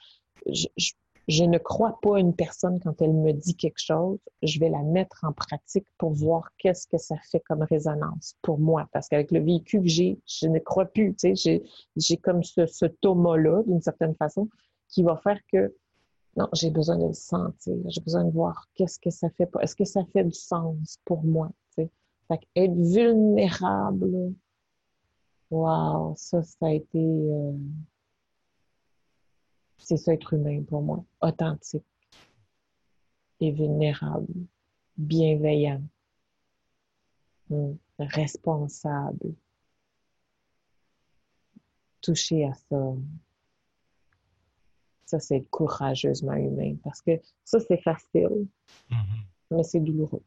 je, 0.51 0.67
je 0.77 0.93
ne 1.29 1.59
crois 1.59 1.99
pas 2.03 2.21
une 2.21 2.35
personne 2.35 2.81
quand 2.81 3.01
elle 3.01 3.15
me 3.15 3.33
dit 3.33 3.57
quelque 3.57 3.79
chose, 3.79 4.19
je 4.43 4.61
vais 4.61 4.69
la 4.69 4.83
mettre 4.83 5.21
en 5.23 5.33
pratique 5.33 5.87
pour 5.97 6.13
voir 6.13 6.51
qu'est-ce 6.59 6.87
que 6.87 6.99
ça 6.99 7.17
fait 7.31 7.41
comme 7.41 7.63
résonance 7.63 8.35
pour 8.43 8.59
moi. 8.59 8.89
Parce 8.93 9.09
qu'avec 9.09 9.31
le 9.31 9.41
véhicule 9.41 9.83
que 9.83 9.89
j'ai, 9.89 10.19
je 10.27 10.49
ne 10.49 10.59
crois 10.59 10.87
plus. 10.87 11.15
Tu 11.15 11.35
sais, 11.35 11.63
j'ai 11.97 12.17
comme 12.19 12.43
ce, 12.43 12.67
ce 12.67 12.85
là 12.85 13.63
d'une 13.67 13.81
certaine 13.81 14.15
façon, 14.15 14.49
qui 14.89 15.03
va 15.03 15.17
faire 15.17 15.41
que 15.51 15.75
non, 16.37 16.49
j'ai 16.53 16.71
besoin 16.71 16.99
de 16.99 17.07
le 17.07 17.13
sentir. 17.13 17.77
J'ai 17.87 18.01
besoin 18.01 18.25
de 18.25 18.33
voir 18.33 18.67
qu'est-ce 18.75 18.99
que 18.99 19.11
ça 19.11 19.31
fait. 19.31 19.49
Est-ce 19.61 19.77
que 19.77 19.85
ça 19.85 20.05
fait 20.13 20.25
du 20.25 20.33
sens 20.33 20.99
pour 21.05 21.23
moi? 21.23 21.51
T'sais? 21.71 21.91
Fait 22.29 22.41
être 22.57 22.75
vulnérable, 22.75 24.35
wow, 25.51 26.15
ça, 26.17 26.43
ça 26.43 26.67
a 26.67 26.71
été. 26.71 26.99
Euh, 26.99 27.53
c'est 29.85 29.99
ça 29.99 30.15
être 30.15 30.33
humain 30.33 30.63
pour 30.63 30.83
moi. 30.83 31.05
Authentique 31.21 31.85
et 33.41 33.53
vulnérable, 33.53 34.33
bienveillant, 34.97 35.83
hmm, 37.51 37.75
responsable. 37.99 39.35
Toucher 42.01 42.47
à 42.47 42.55
ça. 42.55 42.95
Ça, 45.07 45.21
c'est 45.21 45.43
courageusement 45.51 46.35
humain 46.35 46.77
parce 46.83 47.03
que 47.03 47.21
ça, 47.45 47.61
c'est 47.61 47.81
facile, 47.83 48.47
mm-hmm. 48.91 49.25
mais 49.51 49.63
c'est 49.63 49.81
douloureux. 49.81 50.23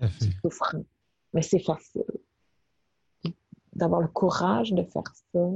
C'est 0.00 0.32
souffrant, 0.40 0.84
mais 1.32 1.42
c'est 1.42 1.58
facile. 1.58 2.04
D'avoir 3.72 4.00
le 4.00 4.08
courage 4.08 4.72
de 4.72 4.82
faire 4.82 5.14
ça, 5.32 5.48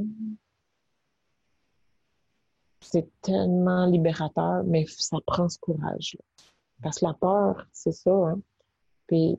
c'est 2.91 3.09
tellement 3.20 3.86
libérateur, 3.86 4.64
mais 4.64 4.84
ça 4.88 5.18
prend 5.24 5.49
ce 5.49 5.59
courage-là. 5.59 6.24
Parce 6.82 6.99
que 6.99 7.05
la 7.05 7.14
peur, 7.14 7.66
c'est 7.72 7.93
ça. 7.93 8.11
Hein? 8.11 8.41
Puis 9.07 9.38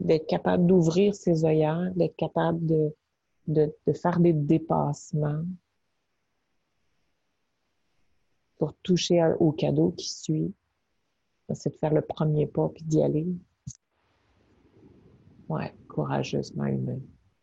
d'être 0.00 0.26
capable 0.26 0.66
d'ouvrir 0.66 1.14
ses 1.14 1.44
œillères, 1.44 1.92
d'être 1.94 2.16
capable 2.16 2.66
de, 2.66 3.72
faire 3.94 4.18
des 4.18 4.32
dépassements 4.32 5.44
pour 8.58 8.74
toucher 8.82 9.22
au 9.38 9.52
cadeau 9.52 9.92
qui 9.92 10.12
suit, 10.12 10.54
c'est 11.52 11.70
de 11.70 11.76
faire 11.76 11.94
le 11.94 12.02
premier 12.02 12.46
pas 12.46 12.68
puis 12.70 12.82
d'y 12.82 13.02
aller. 13.02 13.26
Ouais, 15.48 15.72
courageusement 15.86 16.64
humain. 16.64 16.98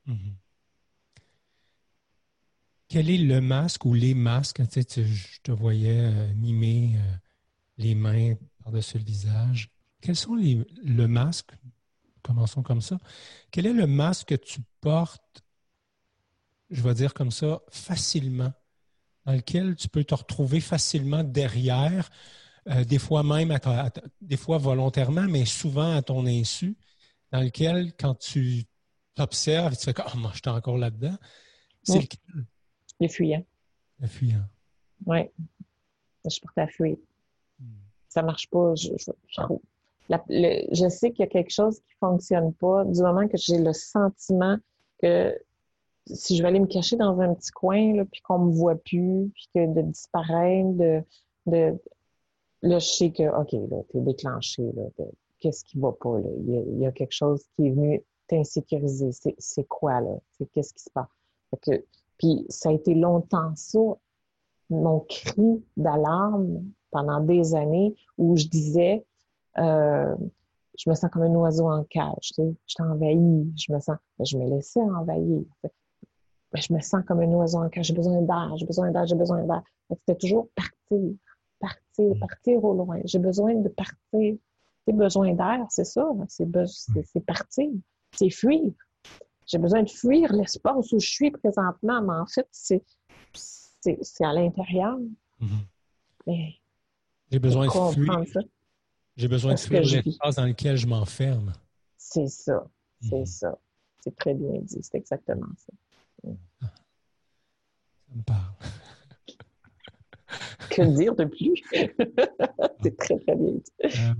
Mm-hmm. 0.08 0.41
Quel 2.92 3.10
est 3.10 3.18
le 3.18 3.40
masque 3.40 3.86
ou 3.86 3.94
les 3.94 4.14
masques? 4.14 4.62
Tu 4.68 4.82
sais, 4.82 5.06
je 5.06 5.40
te 5.44 5.54
voyais 5.54 5.98
euh, 5.98 6.34
mimer 6.34 6.98
euh, 6.98 7.16
les 7.78 7.96
mains 7.96 8.36
par-dessus 8.62 8.98
le 8.98 9.06
visage. 9.06 9.70
Quels 10.02 10.18
sont 10.18 10.36
les, 10.36 10.62
le 10.84 11.08
masque? 11.08 11.52
Commençons 12.22 12.64
comme 12.64 12.82
ça. 12.82 12.98
Quel 13.50 13.66
est 13.66 13.72
le 13.72 13.88
masque 13.88 14.28
que 14.28 14.36
tu 14.36 14.60
portes, 14.82 15.42
je 16.70 16.82
vais 16.82 16.94
dire 16.94 17.14
comme 17.14 17.32
ça, 17.32 17.62
facilement, 17.70 18.52
dans 19.26 19.36
lequel 19.36 19.78
tu 19.78 19.88
peux 19.88 20.04
te 20.04 20.14
retrouver 20.14 20.60
facilement 20.60 21.24
derrière, 21.24 22.10
euh, 22.68 22.84
des 22.84 23.00
fois 23.00 23.24
même, 23.24 23.58
des 24.20 24.36
fois 24.36 24.58
volontairement, 24.58 25.30
mais 25.30 25.46
souvent 25.46 25.96
à 25.96 26.02
ton 26.02 26.26
insu, 26.26 26.76
dans 27.32 27.40
lequel, 27.40 27.94
quand 27.98 28.16
tu 28.16 28.66
t'observes, 29.16 29.78
tu 29.78 29.86
fais 29.86 29.94
comme, 29.94 30.12
oh, 30.14 30.18
moi, 30.18 30.32
je 30.34 30.42
suis 30.44 30.50
encore 30.50 30.78
là-dedans. 30.78 31.16
C'est 31.84 32.02
lequel? 32.02 32.46
Le 33.02 33.08
fuyant. 33.08 33.44
Le 34.00 34.08
fuyant. 34.08 34.44
Oui. 35.06 35.30
Je 36.24 36.40
porte 36.40 36.58
à 36.58 36.68
fuir. 36.68 36.96
Hmm. 37.60 37.66
Ça 38.08 38.22
marche 38.22 38.50
pas. 38.50 38.76
Je, 38.76 38.90
je, 40.08 40.90
sais 40.90 41.12
qu'il 41.12 41.26
y 41.26 41.28
a 41.28 41.32
quelque 41.32 41.52
chose 41.52 41.80
qui 41.80 41.94
fonctionne 42.00 42.54
pas 42.54 42.86
du 42.86 43.02
moment 43.02 43.28
que 43.28 43.38
j'ai 43.38 43.58
le 43.58 43.74
sentiment 43.74 44.58
que 45.02 45.36
si 46.06 46.38
je 46.38 46.44
vais 46.44 46.50
aller 46.50 46.60
me 46.60 46.68
cacher 46.68 46.96
dans 46.96 47.20
un 47.20 47.34
petit 47.34 47.52
coin, 47.52 47.96
là, 47.96 48.06
puis 48.06 48.22
qu'on 48.22 48.40
me 48.40 48.52
voit 48.52 48.76
plus, 48.76 49.32
puis 49.34 49.50
que 49.54 49.74
de 49.74 49.82
disparaître, 49.82 50.70
de, 50.78 51.04
de 51.48 51.80
là, 52.62 52.80
je 52.80 52.88
sais 52.88 53.12
que, 53.12 53.24
OK, 53.24 53.52
là, 53.54 53.78
t'es 53.90 54.00
déclenché, 54.00 54.64
là, 54.76 54.84
qu'est-ce 55.40 55.66
qui 55.66 55.80
va 55.80 55.92
pas, 55.92 56.20
là? 56.20 56.30
Il 56.48 56.80
y, 56.80 56.86
a, 56.86 56.92
quelque 56.92 57.14
chose 57.14 57.44
qui 57.56 57.68
est 57.68 57.72
venu 57.72 58.02
t'insécuriser. 58.28 59.12
C'est 59.38 59.68
quoi, 59.68 60.02
là? 60.02 60.18
Qu'est-ce 60.54 60.74
qui 60.74 60.84
se 60.84 60.90
passe? 60.92 61.08
Fait 61.50 61.58
que, 61.58 61.86
puis 62.22 62.46
ça 62.50 62.70
a 62.70 62.72
été 62.72 62.94
longtemps 62.94 63.52
ça, 63.56 63.80
mon 64.70 65.00
cri 65.00 65.66
d'alarme 65.76 66.64
pendant 66.92 67.20
des 67.20 67.56
années 67.56 67.96
où 68.18 68.38
je 68.38 68.46
disais, 68.46 69.04
euh, 69.58 70.16
je 70.78 70.90
me 70.90 70.94
sens 70.94 71.10
comme 71.12 71.24
un 71.24 71.34
oiseau 71.34 71.68
en 71.68 71.84
cage, 71.84 72.14
tu 72.22 72.34
sais, 72.36 72.56
je 72.68 72.76
t'envahis, 72.76 73.52
je 73.58 73.74
me 73.74 73.80
sens, 73.80 73.98
ben, 74.20 74.26
je 74.26 74.38
me 74.38 74.48
laissais 74.50 74.82
envahir. 74.82 75.42
Ben, 75.64 76.62
je 76.62 76.74
me 76.74 76.80
sens 76.80 77.04
comme 77.08 77.22
un 77.22 77.32
oiseau 77.32 77.58
en 77.58 77.70
cage, 77.70 77.88
j'ai 77.88 77.96
besoin 77.96 78.22
d'air, 78.22 78.54
j'ai 78.56 78.66
besoin 78.68 78.92
d'air, 78.92 79.08
j'ai 79.08 79.16
besoin 79.16 79.44
d'air. 79.44 79.64
C'était 79.90 80.20
toujours 80.20 80.48
partir, 80.56 81.16
partir, 81.60 82.20
partir 82.20 82.64
au 82.64 82.74
loin. 82.74 83.00
J'ai 83.06 83.20
besoin 83.20 83.56
de 83.56 83.70
partir. 83.70 84.36
C'est 84.86 84.94
besoin 84.94 85.34
d'air, 85.34 85.66
c'est 85.70 85.86
ça, 85.86 86.08
c'est 86.28 87.26
partir, 87.26 87.70
c'est 88.14 88.30
fuir. 88.30 88.72
J'ai 89.52 89.58
besoin 89.58 89.84
de 89.84 89.90
fuir 89.90 90.32
l'espace 90.32 90.94
où 90.94 91.00
je 91.00 91.10
suis 91.10 91.30
présentement, 91.30 92.02
mais 92.02 92.14
en 92.14 92.26
fait, 92.26 92.48
c'est, 92.52 92.82
c'est, 93.34 94.24
à 94.24 94.32
l'intérieur. 94.32 94.98
Mm-hmm. 95.42 96.58
J'ai 97.30 97.40
besoin 97.40 97.66
de 97.66 97.94
fuir. 97.94 98.24
J'ai 99.18 99.28
besoin 99.28 99.56
de 99.56 99.60
fuir 99.60 99.82
l'espace 99.82 100.36
dans 100.36 100.46
lequel 100.46 100.78
je 100.78 100.88
m'enferme. 100.88 101.52
C'est 101.98 102.28
ça. 102.28 102.66
C'est 103.02 103.24
mm-hmm. 103.24 103.26
ça. 103.26 103.60
C'est 104.00 104.16
très 104.16 104.34
bien 104.34 104.62
dit. 104.62 104.80
C'est 104.82 104.98
exactement 104.98 105.50
ça. 105.58 105.74
Ah. 106.62 106.68
Ça 108.08 108.16
me 108.16 108.24
parle. 108.24 108.56
que 110.70 110.82
dire 110.96 111.14
de 111.14 111.26
plus? 111.26 111.62
c'est 112.84 112.96
très, 112.96 113.20
très 113.20 113.36
bien 113.36 113.52
dit. 113.52 113.74
Euh, 113.84 114.14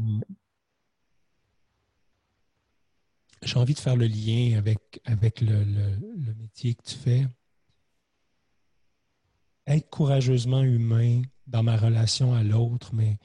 j'ai 3.52 3.60
envie 3.60 3.74
de 3.74 3.80
faire 3.80 3.98
le 3.98 4.08
lien 4.08 4.58
avec, 4.58 5.02
avec 5.04 5.42
le, 5.42 5.66
métier 6.40 6.74
que 6.74 6.84
tu 6.84 6.96
fais. 6.96 7.28
Être 9.68 9.90
courageusement 9.90 10.64
humain 10.64 11.22
dans 11.48 11.62
ma 11.62 11.76
relation 11.76 12.34
à 12.34 12.44
l'autre, 12.44 12.96
mais 12.96 13.18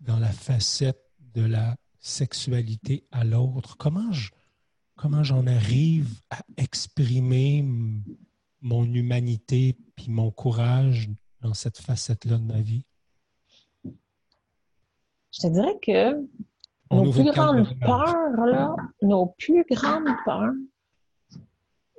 dans 0.00 0.18
la 0.18 0.32
facette 0.32 1.02
de 1.34 1.42
la 1.42 1.76
sexualité 2.00 3.04
à 3.12 3.24
l'autre. 3.24 3.76
Comment 3.76 4.10
je, 4.10 4.30
comment 4.96 5.22
j'en 5.22 5.46
arrive 5.46 6.18
à 6.30 6.38
exprimer 6.56 7.62
mon 8.62 8.84
humanité 8.84 9.76
puis 9.96 10.10
mon 10.10 10.30
courage 10.30 11.10
dans 11.42 11.52
cette 11.52 11.78
facette-là 11.78 12.38
de 12.38 12.44
ma 12.44 12.62
vie? 12.62 12.86
Je 13.84 15.40
te 15.42 15.46
dirais 15.48 15.78
que 15.82 16.26
nos 16.90 17.12
plus 17.12 17.24
grandes 17.24 17.78
peurs, 17.80 18.46
là, 18.46 18.74
nos 19.02 19.26
plus 19.38 19.64
grandes 19.70 20.08
peurs 20.24 20.54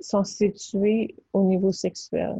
sont 0.00 0.24
situées 0.24 1.16
au 1.32 1.44
niveau 1.44 1.72
sexuel. 1.72 2.36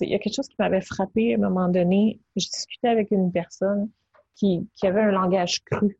Il 0.00 0.08
y 0.08 0.14
a 0.14 0.18
quelque 0.18 0.34
chose 0.34 0.48
qui 0.48 0.56
m'avait 0.58 0.80
frappé 0.80 1.34
à 1.34 1.36
un 1.36 1.40
moment 1.40 1.68
donné. 1.68 2.20
Je 2.36 2.46
discutais 2.46 2.88
avec 2.88 3.10
une 3.12 3.30
personne 3.30 3.88
qui, 4.34 4.68
qui 4.74 4.86
avait 4.86 5.02
un 5.02 5.12
langage 5.12 5.62
cru, 5.64 5.96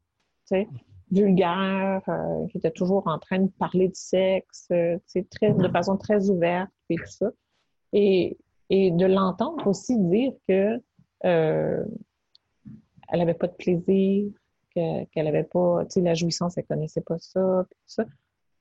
vulgaire, 1.11 2.03
euh, 2.09 2.47
qui 2.49 2.59
était 2.59 2.73
toujours 2.73 3.07
en 3.07 3.19
train 3.19 3.39
de 3.39 3.51
parler 3.59 3.89
de 3.89 3.95
sexe, 3.95 4.67
euh, 4.73 4.99
très, 5.31 5.53
de 5.53 5.69
façon 5.69 5.97
très 5.97 6.29
ouverte 6.29 6.71
et 6.91 6.97
tout 6.97 7.07
ça. 7.07 7.31
Et, 7.93 8.37
et 8.71 8.91
de 8.91 9.07
l'entendre 9.07 9.65
aussi 9.67 9.97
dire 9.97 10.33
que 10.49 10.83
euh, 11.25 11.85
elle 13.09 13.19
n'avait 13.19 13.35
pas 13.35 13.47
de 13.47 13.55
plaisir, 13.55 14.33
qu'elle 14.75 15.27
avait 15.27 15.45
pas, 15.45 15.85
tu 15.85 15.95
sais, 15.95 16.01
la 16.01 16.15
jouissance, 16.15 16.59
elle 16.59 16.67
connaissait 16.67 17.01
pas 17.01 17.19
ça, 17.19 17.67
puis 17.71 17.79
ça. 17.87 18.05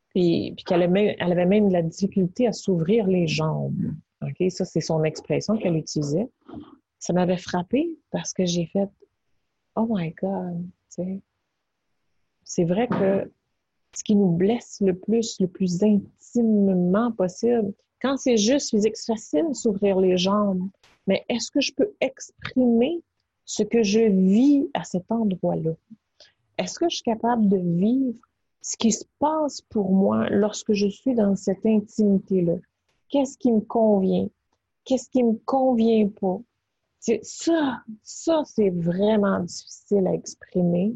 Puis, 0.09 0.53
puis 0.55 0.63
qu'elle 0.63 0.83
avait, 0.83 1.17
avait 1.19 1.45
même 1.45 1.69
de 1.69 1.73
la 1.73 1.81
difficulté 1.81 2.47
à 2.47 2.53
s'ouvrir 2.53 3.07
les 3.07 3.27
jambes. 3.27 3.93
OK? 4.21 4.51
Ça, 4.51 4.63
c'est 4.63 4.81
son 4.81 5.03
expression 5.03 5.57
qu'elle 5.57 5.75
utilisait. 5.75 6.29
Ça 6.99 7.13
m'avait 7.13 7.37
frappé 7.37 7.97
parce 8.11 8.33
que 8.33 8.45
j'ai 8.45 8.67
fait 8.67 8.89
Oh 9.75 9.87
my 9.89 10.11
God, 10.11 10.63
tu 10.63 11.03
sais. 11.03 11.21
C'est 12.43 12.65
vrai 12.65 12.87
que 12.87 13.31
ce 13.95 14.03
qui 14.03 14.15
nous 14.15 14.29
blesse 14.29 14.81
le 14.81 14.95
plus, 14.95 15.39
le 15.39 15.47
plus 15.47 15.83
intimement 15.83 17.11
possible, 17.11 17.73
quand 18.01 18.17
c'est 18.17 18.37
juste 18.37 18.69
physique, 18.69 18.97
c'est 18.97 19.13
facile 19.13 19.45
s'ouvrir 19.53 19.99
les 19.99 20.17
jambes. 20.17 20.69
Mais 21.07 21.25
est-ce 21.29 21.49
que 21.51 21.61
je 21.61 21.73
peux 21.73 21.91
exprimer 22.01 23.01
ce 23.45 23.63
que 23.63 23.81
je 23.81 24.01
vis 24.01 24.69
à 24.73 24.83
cet 24.83 25.11
endroit-là? 25.11 25.71
Est-ce 26.57 26.79
que 26.79 26.89
je 26.89 26.95
suis 26.95 27.03
capable 27.03 27.47
de 27.47 27.57
vivre 27.57 28.19
ce 28.61 28.77
qui 28.77 28.91
se 28.91 29.05
passe 29.19 29.61
pour 29.61 29.91
moi 29.91 30.29
lorsque 30.29 30.73
je 30.73 30.87
suis 30.87 31.15
dans 31.15 31.35
cette 31.35 31.65
intimité-là? 31.65 32.55
Qu'est-ce 33.09 33.37
qui 33.37 33.51
me 33.51 33.61
convient? 33.61 34.27
Qu'est-ce 34.85 35.09
qui 35.09 35.23
me 35.23 35.35
convient 35.45 36.09
pas? 36.09 36.39
Ça, 37.21 37.83
ça, 38.01 38.43
c'est 38.45 38.69
vraiment 38.69 39.39
difficile 39.41 40.07
à 40.07 40.13
exprimer. 40.13 40.95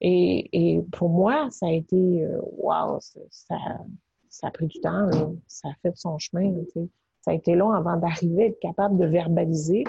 Et, 0.00 0.82
pour 0.92 1.08
moi, 1.08 1.48
ça 1.50 1.66
a 1.66 1.72
été, 1.72 2.26
waouh, 2.42 2.94
wow, 2.94 3.00
ça, 3.30 3.56
ça 4.28 4.48
a 4.48 4.50
pris 4.50 4.66
du 4.66 4.80
temps, 4.80 5.08
ça 5.46 5.68
a 5.68 5.74
fait 5.82 5.96
son 5.96 6.18
chemin. 6.18 6.52
Ça 7.22 7.30
a 7.30 7.34
été 7.34 7.54
long 7.54 7.72
avant 7.72 7.96
d'arriver 7.96 8.42
à 8.42 8.46
être 8.46 8.60
capable 8.60 8.98
de 8.98 9.06
verbaliser 9.06 9.84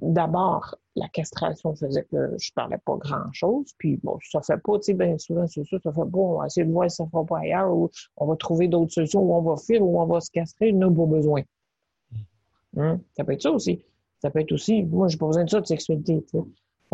d'abord, 0.00 0.74
la 0.96 1.08
castration 1.08 1.74
faisait 1.74 2.04
que 2.04 2.34
je 2.38 2.52
parlais 2.52 2.78
pas 2.78 2.96
grand-chose. 2.96 3.72
Puis 3.78 3.98
bon, 4.02 4.18
ça 4.30 4.40
fait 4.42 4.58
pas, 4.58 4.78
tu 4.78 4.84
sais, 4.84 4.94
bien 4.94 5.16
souvent, 5.18 5.46
c'est 5.46 5.64
ça, 5.64 5.78
ça 5.78 5.92
fait 5.92 6.10
pas, 6.10 6.18
on 6.18 6.38
va 6.38 6.46
essayer 6.46 6.66
de 6.66 6.72
voir 6.72 6.90
si 6.90 6.96
ça 6.96 7.06
fera 7.06 7.24
pas 7.24 7.38
ailleurs, 7.38 7.74
ou 7.74 7.90
on 8.16 8.26
va 8.26 8.36
trouver 8.36 8.68
d'autres 8.68 8.92
solutions, 8.92 9.22
ou 9.22 9.34
on 9.34 9.42
va 9.42 9.56
faire, 9.56 9.82
ou 9.82 10.00
on 10.00 10.06
va 10.06 10.20
se 10.20 10.30
castrer, 10.30 10.72
nous, 10.72 10.92
pas 10.92 11.06
besoin. 11.06 11.42
Hein? 12.76 13.00
Ça 13.16 13.24
peut 13.24 13.32
être 13.32 13.42
ça 13.42 13.52
aussi. 13.52 13.82
Ça 14.20 14.30
peut 14.30 14.40
être 14.40 14.52
aussi, 14.52 14.82
moi, 14.82 15.08
j'ai 15.08 15.16
pas 15.16 15.26
besoin 15.26 15.44
de 15.44 15.50
ça 15.50 15.60
de 15.60 15.66
sexualité, 15.66 16.24
tu 16.28 16.38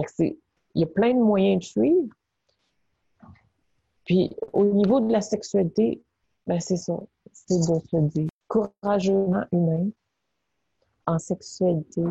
sais. 0.09 0.39
il 0.74 0.80
y 0.80 0.85
a 0.85 0.89
plein 0.89 1.14
de 1.14 1.20
moyens 1.20 1.61
de 1.61 1.64
suivre. 1.64 2.09
Puis, 4.05 4.37
au 4.53 4.64
niveau 4.64 5.01
de 5.01 5.11
la 5.11 5.22
sexualité, 5.22 6.03
ben, 6.47 6.61
c'est 6.61 6.76
ça. 6.76 6.99
C'est 7.32 7.59
de 7.59 7.62
se 7.62 7.97
dire 8.09 8.28
courageusement 8.49 9.45
humain 9.51 9.89
en 11.07 11.18
sexualité, 11.18 12.03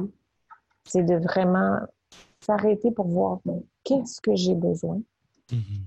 c'est 0.86 1.04
de 1.04 1.16
vraiment 1.16 1.80
s'arrêter 2.42 2.92
pour 2.92 3.08
voir 3.08 3.40
qu'est-ce 3.84 4.20
que 4.22 4.36
j'ai 4.36 4.56
besoin, 4.56 5.02
mm-hmm. 5.50 5.82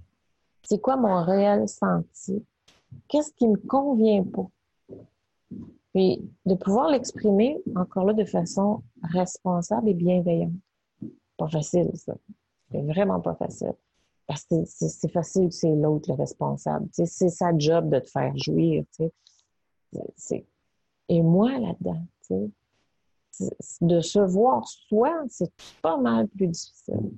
c'est 0.63 0.81
quoi 0.81 0.97
mon 0.97 1.23
réel 1.23 1.69
senti, 1.69 2.45
qu'est-ce 3.09 3.33
qui 3.33 3.49
me 3.49 3.57
convient 3.57 4.25
pas? 4.25 4.49
Puis 5.95 6.23
de 6.45 6.55
pouvoir 6.55 6.91
l'exprimer 6.91 7.59
encore 7.75 8.05
là 8.05 8.13
de 8.13 8.25
façon 8.25 8.83
responsable 9.03 9.89
et 9.89 9.95
bienveillante. 9.95 10.53
Pas 11.39 11.49
facile, 11.49 11.91
ça. 11.95 12.15
C'est 12.71 12.83
vraiment 12.83 13.21
pas 13.21 13.35
facile. 13.35 13.73
Parce 14.27 14.45
que 14.45 14.57
c'est 14.67 15.11
facile, 15.11 15.53
c'est 15.53 15.75
l'autre 15.75 16.11
le 16.11 16.17
responsable. 16.17 16.89
c'est 16.93 17.07
sa 17.07 17.57
job 17.57 17.89
de 17.89 18.01
te 18.01 18.11
faire 18.11 18.37
jouir. 18.37 18.85
Et 21.09 21.23
moi, 21.23 21.59
là-dedans, 21.59 22.03
de 23.80 24.01
se 24.01 24.18
voir 24.18 24.66
soi, 24.66 25.12
c'est 25.28 25.53
pas 25.82 25.97
mal 25.97 26.28
plus 26.28 26.49
difficile. 26.49 27.12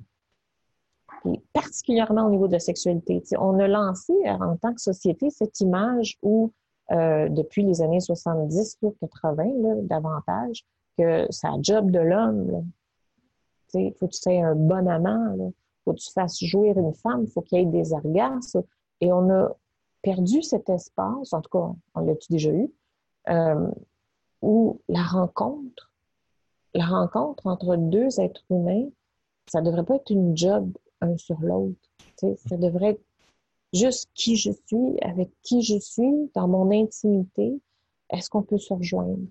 particulièrement 1.53 2.27
au 2.27 2.31
niveau 2.31 2.47
de 2.47 2.53
la 2.53 2.61
sexualité. 2.61 3.23
on 3.39 3.59
a 3.59 3.67
lancé 3.67 4.13
en 4.27 4.57
tant 4.57 4.73
que 4.73 4.81
société 4.81 5.31
cette 5.31 5.61
image 5.61 6.17
où, 6.23 6.53
euh, 6.93 7.29
depuis 7.29 7.65
les 7.65 7.83
années 7.83 8.01
70 8.01 8.79
ou 8.83 8.95
80, 9.01 9.83
davantage, 9.83 10.65
que 10.97 11.27
c'est 11.31 11.49
la 11.49 11.59
job 11.61 11.91
de 11.91 12.01
l'homme. 12.01 12.71
Il 13.75 13.93
faut 13.95 14.07
que 14.07 14.13
tu 14.13 14.21
sois 14.21 14.33
un 14.33 14.55
bon 14.55 14.89
amant, 14.89 15.35
il 15.35 15.53
faut 15.85 15.93
que 15.93 15.99
tu 15.99 16.13
fasses 16.13 16.43
jouir 16.43 16.79
une 16.79 16.95
femme, 16.95 17.25
il 17.25 17.31
faut 17.31 17.43
qu'il 17.43 17.59
y 17.59 17.63
ait 17.63 17.67
des 17.67 17.93
orgasmes. 17.93 18.63
Et 19.01 19.13
on 19.13 19.29
a 19.31 19.51
perdu 20.03 20.43
cet 20.43 20.69
espace, 20.71 21.33
en 21.33 21.41
tout 21.41 21.51
cas, 21.51 21.73
on 21.95 22.01
l'a-tu 22.01 22.33
déjà 22.33 22.51
eu, 22.51 22.71
euh, 23.29 23.71
où 24.43 24.81
la 24.89 25.03
rencontre 25.03 25.88
la 26.75 26.87
rencontre 26.87 27.47
entre 27.47 27.77
deux 27.77 28.21
êtres 28.21 28.45
humains, 28.51 28.89
ça 29.51 29.61
devrait 29.63 29.85
pas 29.85 29.97
être 29.97 30.11
une 30.11 30.37
job 30.37 30.71
un 31.01 31.17
sur 31.17 31.41
l'autre. 31.41 31.79
Ça 32.17 32.57
devrait 32.57 32.91
être 32.91 33.05
juste 33.73 34.11
qui 34.15 34.37
je 34.37 34.51
suis, 34.67 35.01
avec 35.03 35.31
qui 35.43 35.63
je 35.63 35.79
suis, 35.79 36.31
dans 36.35 36.49
mon 36.49 36.71
intimité. 36.71 37.61
Est-ce 38.11 38.29
qu'on 38.31 38.43
peut 38.43 38.59
se 38.59 38.73
rejoindre? 38.73 39.27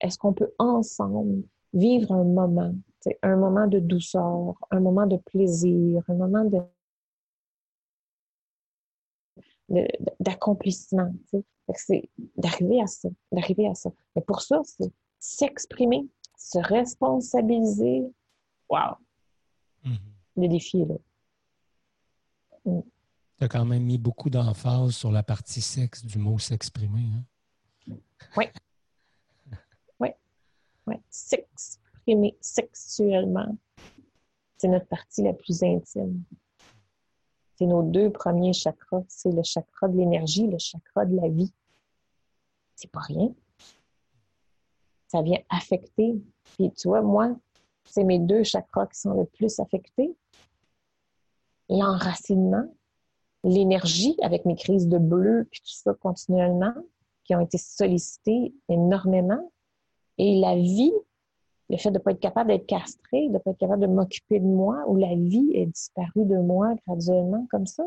Est-ce 0.00 0.18
qu'on 0.18 0.32
peut 0.32 0.52
ensemble 0.58 1.42
vivre 1.72 2.12
un 2.12 2.24
moment, 2.24 2.74
un 3.22 3.36
moment 3.36 3.66
de 3.66 3.78
douceur, 3.78 4.54
un 4.70 4.80
moment 4.80 5.06
de 5.06 5.16
plaisir, 5.16 6.02
un 6.08 6.14
moment 6.14 6.44
de 6.44 6.60
d'accomplissement. 10.18 11.12
C'est 11.74 12.10
d'arriver 12.36 12.82
à 12.82 12.88
ça, 12.88 13.08
d'arriver 13.30 13.68
à 13.68 13.74
ça. 13.74 13.92
Mais 14.16 14.22
pour 14.22 14.42
ça, 14.42 14.60
c'est 14.64 14.90
s'exprimer, 15.20 16.08
se 16.40 16.58
responsabiliser. 16.58 18.02
Wow! 18.68 18.96
Mm-hmm. 19.84 19.98
Le 20.36 20.48
défi 20.48 20.80
est 20.80 20.86
là. 20.86 20.94
Mm. 22.64 22.80
Tu 23.38 23.44
as 23.44 23.48
quand 23.48 23.64
même 23.64 23.84
mis 23.84 23.98
beaucoup 23.98 24.30
d'emphase 24.30 24.92
sur 24.92 25.12
la 25.12 25.22
partie 25.22 25.60
sexe 25.60 26.04
du 26.04 26.18
mot 26.18 26.38
s'exprimer. 26.38 27.04
Hein? 27.88 27.94
Oui. 28.36 28.46
Oui. 30.00 30.08
Oui. 30.86 30.96
S'exprimer 31.10 32.36
sexuellement. 32.40 33.56
C'est 34.56 34.68
notre 34.68 34.86
partie 34.86 35.22
la 35.22 35.32
plus 35.32 35.62
intime. 35.62 36.22
C'est 37.56 37.66
nos 37.66 37.82
deux 37.82 38.10
premiers 38.10 38.52
chakras. 38.52 39.02
C'est 39.08 39.32
le 39.32 39.42
chakra 39.42 39.88
de 39.88 39.96
l'énergie, 39.96 40.46
le 40.46 40.58
chakra 40.58 41.04
de 41.06 41.16
la 41.16 41.28
vie. 41.28 41.52
C'est 42.76 42.90
pas 42.90 43.00
rien 43.00 43.34
ça 45.10 45.22
vient 45.22 45.40
affecter. 45.48 46.14
Puis 46.44 46.70
tu 46.72 46.88
vois, 46.88 47.02
moi, 47.02 47.34
c'est 47.84 48.04
mes 48.04 48.20
deux 48.20 48.44
chakras 48.44 48.86
qui 48.86 49.00
sont 49.00 49.14
le 49.14 49.24
plus 49.24 49.58
affectés. 49.58 50.14
L'enracinement, 51.68 52.72
l'énergie 53.42 54.16
avec 54.22 54.44
mes 54.44 54.54
crises 54.54 54.86
de 54.86 54.98
bleu, 54.98 55.48
puis 55.50 55.60
tout 55.60 55.72
ça 55.72 55.94
continuellement, 55.94 56.74
qui 57.24 57.34
ont 57.34 57.40
été 57.40 57.58
sollicitées 57.58 58.54
énormément. 58.68 59.50
Et 60.18 60.38
la 60.38 60.54
vie, 60.54 60.92
le 61.68 61.76
fait 61.76 61.90
de 61.90 61.98
ne 61.98 62.02
pas 62.02 62.12
être 62.12 62.20
capable 62.20 62.50
d'être 62.50 62.66
castré, 62.66 63.28
de 63.28 63.34
ne 63.34 63.38
pas 63.38 63.50
être 63.50 63.58
capable 63.58 63.82
de 63.82 63.88
m'occuper 63.88 64.38
de 64.38 64.46
moi, 64.46 64.84
où 64.86 64.96
la 64.96 65.14
vie 65.14 65.50
est 65.54 65.66
disparue 65.66 66.24
de 66.24 66.36
moi 66.36 66.74
graduellement 66.86 67.46
comme 67.50 67.66
ça. 67.66 67.84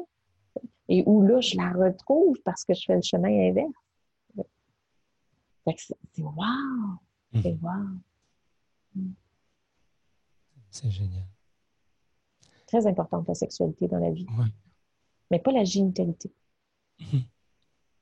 Et 0.89 1.03
où 1.05 1.21
là, 1.21 1.39
je 1.39 1.55
la 1.55 1.71
retrouve 1.71 2.37
parce 2.43 2.65
que 2.65 2.73
je 2.73 2.83
fais 2.85 2.95
le 2.95 3.01
chemin 3.01 3.49
inverse. 3.49 3.71
C'est 5.77 6.21
wow! 6.21 6.99
Mhm. 7.33 9.13
C'est 10.69 10.91
génial. 10.91 11.27
Très 12.67 12.87
importante 12.87 13.27
la 13.27 13.35
sexualité 13.35 13.87
dans 13.87 13.99
la 13.99 14.11
vie. 14.11 14.25
Mais 15.29 15.39
pas 15.39 15.51
la 15.51 15.63
génitalité. 15.63 16.31
Mhm. 16.99 17.23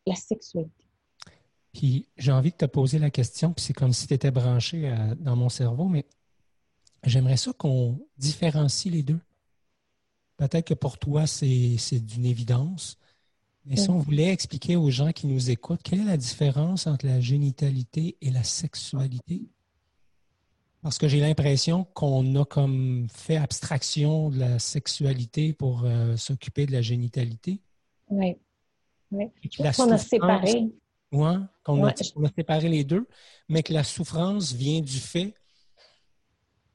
La 0.07 0.15
sexualité. 0.15 0.85
Puis 1.73 2.07
j'ai 2.17 2.31
envie 2.31 2.51
de 2.51 2.57
te 2.57 2.65
poser 2.65 2.99
la 2.99 3.09
question, 3.09 3.53
puis 3.53 3.63
c'est 3.63 3.73
comme 3.73 3.93
si 3.93 4.07
tu 4.07 4.13
étais 4.13 4.31
branché 4.31 4.93
dans 5.19 5.35
mon 5.35 5.49
cerveau, 5.49 5.87
mais 5.87 6.05
j'aimerais 7.03 7.37
ça 7.37 7.53
qu'on 7.53 8.05
différencie 8.17 8.91
les 8.91 9.03
deux. 9.03 9.19
Peut-être 10.37 10.67
que 10.67 10.73
pour 10.73 10.97
toi, 10.97 11.27
c'est 11.27 11.99
d'une 11.99 12.25
évidence, 12.25 12.97
mais 13.65 13.75
si 13.75 13.89
on 13.89 13.99
voulait 13.99 14.29
expliquer 14.29 14.75
aux 14.75 14.89
gens 14.89 15.11
qui 15.11 15.27
nous 15.27 15.51
écoutent, 15.51 15.83
quelle 15.83 16.01
est 16.01 16.05
la 16.05 16.17
différence 16.17 16.87
entre 16.87 17.05
la 17.05 17.19
génitalité 17.19 18.17
et 18.21 18.31
la 18.31 18.43
sexualité? 18.43 19.43
Parce 20.81 20.97
que 20.97 21.07
j'ai 21.07 21.19
l'impression 21.19 21.83
qu'on 21.93 22.41
a 22.41 22.45
comme 22.45 23.07
fait 23.13 23.37
abstraction 23.37 24.29
de 24.29 24.39
la 24.39 24.57
sexualité 24.57 25.53
pour 25.53 25.83
euh, 25.83 26.17
s'occuper 26.17 26.65
de 26.65 26.71
la 26.71 26.81
génitalité. 26.81 27.59
Oui. 28.09 28.35
oui. 29.11 29.27
qu'on 29.75 29.91
a 29.91 29.97
séparé. 29.99 30.67
Oui, 31.11 31.33
qu'on 31.63 31.83
a, 31.83 31.91
a, 31.91 32.29
séparé 32.35 32.67
les 32.67 32.83
deux, 32.83 33.05
mais 33.47 33.61
que 33.61 33.73
la 33.73 33.83
souffrance 33.83 34.53
vient 34.53 34.79
du 34.79 34.97
fait 34.97 35.35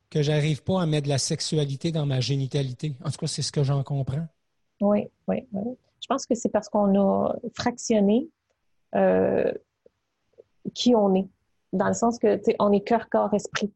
que 0.08 0.22
j'arrive 0.22 0.62
pas 0.62 0.82
à 0.82 0.86
mettre 0.86 1.04
de 1.04 1.08
la 1.08 1.18
sexualité 1.18 1.90
dans 1.90 2.06
ma 2.06 2.20
génitalité. 2.20 2.94
En 3.04 3.10
tout 3.10 3.18
cas, 3.18 3.26
c'est 3.26 3.42
ce 3.42 3.50
que 3.50 3.64
j'en 3.64 3.82
comprends. 3.82 4.28
Oui, 4.80 5.08
oui, 5.26 5.38
oui. 5.52 5.76
Je 6.00 6.06
pense 6.08 6.26
que 6.26 6.34
c'est 6.34 6.48
parce 6.48 6.68
qu'on 6.68 6.98
a 6.98 7.34
fractionné 7.54 8.28
euh, 8.94 9.52
qui 10.74 10.94
on 10.94 11.14
est, 11.14 11.28
dans 11.72 11.88
le 11.88 11.94
sens 11.94 12.18
que 12.18 12.40
on 12.58 12.72
est 12.72 12.80
cœur, 12.80 13.08
corps, 13.08 13.32
esprit. 13.34 13.72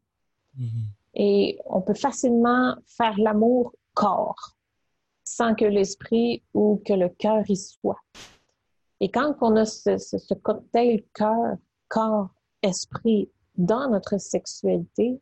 Mm-hmm. 0.57 0.85
Et 1.15 1.59
on 1.65 1.81
peut 1.81 1.93
facilement 1.93 2.75
faire 2.85 3.17
l'amour 3.17 3.73
corps 3.93 4.55
sans 5.23 5.55
que 5.55 5.65
l'esprit 5.65 6.43
ou 6.53 6.81
que 6.85 6.93
le 6.93 7.09
cœur 7.09 7.43
y 7.49 7.55
soit. 7.55 7.99
Et 8.99 9.09
quand 9.09 9.35
on 9.41 9.55
a 9.55 9.65
ce, 9.65 9.97
ce 9.97 10.33
cocktail 10.33 11.03
cœur, 11.13 11.55
corps, 11.87 12.29
esprit 12.61 13.29
dans 13.55 13.89
notre 13.89 14.17
sexualité, 14.17 15.19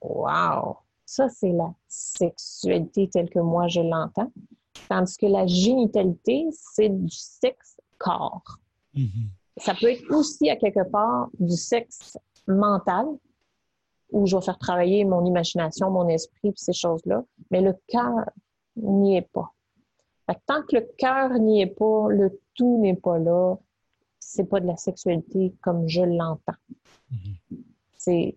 wow! 0.00 0.78
Ça, 1.06 1.28
c'est 1.28 1.52
la 1.52 1.74
sexualité 1.86 3.08
telle 3.08 3.28
que 3.28 3.40
moi 3.40 3.68
je 3.68 3.80
l'entends. 3.80 4.32
Tandis 4.88 5.16
que 5.16 5.26
la 5.26 5.46
génitalité, 5.46 6.46
c'est 6.52 6.88
du 6.88 7.08
sexe 7.08 7.80
corps. 7.98 8.58
Mm-hmm. 8.94 9.28
Ça 9.56 9.74
peut 9.74 9.90
être 9.90 10.10
aussi 10.10 10.50
à 10.50 10.56
quelque 10.56 10.88
part 10.90 11.28
du 11.38 11.56
sexe 11.56 12.18
mental, 12.46 13.06
où 14.10 14.26
je 14.26 14.36
vais 14.36 14.42
faire 14.42 14.58
travailler 14.58 15.04
mon 15.04 15.24
imagination, 15.24 15.90
mon 15.90 16.08
esprit, 16.08 16.52
puis 16.52 16.52
ces 16.56 16.72
choses-là. 16.72 17.24
Mais 17.50 17.60
le 17.60 17.74
cœur 17.88 18.30
n'y 18.76 19.16
est 19.16 19.28
pas. 19.32 19.52
tant 20.46 20.62
que 20.62 20.76
le 20.76 20.88
cœur 20.98 21.38
n'y 21.38 21.62
est 21.62 21.66
pas, 21.66 22.08
le 22.10 22.40
tout 22.54 22.80
n'est 22.80 22.96
pas 22.96 23.18
là, 23.18 23.56
c'est 24.18 24.44
pas 24.44 24.60
de 24.60 24.66
la 24.66 24.76
sexualité 24.76 25.54
comme 25.60 25.88
je 25.88 26.02
l'entends. 26.02 26.52
Mm-hmm. 27.12 27.58
C'est, 27.96 28.36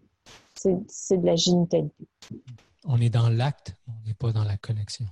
c'est 0.88 1.18
de 1.18 1.26
la 1.26 1.36
génitalité. 1.36 2.08
On 2.86 3.00
est 3.02 3.10
dans 3.10 3.30
l'acte, 3.30 3.76
on 3.88 4.08
n'est 4.08 4.14
pas 4.14 4.32
dans 4.32 4.44
la 4.44 4.58
connexion 4.58 5.06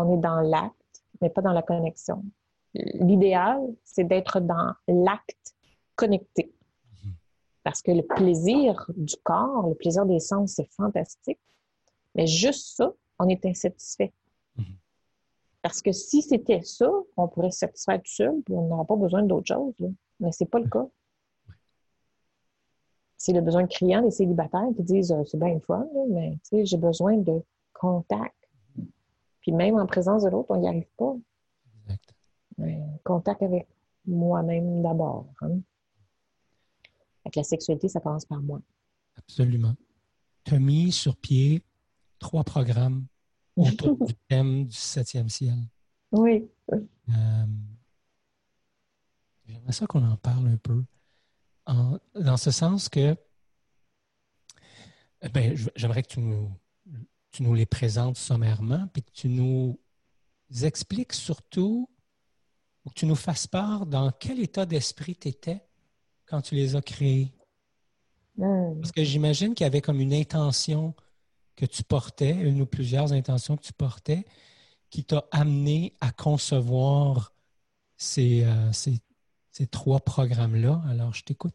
on 0.00 0.14
est 0.14 0.20
dans 0.20 0.40
l'acte, 0.40 1.02
mais 1.20 1.30
pas 1.30 1.42
dans 1.42 1.52
la 1.52 1.62
connexion. 1.62 2.24
L'idéal, 2.74 3.60
c'est 3.84 4.04
d'être 4.04 4.40
dans 4.40 4.74
l'acte 4.88 5.54
connecté. 5.96 6.52
Parce 7.62 7.82
que 7.82 7.90
le 7.90 8.02
plaisir 8.02 8.90
du 8.96 9.16
corps, 9.22 9.68
le 9.68 9.74
plaisir 9.74 10.06
des 10.06 10.20
sens, 10.20 10.52
c'est 10.54 10.68
fantastique. 10.70 11.38
Mais 12.14 12.26
juste 12.26 12.76
ça, 12.76 12.92
on 13.18 13.28
est 13.28 13.44
insatisfait. 13.44 14.12
Mhm. 14.56 14.64
Parce 15.62 15.82
que 15.82 15.92
si 15.92 16.22
c'était 16.22 16.62
ça, 16.62 16.90
on 17.16 17.28
pourrait 17.28 17.50
se 17.50 17.58
satisfaire 17.58 17.98
tout 17.98 18.12
seul, 18.12 18.40
puis 18.44 18.54
on 18.54 18.68
n'aurait 18.68 18.86
pas 18.86 18.96
besoin 18.96 19.22
d'autre 19.22 19.46
chose. 19.48 19.74
Mais 20.20 20.32
c'est 20.32 20.46
pas 20.46 20.58
le 20.58 20.68
cas. 20.68 20.88
C'est 23.18 23.34
le 23.34 23.42
besoin 23.42 23.66
criant 23.66 24.00
des 24.02 24.10
célibataires 24.10 24.68
qui 24.74 24.82
disent 24.82 25.12
euh, 25.12 25.22
c'est 25.26 25.38
bien 25.38 25.48
une 25.48 25.60
fois, 25.60 25.86
mais 26.08 26.38
j'ai 26.50 26.78
besoin 26.78 27.18
de 27.18 27.42
contact. 27.74 28.34
Puis 29.50 29.56
même 29.56 29.74
en 29.74 29.86
présence 29.86 30.22
de 30.22 30.28
l'autre, 30.28 30.46
on 30.50 30.58
n'y 30.58 30.68
arrive 30.68 30.86
pas. 30.96 31.12
Exact. 31.82 32.14
contact 33.02 33.42
avec 33.42 33.66
moi-même 34.06 34.80
d'abord. 34.80 35.26
Hein. 35.40 35.58
Avec 37.24 37.34
la 37.34 37.42
sexualité, 37.42 37.88
ça 37.88 37.98
commence 37.98 38.24
par 38.24 38.40
moi. 38.40 38.60
Absolument. 39.16 39.74
Tu 40.44 40.54
as 40.54 40.60
mis 40.60 40.92
sur 40.92 41.16
pied 41.16 41.64
trois 42.20 42.44
programmes 42.44 43.06
autour 43.56 44.06
du 44.06 44.14
thème 44.28 44.66
du 44.66 44.76
septième 44.76 45.28
ciel. 45.28 45.58
Oui. 46.12 46.48
Euh, 46.72 47.46
J'aimerais 49.46 49.72
ça 49.72 49.88
qu'on 49.88 50.08
en 50.08 50.16
parle 50.16 50.46
un 50.46 50.58
peu. 50.58 50.84
dans 51.66 52.36
ce 52.36 52.52
sens 52.52 52.88
que 52.88 53.16
ben, 55.34 55.56
j'aimerais 55.74 56.04
que 56.04 56.08
tu 56.08 56.20
nous, 56.20 56.52
tu 57.32 57.42
nous 57.42 57.54
les 57.54 57.66
présentes 57.66 58.16
sommairement, 58.16 58.86
puis 58.92 59.02
que 59.02 59.10
tu 59.12 59.28
nous 59.28 59.78
expliques 60.62 61.12
surtout, 61.12 61.88
ou 62.84 62.90
que 62.90 62.94
tu 62.94 63.06
nous 63.06 63.16
fasses 63.16 63.46
part 63.46 63.86
dans 63.86 64.10
quel 64.10 64.40
état 64.40 64.66
d'esprit 64.66 65.16
tu 65.16 65.28
étais 65.28 65.62
quand 66.26 66.40
tu 66.40 66.54
les 66.54 66.76
as 66.76 66.82
créés. 66.82 67.32
Hmm. 68.36 68.80
Parce 68.80 68.92
que 68.92 69.04
j'imagine 69.04 69.54
qu'il 69.54 69.64
y 69.64 69.66
avait 69.66 69.80
comme 69.80 70.00
une 70.00 70.14
intention 70.14 70.94
que 71.56 71.66
tu 71.66 71.84
portais, 71.84 72.32
une 72.32 72.62
ou 72.62 72.66
plusieurs 72.66 73.12
intentions 73.12 73.56
que 73.56 73.62
tu 73.62 73.72
portais, 73.72 74.24
qui 74.88 75.04
t'a 75.04 75.24
amené 75.30 75.94
à 76.00 76.10
concevoir 76.10 77.32
ces, 77.96 78.44
euh, 78.44 78.72
ces, 78.72 78.98
ces 79.52 79.66
trois 79.66 80.00
programmes-là. 80.00 80.80
Alors, 80.88 81.14
je 81.14 81.22
t'écoute. 81.22 81.54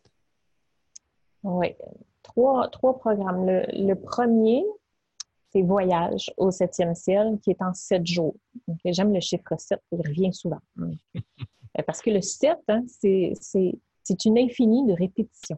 Oui, 1.44 1.76
trois, 2.24 2.70
trois 2.70 2.98
programmes. 2.98 3.46
Le, 3.48 3.94
premier, 3.94 4.64
c'est 5.56 5.62
Voyage 5.62 6.34
au 6.36 6.52
septième 6.52 6.94
ciel, 6.96 7.40
qui 7.42 7.52
est 7.52 7.62
en 7.62 7.74
sept 7.74 8.06
jours. 8.06 8.36
J'aime 8.84 9.14
le 9.14 9.22
chiffre 9.22 9.44
7, 9.58 9.80
il 9.94 10.00
revient 10.06 10.34
souvent. 10.34 10.60
Parce 11.88 12.02
que 12.02 12.10
le 12.10 12.22
7, 12.22 12.58
hein, 12.68 12.84
c'est 12.90 14.26
une 14.26 14.38
infinie 14.38 14.86
de 14.86 14.92
répétition. 14.92 15.58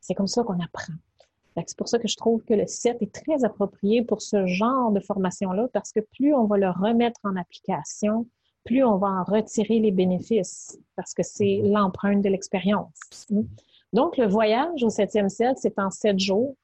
C'est 0.00 0.14
comme 0.14 0.26
ça 0.26 0.42
qu'on 0.42 0.60
apprend. 0.60 0.92
C'est 1.66 1.78
pour 1.78 1.88
ça 1.88 1.98
que 1.98 2.08
je 2.08 2.16
trouve 2.16 2.42
que 2.44 2.52
le 2.52 2.66
7 2.66 3.00
est 3.00 3.14
très 3.14 3.42
approprié 3.42 4.02
pour 4.02 4.20
ce 4.20 4.44
genre 4.46 4.92
de 4.92 5.00
formation-là, 5.00 5.68
parce 5.72 5.92
que 5.92 6.00
plus 6.00 6.34
on 6.34 6.44
va 6.44 6.58
le 6.58 6.68
remettre 6.68 7.20
en 7.24 7.36
application, 7.36 8.26
plus 8.64 8.84
on 8.84 8.98
va 8.98 9.08
en 9.08 9.24
retirer 9.24 9.78
les 9.78 9.92
bénéfices, 9.92 10.78
parce 10.94 11.14
que 11.14 11.22
c'est 11.22 11.60
mhm. 11.62 11.72
l'empreinte 11.72 12.22
de 12.22 12.28
l'expérience. 12.28 13.26
Donc, 13.94 14.18
le 14.18 14.26
voyage 14.26 14.82
au 14.82 14.90
septième 14.90 15.30
ciel, 15.30 15.54
c'est 15.56 15.78
en 15.78 15.90
sept 15.90 16.18
jours. 16.18 16.54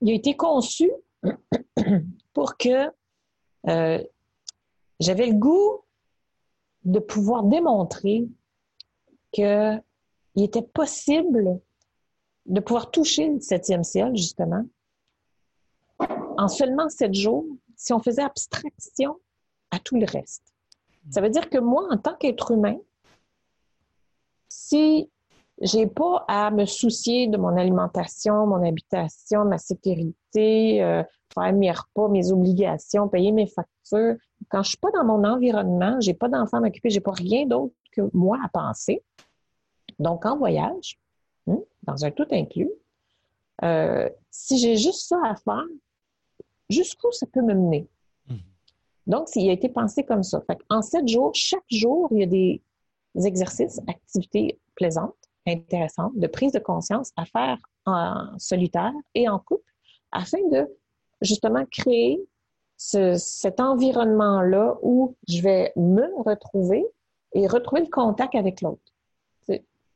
Il 0.00 0.10
a 0.10 0.14
été 0.14 0.36
conçu 0.36 0.88
pour 2.32 2.56
que 2.56 2.90
euh, 3.68 4.02
j'avais 5.00 5.26
le 5.26 5.34
goût 5.34 5.82
de 6.84 6.98
pouvoir 6.98 7.42
démontrer 7.42 8.26
qu'il 9.32 9.82
était 10.36 10.62
possible 10.62 11.60
de 12.46 12.60
pouvoir 12.60 12.90
toucher 12.90 13.28
le 13.28 13.40
septième 13.40 13.84
ciel, 13.84 14.16
justement, 14.16 14.64
en 16.38 16.48
seulement 16.48 16.88
sept 16.88 17.14
jours, 17.14 17.46
si 17.76 17.92
on 17.92 18.00
faisait 18.00 18.22
abstraction 18.22 19.16
à 19.70 19.78
tout 19.78 19.96
le 19.96 20.06
reste. 20.06 20.44
Ça 21.10 21.20
veut 21.20 21.30
dire 21.30 21.50
que 21.50 21.58
moi, 21.58 21.86
en 21.90 21.98
tant 21.98 22.14
qu'être 22.14 22.52
humain, 22.52 22.78
si 24.48 25.10
j'ai 25.60 25.86
pas 25.86 26.24
à 26.28 26.50
me 26.50 26.66
soucier 26.66 27.28
de 27.28 27.38
mon 27.38 27.56
alimentation, 27.56 28.46
mon 28.46 28.62
habitation, 28.66 29.44
ma 29.44 29.58
sécurité, 29.58 30.82
euh, 30.82 31.02
faire 31.32 31.52
mes 31.54 31.70
repas, 31.70 32.08
mes 32.08 32.30
obligations, 32.30 33.08
payer 33.08 33.32
mes 33.32 33.46
factures. 33.46 34.16
Quand 34.50 34.62
je 34.62 34.70
suis 34.70 34.78
pas 34.78 34.90
dans 34.90 35.04
mon 35.04 35.24
environnement, 35.24 35.98
j'ai 36.00 36.14
pas 36.14 36.28
d'enfants 36.28 36.58
à 36.58 36.60
m'occuper, 36.60 36.90
j'ai 36.90 37.00
pas 37.00 37.12
rien 37.12 37.46
d'autre 37.46 37.74
que 37.92 38.02
moi 38.12 38.38
à 38.44 38.48
penser. 38.48 39.02
Donc, 39.98 40.26
en 40.26 40.36
voyage, 40.36 40.98
hein, 41.46 41.58
dans 41.84 42.04
un 42.04 42.10
tout 42.10 42.26
inclus, 42.30 42.70
euh, 43.64 44.10
si 44.30 44.58
j'ai 44.58 44.76
juste 44.76 45.08
ça 45.08 45.18
à 45.24 45.36
faire, 45.36 45.64
jusqu'où 46.68 47.10
ça 47.12 47.26
peut 47.26 47.40
me 47.40 47.54
mener? 47.54 47.88
Mm-hmm. 48.28 48.40
Donc, 49.06 49.28
il 49.36 49.48
a 49.48 49.52
été 49.52 49.70
pensé 49.70 50.04
comme 50.04 50.22
ça. 50.22 50.42
en 50.68 50.82
sept 50.82 51.08
jours, 51.08 51.30
chaque 51.34 51.64
jour, 51.70 52.08
il 52.10 52.18
y 52.18 52.22
a 52.24 52.26
des 52.26 52.60
exercices, 53.26 53.80
activités 53.88 54.58
plaisantes 54.74 55.25
intéressante 55.46 56.12
de 56.16 56.26
prise 56.26 56.52
de 56.52 56.58
conscience 56.58 57.12
à 57.16 57.24
faire 57.24 57.58
en 57.84 58.38
solitaire 58.38 58.92
et 59.14 59.28
en 59.28 59.38
couple 59.38 59.72
afin 60.12 60.38
de 60.50 60.66
justement 61.20 61.64
créer 61.70 62.20
cet 62.76 63.60
environnement-là 63.60 64.76
où 64.82 65.16
je 65.28 65.40
vais 65.40 65.72
me 65.76 66.06
retrouver 66.22 66.86
et 67.32 67.46
retrouver 67.46 67.82
le 67.82 67.90
contact 67.90 68.34
avec 68.34 68.60
l'autre. 68.60 68.82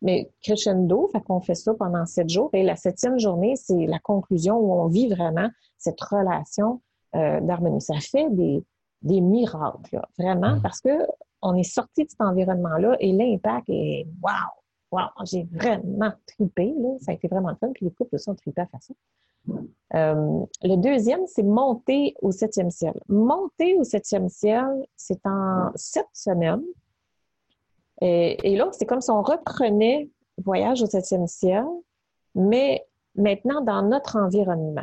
Mais 0.03 0.30
crescendo, 0.42 1.11
fait 1.12 1.20
qu'on 1.20 1.42
fait 1.42 1.55
ça 1.55 1.74
pendant 1.74 2.07
sept 2.07 2.30
jours 2.30 2.48
et 2.55 2.62
la 2.62 2.74
septième 2.74 3.18
journée, 3.18 3.55
c'est 3.57 3.86
la 3.86 3.98
conclusion 3.98 4.57
où 4.57 4.72
on 4.72 4.86
vit 4.86 5.09
vraiment 5.09 5.51
cette 5.76 6.01
relation 6.01 6.80
euh, 7.14 7.38
d'harmonie. 7.42 7.82
Ça 7.82 8.01
fait 8.01 8.30
des, 8.30 8.64
des 9.03 9.20
miracles, 9.20 10.01
vraiment, 10.18 10.57
mmh. 10.57 10.62
parce 10.62 10.80
que 10.80 11.07
on 11.42 11.55
est 11.55 11.64
sorti 11.64 12.05
de 12.05 12.11
cet 12.11 12.20
environnement-là 12.22 12.96
et 13.01 13.12
l'impact 13.12 13.68
est 13.68 14.07
wow! 14.22 14.60
Wow, 14.93 15.09
j'ai 15.24 15.45
vraiment 15.45 16.12
tripé, 16.26 16.74
là. 16.76 16.97
Ça 17.01 17.12
a 17.12 17.14
été 17.14 17.28
vraiment 17.28 17.55
fun. 17.57 17.70
Puis 17.72 17.84
les 17.84 17.93
couples 17.93 18.16
aussi 18.16 18.28
ont 18.28 18.34
trippé 18.34 18.61
à 18.61 18.66
faire 18.66 18.82
ça. 18.82 18.95
Euh, 19.95 20.45
le 20.62 20.76
deuxième, 20.76 21.26
c'est 21.26 21.43
monter 21.43 22.14
au 22.20 22.32
septième 22.32 22.70
ciel. 22.70 22.95
Monter 23.09 23.76
au 23.76 23.84
septième 23.84 24.28
ciel, 24.28 24.66
c'est 24.97 25.24
en 25.26 25.70
sept 25.74 26.09
semaines. 26.12 26.64
Et, 28.01 28.53
et 28.53 28.57
là, 28.57 28.68
c'est 28.72 28.86
comme 28.86 29.01
si 29.01 29.11
on 29.11 29.22
reprenait 29.22 30.11
Voyage 30.45 30.82
au 30.82 30.86
septième 30.86 31.26
ciel, 31.26 31.66
mais 32.34 32.86
maintenant 33.14 33.61
dans 33.61 33.82
notre 33.82 34.16
environnement. 34.16 34.82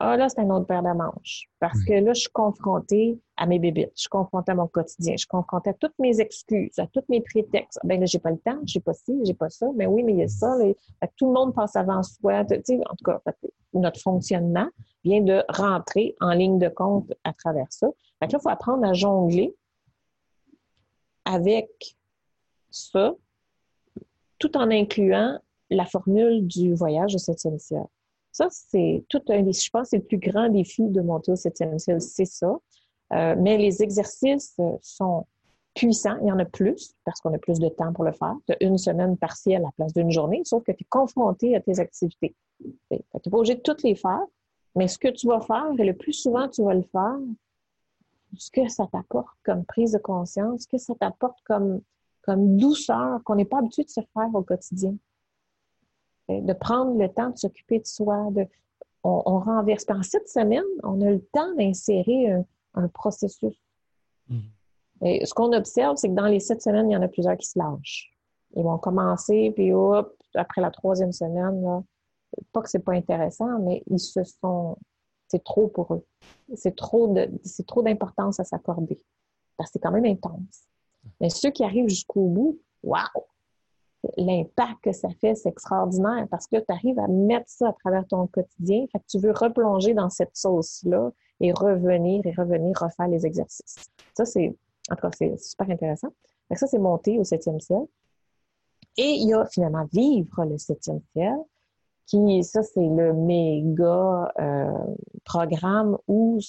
Ah 0.00 0.16
là, 0.16 0.28
c'est 0.28 0.40
un 0.40 0.50
autre 0.50 0.66
paire 0.66 0.84
de 0.84 0.96
manches. 0.96 1.48
Parce 1.58 1.82
que 1.84 1.92
là, 1.92 2.12
je 2.12 2.20
suis 2.20 2.30
confrontée 2.30 3.18
à 3.36 3.46
mes 3.46 3.58
bébites, 3.58 3.90
je 3.96 4.02
suis 4.02 4.08
confrontée 4.08 4.52
à 4.52 4.54
mon 4.54 4.68
quotidien, 4.68 5.14
je 5.14 5.18
suis 5.18 5.26
confrontée 5.26 5.70
à 5.70 5.74
toutes 5.74 5.98
mes 5.98 6.20
excuses, 6.20 6.78
à 6.78 6.86
tous 6.86 7.02
mes 7.08 7.20
prétextes. 7.20 7.80
Ben 7.82 7.98
là, 7.98 8.06
j'ai 8.06 8.20
pas 8.20 8.30
le 8.30 8.38
temps, 8.38 8.60
j'ai 8.64 8.78
pas 8.78 8.92
ci, 8.94 9.18
j'ai 9.24 9.34
pas 9.34 9.48
ça. 9.48 9.66
Mais 9.74 9.86
oui, 9.86 10.04
mais 10.04 10.12
il 10.12 10.18
y 10.18 10.22
a 10.22 10.28
ça. 10.28 10.56
tout 11.16 11.26
le 11.26 11.32
monde 11.32 11.52
passe 11.52 11.74
avant 11.74 12.04
soi. 12.04 12.44
Tu 12.44 12.60
sais, 12.64 12.80
en 12.88 12.94
tout 12.94 13.04
cas, 13.04 13.20
notre 13.74 14.00
fonctionnement 14.00 14.68
vient 15.02 15.20
de 15.20 15.42
rentrer 15.48 16.14
en 16.20 16.30
ligne 16.30 16.60
de 16.60 16.68
compte 16.68 17.12
à 17.24 17.32
travers 17.32 17.66
ça. 17.70 17.88
Fait 18.20 18.30
là, 18.30 18.38
il 18.38 18.40
faut 18.40 18.50
apprendre 18.50 18.86
à 18.86 18.92
jongler 18.92 19.54
avec 21.24 21.96
ça, 22.70 23.14
tout 24.38 24.56
en 24.56 24.70
incluant 24.70 25.40
la 25.70 25.86
formule 25.86 26.46
du 26.46 26.74
voyage 26.74 27.16
au 27.16 27.18
septième 27.18 27.58
ciel. 27.58 27.84
Ça, 28.38 28.46
c'est 28.50 29.04
tout 29.08 29.20
un 29.30 29.42
des, 29.42 29.52
je 29.52 29.68
pense, 29.68 29.88
c'est 29.88 29.96
le 29.96 30.04
plus 30.04 30.18
grand 30.18 30.48
défi 30.48 30.88
de 30.88 31.00
monter 31.00 31.32
au 31.32 31.34
septième 31.34 31.76
ciel, 31.80 32.00
c'est 32.00 32.24
ça. 32.24 32.56
Euh, 33.12 33.34
mais 33.36 33.58
les 33.58 33.82
exercices 33.82 34.54
euh, 34.60 34.76
sont 34.80 35.26
puissants. 35.74 36.16
Il 36.22 36.28
y 36.28 36.30
en 36.30 36.38
a 36.38 36.44
plus 36.44 36.94
parce 37.04 37.20
qu'on 37.20 37.34
a 37.34 37.38
plus 37.38 37.58
de 37.58 37.68
temps 37.68 37.92
pour 37.92 38.04
le 38.04 38.12
faire. 38.12 38.36
Tu 38.46 38.52
as 38.52 38.62
une 38.62 38.78
semaine 38.78 39.16
partielle 39.16 39.62
à 39.62 39.64
la 39.64 39.72
place 39.72 39.92
d'une 39.92 40.12
journée, 40.12 40.42
sauf 40.44 40.62
que 40.62 40.70
tu 40.70 40.84
es 40.84 40.86
confronté 40.88 41.56
à 41.56 41.60
tes 41.60 41.80
activités. 41.80 42.36
Tu 42.60 42.68
n'es 42.92 43.00
pas 43.10 43.38
obligé 43.38 43.56
de 43.56 43.60
toutes 43.60 43.82
les 43.82 43.96
faire, 43.96 44.22
mais 44.76 44.86
ce 44.86 44.98
que 44.98 45.08
tu 45.08 45.26
vas 45.26 45.40
faire, 45.40 45.72
et 45.76 45.84
le 45.84 45.96
plus 45.96 46.12
souvent 46.12 46.48
tu 46.48 46.62
vas 46.62 46.74
le 46.74 46.82
faire, 46.82 47.18
ce 48.36 48.52
que 48.52 48.68
ça 48.68 48.86
t'apporte 48.86 49.36
comme 49.42 49.64
prise 49.64 49.90
de 49.90 49.98
conscience, 49.98 50.62
ce 50.62 50.68
que 50.68 50.78
ça 50.78 50.94
t'apporte 50.94 51.40
comme 51.42 51.82
douceur 52.56 53.20
qu'on 53.24 53.34
n'est 53.34 53.44
pas 53.44 53.58
habitué 53.58 53.82
de 53.82 53.90
se 53.90 54.00
faire 54.14 54.30
au 54.32 54.42
quotidien 54.42 54.94
de 56.28 56.52
prendre 56.52 56.98
le 56.98 57.08
temps 57.08 57.30
de 57.30 57.38
s'occuper 57.38 57.78
de 57.78 57.86
soi. 57.86 58.28
De, 58.30 58.46
on, 59.04 59.38
renverse. 59.38 59.84
En 59.88 60.02
cette 60.02 60.28
semaine, 60.28 60.64
on 60.82 61.00
a 61.00 61.10
le 61.10 61.20
temps 61.32 61.54
d'insérer 61.54 62.32
un, 62.74 62.88
processus. 62.88 63.56
Mm-hmm. 64.30 65.06
Et 65.06 65.26
ce 65.26 65.32
qu'on 65.34 65.52
observe, 65.52 65.96
c'est 65.96 66.08
que 66.08 66.14
dans 66.14 66.26
les 66.26 66.40
sept 66.40 66.62
semaines, 66.62 66.90
il 66.90 66.92
y 66.92 66.96
en 66.96 67.02
a 67.02 67.08
plusieurs 67.08 67.36
qui 67.36 67.46
se 67.46 67.58
lâchent. 67.58 68.10
Ils 68.56 68.62
vont 68.62 68.78
commencer, 68.78 69.52
puis 69.54 69.72
hop, 69.72 70.16
après 70.34 70.60
la 70.60 70.70
troisième 70.70 71.12
semaine, 71.12 71.62
là, 71.62 71.82
pas 72.52 72.62
que 72.62 72.68
c'est 72.68 72.80
pas 72.80 72.92
intéressant, 72.92 73.58
mais 73.60 73.82
ils 73.86 74.00
se 74.00 74.22
sont. 74.24 74.76
C'est 75.28 75.44
trop 75.44 75.68
pour 75.68 75.92
eux. 75.94 76.06
C'est 76.54 76.74
trop 76.74 77.08
de, 77.08 77.30
c'est 77.44 77.66
trop 77.66 77.82
d'importance 77.82 78.40
à 78.40 78.44
s'accorder. 78.44 78.98
Parce 79.56 79.68
que 79.68 79.72
c'est 79.74 79.78
quand 79.78 79.92
même 79.92 80.06
intense. 80.06 80.64
Mais 81.20 81.28
ceux 81.28 81.50
qui 81.50 81.64
arrivent 81.64 81.88
jusqu'au 81.88 82.26
bout, 82.26 82.58
waouh! 82.82 83.04
L'impact 84.16 84.82
que 84.82 84.92
ça 84.92 85.08
fait, 85.20 85.34
c'est 85.34 85.48
extraordinaire 85.48 86.26
parce 86.30 86.46
que 86.46 86.56
tu 86.56 86.72
arrives 86.72 86.98
à 86.98 87.08
mettre 87.08 87.48
ça 87.48 87.68
à 87.68 87.72
travers 87.72 88.06
ton 88.06 88.26
quotidien. 88.26 88.86
Fait 88.92 88.98
que 88.98 89.06
tu 89.08 89.18
veux 89.18 89.32
replonger 89.32 89.94
dans 89.94 90.10
cette 90.10 90.36
sauce-là 90.36 91.10
et 91.40 91.52
revenir 91.52 92.24
et 92.24 92.32
revenir 92.32 92.76
refaire 92.78 93.08
les 93.08 93.26
exercices. 93.26 93.76
Ça, 94.14 94.24
c'est, 94.24 94.56
encore 94.90 95.12
c'est 95.16 95.36
super 95.38 95.68
intéressant. 95.70 96.08
Fait 96.48 96.54
ça, 96.54 96.66
c'est 96.66 96.78
monter 96.78 97.18
au 97.18 97.24
septième 97.24 97.60
ciel. 97.60 97.86
Et 98.96 99.10
il 99.10 99.28
y 99.28 99.34
a 99.34 99.46
finalement 99.46 99.86
vivre 99.92 100.44
le 100.44 100.58
septième 100.58 101.00
ciel, 101.12 101.36
qui, 102.06 102.42
ça, 102.42 102.62
c'est 102.62 102.80
le 102.80 103.12
méga 103.12 104.32
euh, 104.40 104.94
programme 105.24 105.98
où 106.08 106.40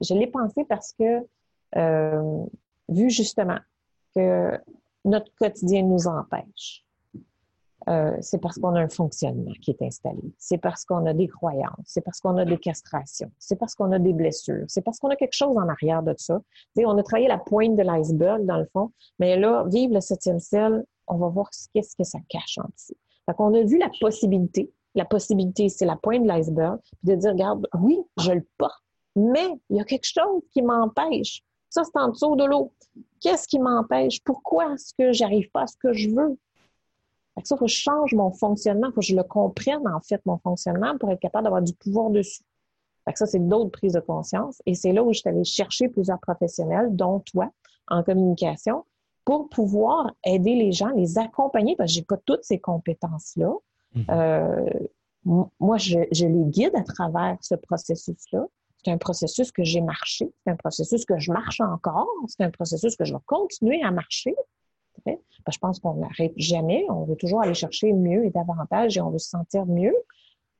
je 0.00 0.14
l'ai 0.14 0.26
pensé 0.26 0.64
parce 0.64 0.92
que, 0.92 1.24
euh, 1.76 2.44
vu 2.88 3.10
justement 3.10 3.58
que 4.14 4.58
notre 5.06 5.32
quotidien 5.38 5.82
nous 5.82 6.06
empêche. 6.06 6.84
Euh, 7.88 8.16
c'est 8.20 8.40
parce 8.40 8.58
qu'on 8.58 8.74
a 8.74 8.80
un 8.80 8.88
fonctionnement 8.88 9.52
qui 9.62 9.70
est 9.70 9.80
installé. 9.82 10.34
C'est 10.38 10.58
parce 10.58 10.84
qu'on 10.84 11.06
a 11.06 11.14
des 11.14 11.28
croyances. 11.28 11.84
C'est 11.84 12.00
parce 12.00 12.20
qu'on 12.20 12.36
a 12.36 12.44
des 12.44 12.58
castrations. 12.58 13.30
C'est 13.38 13.56
parce 13.56 13.76
qu'on 13.76 13.92
a 13.92 14.00
des 14.00 14.12
blessures. 14.12 14.64
C'est 14.66 14.82
parce 14.82 14.98
qu'on 14.98 15.08
a 15.08 15.16
quelque 15.16 15.36
chose 15.36 15.56
en 15.56 15.68
arrière 15.68 16.02
de 16.02 16.12
ça. 16.18 16.40
on 16.78 16.98
a 16.98 17.02
travaillé 17.04 17.28
la 17.28 17.38
pointe 17.38 17.76
de 17.76 17.82
l'iceberg, 17.82 18.44
dans 18.44 18.58
le 18.58 18.66
fond. 18.72 18.90
Mais 19.20 19.38
là, 19.38 19.64
vivre 19.68 19.94
le 19.94 20.00
septième 20.00 20.40
ciel, 20.40 20.84
on 21.06 21.16
va 21.16 21.28
voir 21.28 21.48
qu'est-ce 21.72 21.94
que 21.94 22.02
ça 22.02 22.18
cache 22.28 22.58
en 22.58 22.68
dessous. 22.76 22.96
Fait 23.26 23.34
qu'on 23.34 23.54
a 23.54 23.62
vu 23.62 23.78
la 23.78 23.90
possibilité. 24.00 24.72
La 24.96 25.04
possibilité, 25.04 25.68
c'est 25.68 25.86
la 25.86 25.96
pointe 25.96 26.22
de 26.22 26.28
l'iceberg. 26.28 26.80
De 27.04 27.14
dire, 27.14 27.30
regarde, 27.30 27.68
oui, 27.78 28.00
je 28.18 28.32
le 28.32 28.46
porte. 28.58 28.82
Mais 29.14 29.46
il 29.70 29.76
y 29.76 29.80
a 29.80 29.84
quelque 29.84 30.06
chose 30.06 30.42
qui 30.52 30.60
m'empêche. 30.60 31.44
Ça, 31.76 31.84
c'est 31.84 32.00
en 32.00 32.08
dessous 32.08 32.36
de 32.36 32.44
l'eau. 32.44 32.72
Qu'est-ce 33.20 33.46
qui 33.46 33.58
m'empêche? 33.58 34.24
Pourquoi 34.24 34.72
est-ce 34.72 34.94
que 34.98 35.12
j'arrive 35.12 35.50
pas 35.50 35.64
à 35.64 35.66
ce 35.66 35.76
que 35.76 35.92
je 35.92 36.08
veux? 36.08 36.38
ça, 37.44 37.54
il 37.54 37.58
faut 37.58 37.66
que 37.66 37.70
je 37.70 37.76
change 37.76 38.14
mon 38.14 38.30
fonctionnement, 38.30 38.86
il 38.86 38.94
faut 38.94 39.00
que 39.02 39.06
je 39.06 39.14
le 39.14 39.22
comprenne, 39.22 39.86
en 39.86 40.00
fait, 40.00 40.24
mon 40.24 40.38
fonctionnement, 40.38 40.96
pour 40.96 41.10
être 41.10 41.20
capable 41.20 41.44
d'avoir 41.44 41.60
du 41.60 41.74
pouvoir 41.74 42.08
dessus. 42.08 42.42
ça, 43.14 43.26
c'est 43.26 43.46
d'autres 43.46 43.72
prises 43.72 43.92
de 43.92 44.00
conscience. 44.00 44.62
Et 44.64 44.74
c'est 44.74 44.94
là 44.94 45.04
où 45.04 45.12
je 45.12 45.18
suis 45.18 45.28
allée 45.28 45.44
chercher 45.44 45.90
plusieurs 45.90 46.18
professionnels, 46.18 46.96
dont 46.96 47.20
toi, 47.20 47.50
en 47.88 48.02
communication, 48.02 48.86
pour 49.26 49.50
pouvoir 49.50 50.12
aider 50.24 50.54
les 50.54 50.72
gens, 50.72 50.88
les 50.96 51.18
accompagner, 51.18 51.76
parce 51.76 51.90
que 51.90 51.96
j'ai 51.96 52.04
pas 52.04 52.16
toutes 52.24 52.44
ces 52.44 52.58
compétences-là. 52.58 53.52
Mm-hmm. 53.96 54.04
Euh, 54.08 54.70
moi, 55.60 55.76
je, 55.76 55.98
je, 56.10 56.24
les 56.24 56.44
guide 56.46 56.74
à 56.74 56.84
travers 56.84 57.36
ce 57.42 57.54
processus-là. 57.54 58.46
C'est 58.86 58.92
un 58.92 58.98
processus 58.98 59.50
que 59.50 59.64
j'ai 59.64 59.80
marché, 59.80 60.32
c'est 60.44 60.52
un 60.52 60.54
processus 60.54 61.04
que 61.04 61.18
je 61.18 61.32
marche 61.32 61.60
encore, 61.60 62.06
c'est 62.28 62.44
un 62.44 62.52
processus 62.52 62.94
que 62.94 63.04
je 63.04 63.14
vais 63.14 63.20
continuer 63.26 63.82
à 63.82 63.90
marcher. 63.90 64.32
je 65.04 65.58
pense 65.60 65.80
qu'on 65.80 65.94
n'arrête 65.94 66.34
jamais, 66.36 66.86
on 66.88 67.02
veut 67.02 67.16
toujours 67.16 67.42
aller 67.42 67.54
chercher 67.54 67.92
mieux 67.92 68.24
et 68.24 68.30
davantage 68.30 68.96
et 68.96 69.00
on 69.00 69.10
veut 69.10 69.18
se 69.18 69.30
sentir 69.30 69.66
mieux. 69.66 69.92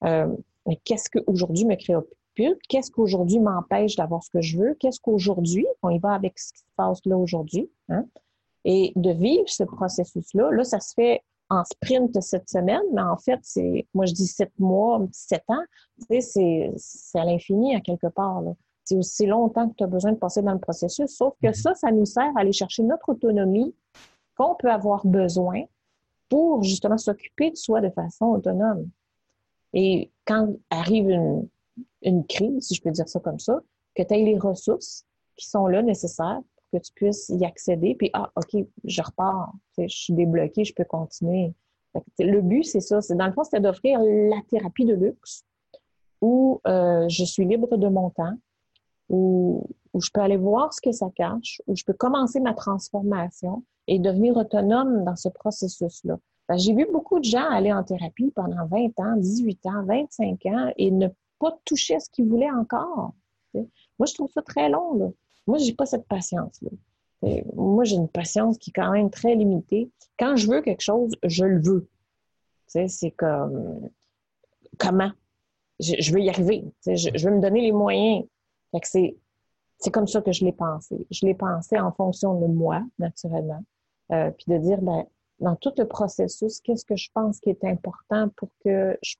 Euh, 0.03 0.27
mais 0.67 0.75
qu'est-ce 0.83 1.09
qu'aujourd'hui 1.09 1.67
me 1.67 1.77
préoccupe? 1.77 2.61
Qu'est-ce 2.69 2.91
qu'aujourd'hui 2.91 3.39
m'empêche 3.39 3.95
d'avoir 3.95 4.25
ce 4.25 4.31
que 4.31 4.41
je 4.41 4.59
veux? 4.59 4.75
Qu'est-ce 4.75 4.99
qu'aujourd'hui, 4.99 5.65
on 5.85 5.91
y 5.91 6.01
va 6.01 6.11
avec 6.11 6.37
ce 6.41 6.53
qui 6.53 6.59
se 6.59 6.65
passe 6.75 6.99
là 7.05 7.17
aujourd'hui, 7.17 7.71
hein? 7.91 8.07
et 8.65 8.93
de 8.97 9.13
vivre 9.13 9.49
ce 9.49 9.63
processus-là, 9.63 10.51
là, 10.51 10.65
ça 10.65 10.81
se 10.81 10.95
fait 10.95 11.23
en 11.49 11.65
sprint 11.65 12.21
cette 12.21 12.49
semaine, 12.49 12.83
mais 12.93 13.03
en 13.03 13.17
fait, 13.17 13.39
c'est, 13.43 13.87
moi 13.95 14.07
je 14.07 14.13
dis 14.13 14.27
sept 14.27 14.53
mois, 14.59 15.01
sept 15.13 15.45
ans, 15.49 15.63
tu 16.09 16.21
sais, 16.21 16.73
c'est 16.77 17.19
à 17.19 17.25
l'infini 17.25 17.75
à 17.75 17.81
quelque 17.81 18.09
part. 18.09 18.43
C'est 18.85 18.97
aussi 18.97 19.27
longtemps 19.27 19.69
que 19.69 19.75
tu 19.77 19.85
as 19.85 19.89
besoin 19.89 20.13
de 20.13 20.19
passer 20.19 20.43
dans 20.43 20.53
le 20.53 20.59
processus, 20.59 21.11
sauf 21.17 21.35
que 21.43 21.49
mhm. 21.49 21.55
ça, 21.55 21.75
ça 21.75 21.91
nous 21.91 22.05
sert 22.05 22.37
à 22.37 22.41
aller 22.41 22.53
chercher 22.53 22.83
notre 22.83 23.09
autonomie 23.11 23.75
qu'on 24.37 24.55
peut 24.55 24.71
avoir 24.71 25.07
besoin 25.07 25.63
pour 26.29 26.63
justement 26.63 26.99
s'occuper 26.99 27.51
de 27.51 27.57
soi 27.57 27.81
de 27.81 27.91
façon 27.91 28.27
autonome. 28.27 28.89
Et 29.73 30.11
quand 30.25 30.55
arrive 30.71 31.09
une, 31.11 31.49
une 32.03 32.27
crise, 32.27 32.67
si 32.67 32.75
je 32.75 32.83
peux 32.83 32.91
dire 32.91 33.09
ça 33.09 33.21
comme 33.21 33.39
ça, 33.39 33.61
que 33.95 34.03
tu 34.03 34.15
aies 34.15 34.25
les 34.25 34.39
ressources 34.39 35.05
qui 35.37 35.49
sont 35.49 35.67
là 35.67 35.83
nécessaires 35.83 36.41
que 36.73 36.79
tu 36.79 36.93
puisses 36.95 37.29
y 37.29 37.45
accéder, 37.45 37.95
puis 37.95 38.11
ah, 38.13 38.31
OK, 38.37 38.65
je 38.85 39.03
repars, 39.03 39.53
je 39.79 39.87
suis 39.87 40.13
débloqué, 40.13 40.65
je 40.65 40.75
peux 40.75 40.85
continuer. 40.85 41.55
Le 42.19 42.41
but, 42.41 42.65
c'est 42.65 42.81
ça. 42.81 42.99
Dans 43.11 43.27
le 43.27 43.33
fond, 43.33 43.45
c'est 43.45 43.61
d'offrir 43.61 44.01
la 44.01 44.41
thérapie 44.51 44.85
de 44.85 44.95
luxe 44.95 45.45
où 46.21 46.61
euh, 46.67 47.09
je 47.09 47.25
suis 47.25 47.45
libre 47.45 47.77
de 47.77 47.89
mon 47.89 48.11
temps, 48.11 48.35
où, 49.09 49.67
où 49.93 50.01
je 50.01 50.11
peux 50.13 50.21
aller 50.21 50.37
voir 50.37 50.73
ce 50.73 50.81
que 50.81 50.93
ça 50.93 51.09
cache, 51.15 51.61
où 51.67 51.77
je 51.77 51.85
peux 51.85 51.93
commencer 51.93 52.41
ma 52.41 52.55
transformation 52.55 53.63
et 53.87 53.99
devenir 53.99 54.37
autonome 54.37 55.05
dans 55.05 55.17
ce 55.17 55.29
processus-là. 55.29 56.19
J'ai 56.55 56.75
vu 56.75 56.87
beaucoup 56.93 57.19
de 57.19 57.25
gens 57.25 57.49
aller 57.49 57.73
en 57.73 57.83
thérapie 57.83 58.31
pendant 58.35 58.67
20 58.67 58.99
ans, 59.01 59.17
18 59.17 59.67
ans, 59.67 59.85
25 59.85 60.47
ans 60.47 60.73
et 60.77 60.91
ne 60.91 61.09
pas 61.39 61.59
toucher 61.65 61.97
à 61.97 62.01
ce 62.01 62.09
qu'ils 62.11 62.27
voulaient 62.27 62.51
encore. 62.51 63.13
Moi, 63.55 64.07
je 64.07 64.15
trouve 64.15 64.31
ça 64.31 64.43
très 64.43 64.69
long. 64.69 64.95
Là. 64.95 65.09
Moi, 65.47 65.59
j'ai 65.59 65.75
pas 65.75 65.87
cette 65.87 66.07
patience-là. 66.07 66.71
Moi, 67.55 67.85
j'ai 67.85 67.97
une 67.97 68.09
patience 68.09 68.59
qui 68.59 68.71
est 68.71 68.73
quand 68.73 68.93
même 68.93 69.11
très 69.11 69.35
limitée. 69.35 69.91
Quand 70.19 70.37
je 70.37 70.49
veux 70.49 70.61
quelque 70.61 70.83
chose, 70.83 71.13
je 71.23 71.45
le 71.45 71.61
veux. 71.61 71.89
C'est 72.67 73.11
comme 73.13 73.89
comment? 74.79 75.11
Je, 75.81 76.13
veux 76.13 76.21
y 76.21 76.29
arriver. 76.29 76.65
Je, 76.87 77.25
veux 77.25 77.35
me 77.35 77.41
donner 77.41 77.61
les 77.61 77.73
moyens. 77.73 78.25
c'est 78.83 79.91
comme 79.93 80.07
ça 80.07 80.21
que 80.21 80.33
je 80.33 80.45
l'ai 80.45 80.53
pensé. 80.53 81.07
Je 81.11 81.27
l'ai 81.27 81.35
pensé 81.35 81.79
en 81.79 81.93
fonction 81.93 82.39
de 82.41 82.47
moi, 82.47 82.83
naturellement. 82.99 83.63
Euh, 84.13 84.31
puis 84.31 84.47
de 84.49 84.59
dire, 84.59 84.81
ben, 84.81 85.05
dans 85.41 85.57
tout 85.57 85.73
le 85.77 85.87
processus, 85.87 86.61
qu'est-ce 86.61 86.85
que 86.85 86.97
je 86.97 87.11
pense 87.13 87.41
qui 87.41 87.51
est 87.51 87.65
important 87.65 88.29
pour 88.37 88.49
que 88.65 88.97
je 89.03 89.17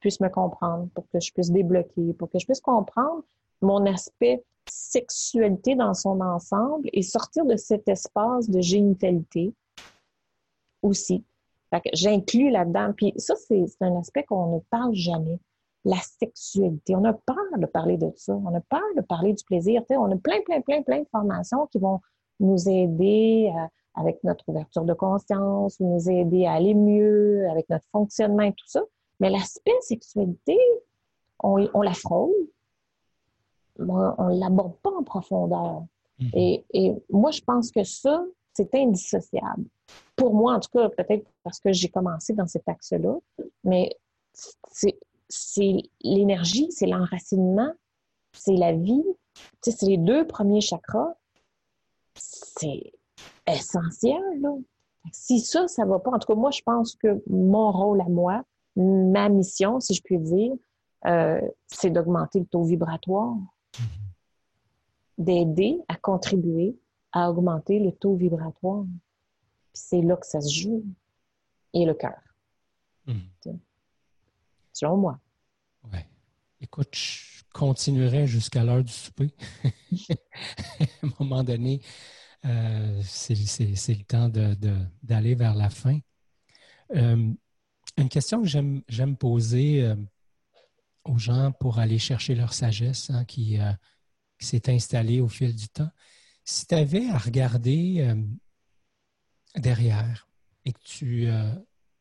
puisse 0.00 0.20
me 0.20 0.28
comprendre, 0.28 0.88
pour 0.94 1.08
que 1.08 1.20
je 1.20 1.32
puisse 1.32 1.50
débloquer, 1.50 2.12
pour 2.14 2.30
que 2.30 2.38
je 2.38 2.46
puisse 2.46 2.60
comprendre 2.60 3.22
mon 3.62 3.84
aspect 3.86 4.44
sexualité 4.68 5.74
dans 5.74 5.94
son 5.94 6.20
ensemble 6.20 6.88
et 6.92 7.02
sortir 7.02 7.44
de 7.44 7.56
cet 7.56 7.88
espace 7.88 8.50
de 8.50 8.60
génitalité 8.60 9.54
aussi. 10.82 11.24
J'inclus 11.92 12.50
là-dedans. 12.50 12.92
Puis 12.96 13.12
ça, 13.16 13.34
c'est 13.36 13.66
un 13.80 13.96
aspect 13.96 14.24
qu'on 14.24 14.56
ne 14.56 14.60
parle 14.70 14.94
jamais. 14.94 15.38
La 15.84 15.98
sexualité. 15.98 16.96
On 16.96 17.04
a 17.04 17.12
peur 17.12 17.58
de 17.58 17.66
parler 17.66 17.96
de 17.96 18.10
ça. 18.16 18.34
On 18.34 18.54
a 18.54 18.60
peur 18.60 18.82
de 18.96 19.02
parler 19.02 19.34
du 19.34 19.44
plaisir. 19.44 19.82
on 19.90 20.10
a 20.10 20.16
plein, 20.16 20.40
plein, 20.42 20.60
plein, 20.60 20.82
plein 20.82 21.00
de 21.00 21.08
formations 21.12 21.66
qui 21.68 21.78
vont 21.78 22.00
nous 22.40 22.68
aider 22.68 23.52
euh, 23.54 23.66
avec 23.94 24.22
notre 24.24 24.44
ouverture 24.48 24.84
de 24.84 24.94
conscience, 24.94 25.78
nous 25.80 26.10
aider 26.10 26.46
à 26.46 26.54
aller 26.54 26.74
mieux 26.74 27.48
avec 27.50 27.68
notre 27.70 27.86
fonctionnement 27.92 28.42
et 28.42 28.52
tout 28.52 28.66
ça. 28.66 28.82
Mais 29.20 29.30
l'aspect 29.30 29.72
sexualité, 29.80 30.58
on, 31.42 31.68
on 31.74 31.82
la 31.82 31.94
frôle, 31.94 32.34
on 33.78 34.34
ne 34.34 34.40
l'aborde 34.40 34.76
pas 34.82 34.90
en 34.90 35.02
profondeur. 35.02 35.84
Mhm. 36.18 36.30
Et, 36.34 36.94
moi, 37.10 37.30
je 37.30 37.42
pense 37.42 37.70
que 37.70 37.84
ça, 37.84 38.24
c'est 38.54 38.74
indissociable. 38.74 39.64
Pour 40.16 40.34
moi, 40.34 40.54
en 40.54 40.60
tout 40.60 40.70
cas, 40.72 40.88
peut-être 40.88 41.26
parce 41.42 41.60
que 41.60 41.72
j'ai 41.72 41.88
commencé 41.88 42.32
dans 42.32 42.46
cet 42.46 42.68
axe-là, 42.68 43.16
mais 43.64 43.96
c'est 45.28 45.82
l'énergie, 46.00 46.70
c'est 46.70 46.86
l'enracinement, 46.86 47.72
c'est 48.32 48.56
la 48.56 48.72
vie. 48.72 49.04
c'est 49.62 49.82
les 49.82 49.98
deux 49.98 50.26
premiers 50.26 50.60
chakras. 50.60 51.14
C'est 52.14 52.92
essentiel, 53.46 54.22
Si 55.12 55.40
ça, 55.40 55.68
ça 55.68 55.84
va 55.84 55.98
pas, 55.98 56.12
en 56.12 56.18
tout 56.18 56.26
cas, 56.26 56.34
moi, 56.34 56.50
je 56.50 56.62
pense 56.62 56.96
que 56.96 57.22
mon 57.28 57.70
rôle 57.70 58.00
à 58.00 58.08
moi, 58.08 58.42
ma 58.76 59.28
mission, 59.28 59.80
si 59.80 59.94
je 59.94 60.02
puis 60.02 60.18
dire, 60.18 60.52
euh, 61.06 61.40
c'est 61.66 61.90
d'augmenter 61.90 62.40
le 62.40 62.46
taux 62.46 62.64
vibratoire 62.64 63.36
d'aider 65.18 65.78
à 65.88 65.96
contribuer 65.96 66.76
à 67.12 67.30
augmenter 67.30 67.78
le 67.78 67.92
taux 67.92 68.14
vibratoire. 68.14 68.84
C'est 69.72 70.02
là 70.02 70.16
que 70.16 70.26
ça 70.26 70.40
se 70.40 70.52
joue. 70.52 70.84
Et 71.72 71.84
le 71.84 71.94
cœur. 71.94 72.18
Hmm. 73.06 73.20
Selon 74.72 74.96
moi. 74.96 75.18
Oui. 75.92 75.98
Écoute, 76.60 76.94
je 76.94 77.42
continuerai 77.52 78.26
jusqu'à 78.26 78.64
l'heure 78.64 78.82
du 78.82 78.92
souper. 78.92 79.30
à 79.64 80.84
un 81.02 81.10
moment 81.20 81.44
donné, 81.44 81.80
euh, 82.44 83.00
c'est 83.02 83.34
le 83.34 84.04
temps 84.04 84.28
d'aller 85.02 85.34
vers 85.34 85.54
la 85.54 85.68
fin. 85.70 85.98
Euh, 86.94 87.32
une 87.96 88.08
question 88.08 88.42
que 88.42 88.48
j'aime 88.88 89.16
poser 89.16 89.82
euh, 89.82 89.96
aux 91.04 91.18
gens 91.18 91.52
pour 91.52 91.78
aller 91.78 91.98
chercher 91.98 92.34
leur 92.34 92.52
sagesse, 92.52 93.10
hein, 93.10 93.24
qui, 93.24 93.58
qui 94.38 94.46
s'est 94.46 94.70
installé 94.70 95.20
au 95.20 95.28
fil 95.28 95.54
du 95.54 95.68
temps. 95.68 95.90
Si 96.44 96.66
tu 96.66 96.74
avais 96.74 97.08
à 97.08 97.18
regarder 97.18 98.00
euh, 98.02 98.22
derrière 99.56 100.28
et 100.64 100.72
que 100.72 100.78
tu, 100.84 101.26
euh, 101.26 101.52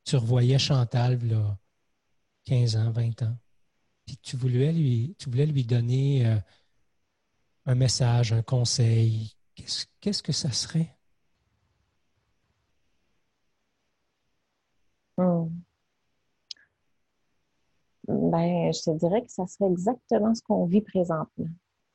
tu 0.04 0.16
revoyais 0.18 0.60
Chantal, 0.60 1.20
là, 1.28 1.58
15 2.46 2.76
ans, 2.78 2.91
20 2.91 3.24
ans, 3.24 3.38
puis 4.06 4.18
que 4.18 4.22
tu 4.22 4.38
voulais 4.38 4.72
lui, 4.72 5.16
tu 5.18 5.30
voulais 5.30 5.48
lui 5.48 5.66
donner 5.66 6.28
euh, 6.28 6.39
un 7.66 7.76
message, 7.76 8.34
un 8.34 8.43
conseil, 8.43 9.36
qu'est-ce, 9.56 9.86
qu'est-ce 10.00 10.22
que 10.22 10.32
ça 10.32 10.52
serait? 10.52 10.96
Ben, 18.08 18.72
je 18.72 18.82
te 18.84 18.91
dirais 18.91 19.24
que 19.24 19.32
ça 19.32 19.47
serait 19.47 19.70
exactement 19.70 20.36
ce 20.36 20.41
qu'on 20.43 20.66
vit 20.66 20.82
présentement. 20.82 21.49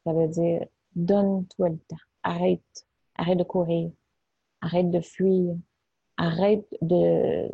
Ça 0.05 0.13
veut 0.13 0.29
dire, 0.29 0.67
donne-toi 0.95 1.69
le 1.69 1.79
temps. 1.79 1.97
Arrête. 2.23 2.87
Arrête 3.15 3.39
de 3.39 3.45
courir. 3.45 3.91
Arrête 4.61 4.91
de 4.91 5.01
fuir. 5.01 5.57
Arrête 6.17 6.67
de, 6.83 7.49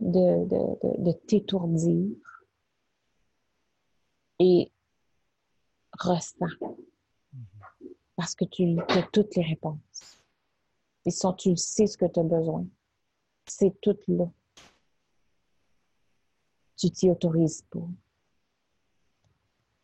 de, 0.00 0.44
de, 0.46 1.02
de, 1.02 1.12
t'étourdir. 1.12 2.16
Et 4.38 4.70
ressens. 5.98 6.46
Parce 8.14 8.34
que 8.34 8.44
tu 8.44 8.76
as 8.88 9.02
toutes 9.12 9.34
les 9.34 9.42
réponses. 9.42 10.22
Et 11.04 11.10
sont, 11.10 11.32
tu 11.32 11.56
sais 11.56 11.86
ce 11.86 11.98
que 11.98 12.06
tu 12.06 12.20
as 12.20 12.24
besoin. 12.24 12.66
C'est 13.46 13.80
tout 13.80 13.96
là. 14.08 14.30
Tu 16.76 16.90
t'y 16.90 17.10
autorises 17.10 17.62
pas. 17.70 17.88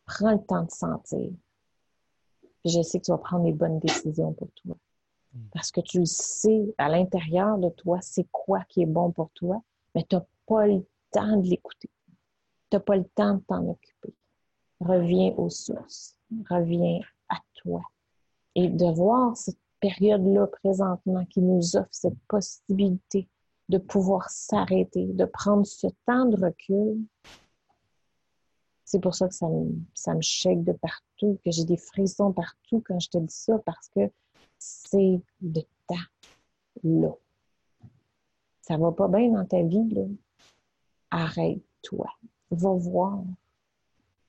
Prends 0.05 0.31
le 0.31 0.43
temps 0.43 0.63
de 0.63 0.71
sentir. 0.71 1.31
je 2.65 2.81
sais 2.81 2.99
que 2.99 3.05
tu 3.05 3.11
vas 3.11 3.17
prendre 3.17 3.45
les 3.45 3.53
bonnes 3.53 3.79
décisions 3.79 4.33
pour 4.33 4.49
toi. 4.51 4.75
Parce 5.51 5.71
que 5.71 5.81
tu 5.81 5.99
le 5.99 6.05
sais 6.05 6.73
à 6.77 6.89
l'intérieur 6.89 7.57
de 7.57 7.69
toi, 7.69 7.99
c'est 8.01 8.27
quoi 8.31 8.63
qui 8.69 8.83
est 8.83 8.87
bon 8.87 9.11
pour 9.11 9.31
toi, 9.31 9.61
mais 9.95 10.03
tu 10.07 10.15
n'as 10.15 10.25
pas 10.45 10.67
le 10.67 10.85
temps 11.11 11.37
de 11.37 11.47
l'écouter. 11.47 11.89
Tu 12.69 12.77
n'as 12.77 12.79
pas 12.79 12.97
le 12.97 13.05
temps 13.15 13.35
de 13.35 13.41
t'en 13.41 13.67
occuper. 13.67 14.13
Reviens 14.79 15.33
aux 15.37 15.49
sources. 15.49 16.15
Reviens 16.49 16.99
à 17.29 17.37
toi. 17.55 17.81
Et 18.55 18.69
de 18.69 18.85
voir 18.85 19.35
cette 19.35 19.57
période-là 19.79 20.47
présentement 20.47 21.25
qui 21.25 21.41
nous 21.41 21.75
offre 21.75 21.89
cette 21.91 22.19
possibilité 22.27 23.27
de 23.69 23.77
pouvoir 23.77 24.29
s'arrêter, 24.29 25.05
de 25.05 25.25
prendre 25.25 25.65
ce 25.65 25.87
temps 26.05 26.25
de 26.25 26.37
recul. 26.37 26.99
C'est 28.85 28.99
pour 28.99 29.15
ça 29.15 29.27
que 29.27 29.33
ça 29.33 29.47
me, 29.47 29.71
ça 29.93 30.13
me 30.13 30.21
shake 30.21 30.63
de 30.63 30.73
partout, 30.73 31.39
que 31.43 31.51
j'ai 31.51 31.65
des 31.65 31.77
frissons 31.77 32.31
partout 32.31 32.83
quand 32.85 32.99
je 32.99 33.09
te 33.09 33.17
dis 33.17 33.33
ça, 33.33 33.57
parce 33.65 33.89
que 33.89 34.11
c'est 34.59 35.21
de 35.41 35.61
temps 35.87 35.95
là. 36.83 37.15
Ça 38.61 38.77
va 38.77 38.91
pas 38.91 39.07
bien 39.07 39.29
dans 39.31 39.45
ta 39.45 39.61
vie, 39.61 39.89
là. 39.89 40.03
Arrête-toi. 41.11 42.07
Va 42.51 42.71
voir. 42.71 43.23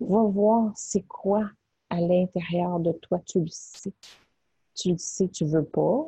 Va 0.01 0.22
voir 0.22 0.72
c'est 0.74 1.03
quoi 1.03 1.51
à 1.89 2.01
l'intérieur 2.01 2.80
de 2.80 2.93
toi. 2.93 3.20
Tu 3.26 3.41
le 3.41 3.49
sais. 3.49 3.93
Tu 4.74 4.91
le 4.93 4.99
sais, 4.99 5.28
tu 5.28 5.45
veux 5.45 5.64
pas. 5.64 6.07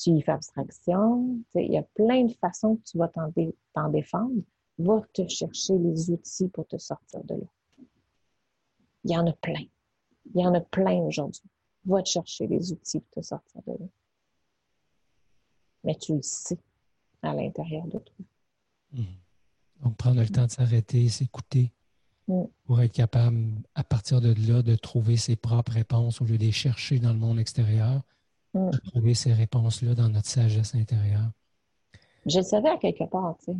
Tu 0.00 0.10
y 0.10 0.22
fais 0.22 0.32
abstraction. 0.32 1.38
Il 1.54 1.72
y 1.72 1.76
a 1.76 1.82
plein 1.82 2.24
de 2.24 2.32
façons 2.34 2.76
que 2.76 2.82
tu 2.82 2.98
vas 2.98 3.08
t'en 3.08 3.88
défendre. 3.90 4.42
Va 4.78 5.02
te 5.12 5.28
chercher 5.28 5.76
les 5.76 6.10
outils 6.10 6.48
pour 6.48 6.66
te 6.66 6.78
sortir 6.78 7.22
de 7.24 7.34
là. 7.34 7.46
Il 9.04 9.10
y 9.10 9.16
en 9.16 9.26
a 9.26 9.32
plein. 9.32 9.64
Il 10.34 10.40
y 10.40 10.46
en 10.46 10.54
a 10.54 10.60
plein 10.60 10.96
aujourd'hui 11.00 11.50
va 11.84 12.02
te 12.02 12.08
chercher 12.08 12.46
les 12.46 12.72
outils 12.72 13.00
pour 13.00 13.22
te 13.22 13.26
sortir 13.26 13.62
de 13.66 13.72
là. 13.72 13.88
Mais 15.84 15.94
tu 15.94 16.14
le 16.14 16.22
sais 16.22 16.58
à 17.22 17.34
l'intérieur 17.34 17.86
de 17.86 17.98
toi. 17.98 18.24
Mhm. 18.92 19.06
Donc, 19.82 19.96
prendre 19.96 20.20
le 20.20 20.28
temps 20.28 20.44
de 20.44 20.50
s'arrêter, 20.50 21.08
s'écouter 21.08 21.72
mm. 22.28 22.42
pour 22.64 22.82
être 22.82 22.92
capable, 22.92 23.46
à 23.74 23.82
partir 23.82 24.20
de 24.20 24.34
là, 24.46 24.62
de 24.62 24.76
trouver 24.76 25.16
ses 25.16 25.36
propres 25.36 25.72
réponses 25.72 26.20
au 26.20 26.24
lieu 26.24 26.36
de 26.36 26.44
les 26.44 26.52
chercher 26.52 26.98
dans 26.98 27.14
le 27.14 27.18
monde 27.18 27.38
extérieur, 27.38 28.02
mm. 28.54 28.70
trouver 28.86 29.14
ces 29.14 29.32
réponses-là 29.32 29.94
dans 29.94 30.08
notre 30.08 30.28
sagesse 30.28 30.74
intérieure. 30.74 31.30
Je 32.26 32.38
le 32.38 32.44
savais 32.44 32.68
à 32.68 32.76
quelque 32.76 33.04
part, 33.04 33.36
tu 33.38 33.52
sais. 33.52 33.56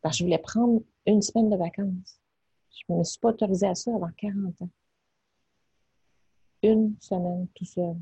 Parce 0.00 0.16
que 0.16 0.18
je 0.18 0.24
voulais 0.24 0.38
prendre 0.38 0.82
une 1.06 1.22
semaine 1.22 1.50
de 1.50 1.56
vacances. 1.56 2.20
Je 2.70 2.92
ne 2.92 2.98
me 2.98 3.04
suis 3.04 3.18
pas 3.18 3.28
autorisée 3.28 3.66
à 3.66 3.74
ça 3.74 3.94
avant 3.94 4.10
40 4.16 4.62
ans 4.62 4.68
une 6.64 6.96
semaine 6.98 7.46
tout 7.54 7.64
seul 7.64 7.96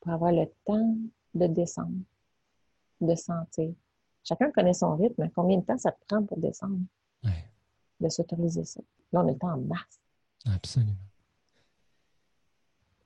pour 0.00 0.12
avoir 0.12 0.32
le 0.32 0.46
temps 0.64 0.96
de 1.34 1.46
descendre, 1.46 2.02
de 3.00 3.14
sentir. 3.14 3.72
Chacun 4.24 4.50
connaît 4.50 4.74
son 4.74 4.96
rythme. 4.96 5.28
Combien 5.34 5.58
de 5.58 5.64
temps 5.64 5.78
ça 5.78 5.92
te 5.92 6.04
prend 6.06 6.24
pour 6.24 6.38
descendre? 6.38 6.80
De 8.00 8.08
s'autoriser 8.08 8.64
ça. 8.64 8.80
Là, 9.12 9.22
on 9.22 9.28
a 9.28 9.32
le 9.32 9.38
temps 9.38 9.52
en 9.52 9.58
masse. 9.58 10.00
Absolument. 10.46 10.96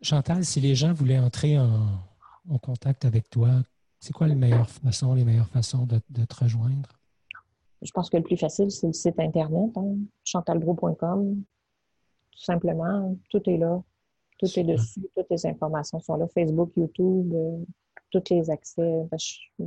Chantal, 0.04 0.44
si 0.44 0.60
les 0.60 0.74
gens 0.74 0.92
voulaient 0.92 1.18
entrer 1.18 1.58
en, 1.58 2.58
contact 2.60 3.06
avec 3.06 3.30
toi, 3.30 3.62
c'est 3.98 4.12
quoi 4.12 4.26
les 4.26 4.34
meilleures 4.34 4.68
façons, 4.68 5.14
les 5.14 5.24
meilleures 5.24 5.48
façons 5.48 5.86
de, 5.86 5.98
te 6.26 6.44
rejoindre? 6.44 7.00
Je 7.80 7.90
pense 7.90 8.10
que 8.10 8.18
le 8.18 8.22
plus 8.22 8.36
facile, 8.36 8.70
c'est 8.70 8.86
le 8.86 8.92
site 8.92 9.18
Internet, 9.18 9.70
hein, 9.76 9.96
chantalbro.com. 10.22 11.42
Tout 12.32 12.38
simplement, 12.38 13.16
tout 13.30 13.40
est 13.48 13.56
là. 13.56 13.82
Tout 14.38 14.46
est 14.58 14.64
dessus, 14.64 15.08
toutes 15.16 15.30
les 15.30 15.46
informations 15.46 15.98
sont 16.00 16.16
là. 16.16 16.28
Facebook, 16.28 16.72
YouTube, 16.76 17.32
euh, 17.32 17.64
tous 18.10 18.24
les 18.30 18.50
accès. 18.50 19.08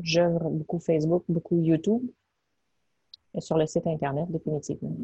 J'œuvre 0.04 0.52
beaucoup 0.52 0.80
Facebook, 0.80 1.24
beaucoup 1.28 1.60
YouTube. 1.60 2.04
Et 3.34 3.42
sur 3.42 3.58
le 3.58 3.66
site 3.66 3.88
Internet, 3.88 4.30
définitivement. 4.30 4.96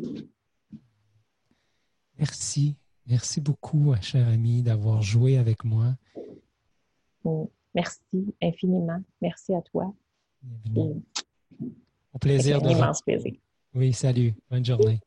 Merci. 2.19 2.75
Merci 3.07 3.41
beaucoup, 3.41 3.93
cher 4.01 4.27
ami, 4.27 4.61
d'avoir 4.61 5.01
joué 5.01 5.37
avec 5.37 5.63
moi. 5.63 5.95
Merci 7.73 8.01
infiniment. 8.41 9.01
Merci 9.21 9.53
à 9.53 9.61
toi. 9.61 9.93
Au 10.75 12.19
plaisir 12.19 12.61
de. 12.61 12.69
Immense 12.69 13.01
plaisir. 13.01 13.33
Oui, 13.73 13.93
salut. 13.93 14.33
Bonne 14.49 14.63
journée. 14.63 14.99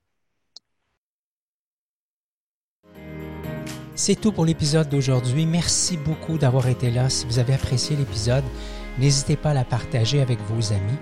C'est 3.95 4.21
tout 4.21 4.33
pour 4.33 4.45
l'épisode 4.45 4.89
d'aujourd'hui. 4.91 5.47
Merci 5.47 5.97
beaucoup 5.97 6.37
d'avoir 6.37 6.67
été 6.69 6.91
là. 6.91 7.09
Si 7.09 7.25
vous 7.27 7.39
avez 7.39 7.55
apprécié 7.55 7.97
l'épisode, 7.97 8.45
n'hésitez 8.99 9.37
pas 9.37 9.51
à 9.51 9.55
la 9.55 9.65
partager 9.65 10.21
avec 10.21 10.39
vos 10.41 10.73
amis. 10.73 10.99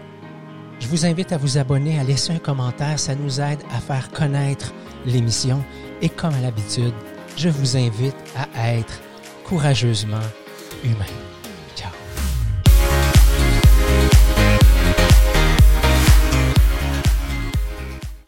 Je 0.78 0.86
vous 0.86 1.06
invite 1.06 1.32
à 1.32 1.38
vous 1.38 1.58
abonner, 1.58 1.98
à 1.98 2.04
laisser 2.04 2.32
un 2.32 2.38
commentaire. 2.38 2.98
Ça 3.00 3.14
nous 3.16 3.40
aide 3.40 3.60
à 3.72 3.80
faire 3.80 4.10
connaître 4.12 4.72
l'émission. 5.06 5.64
Et 6.04 6.10
comme 6.10 6.34
à 6.34 6.40
l'habitude, 6.42 6.92
je 7.34 7.48
vous 7.48 7.78
invite 7.78 8.14
à 8.54 8.74
être 8.74 9.00
courageusement 9.42 10.20
humain. 10.84 11.33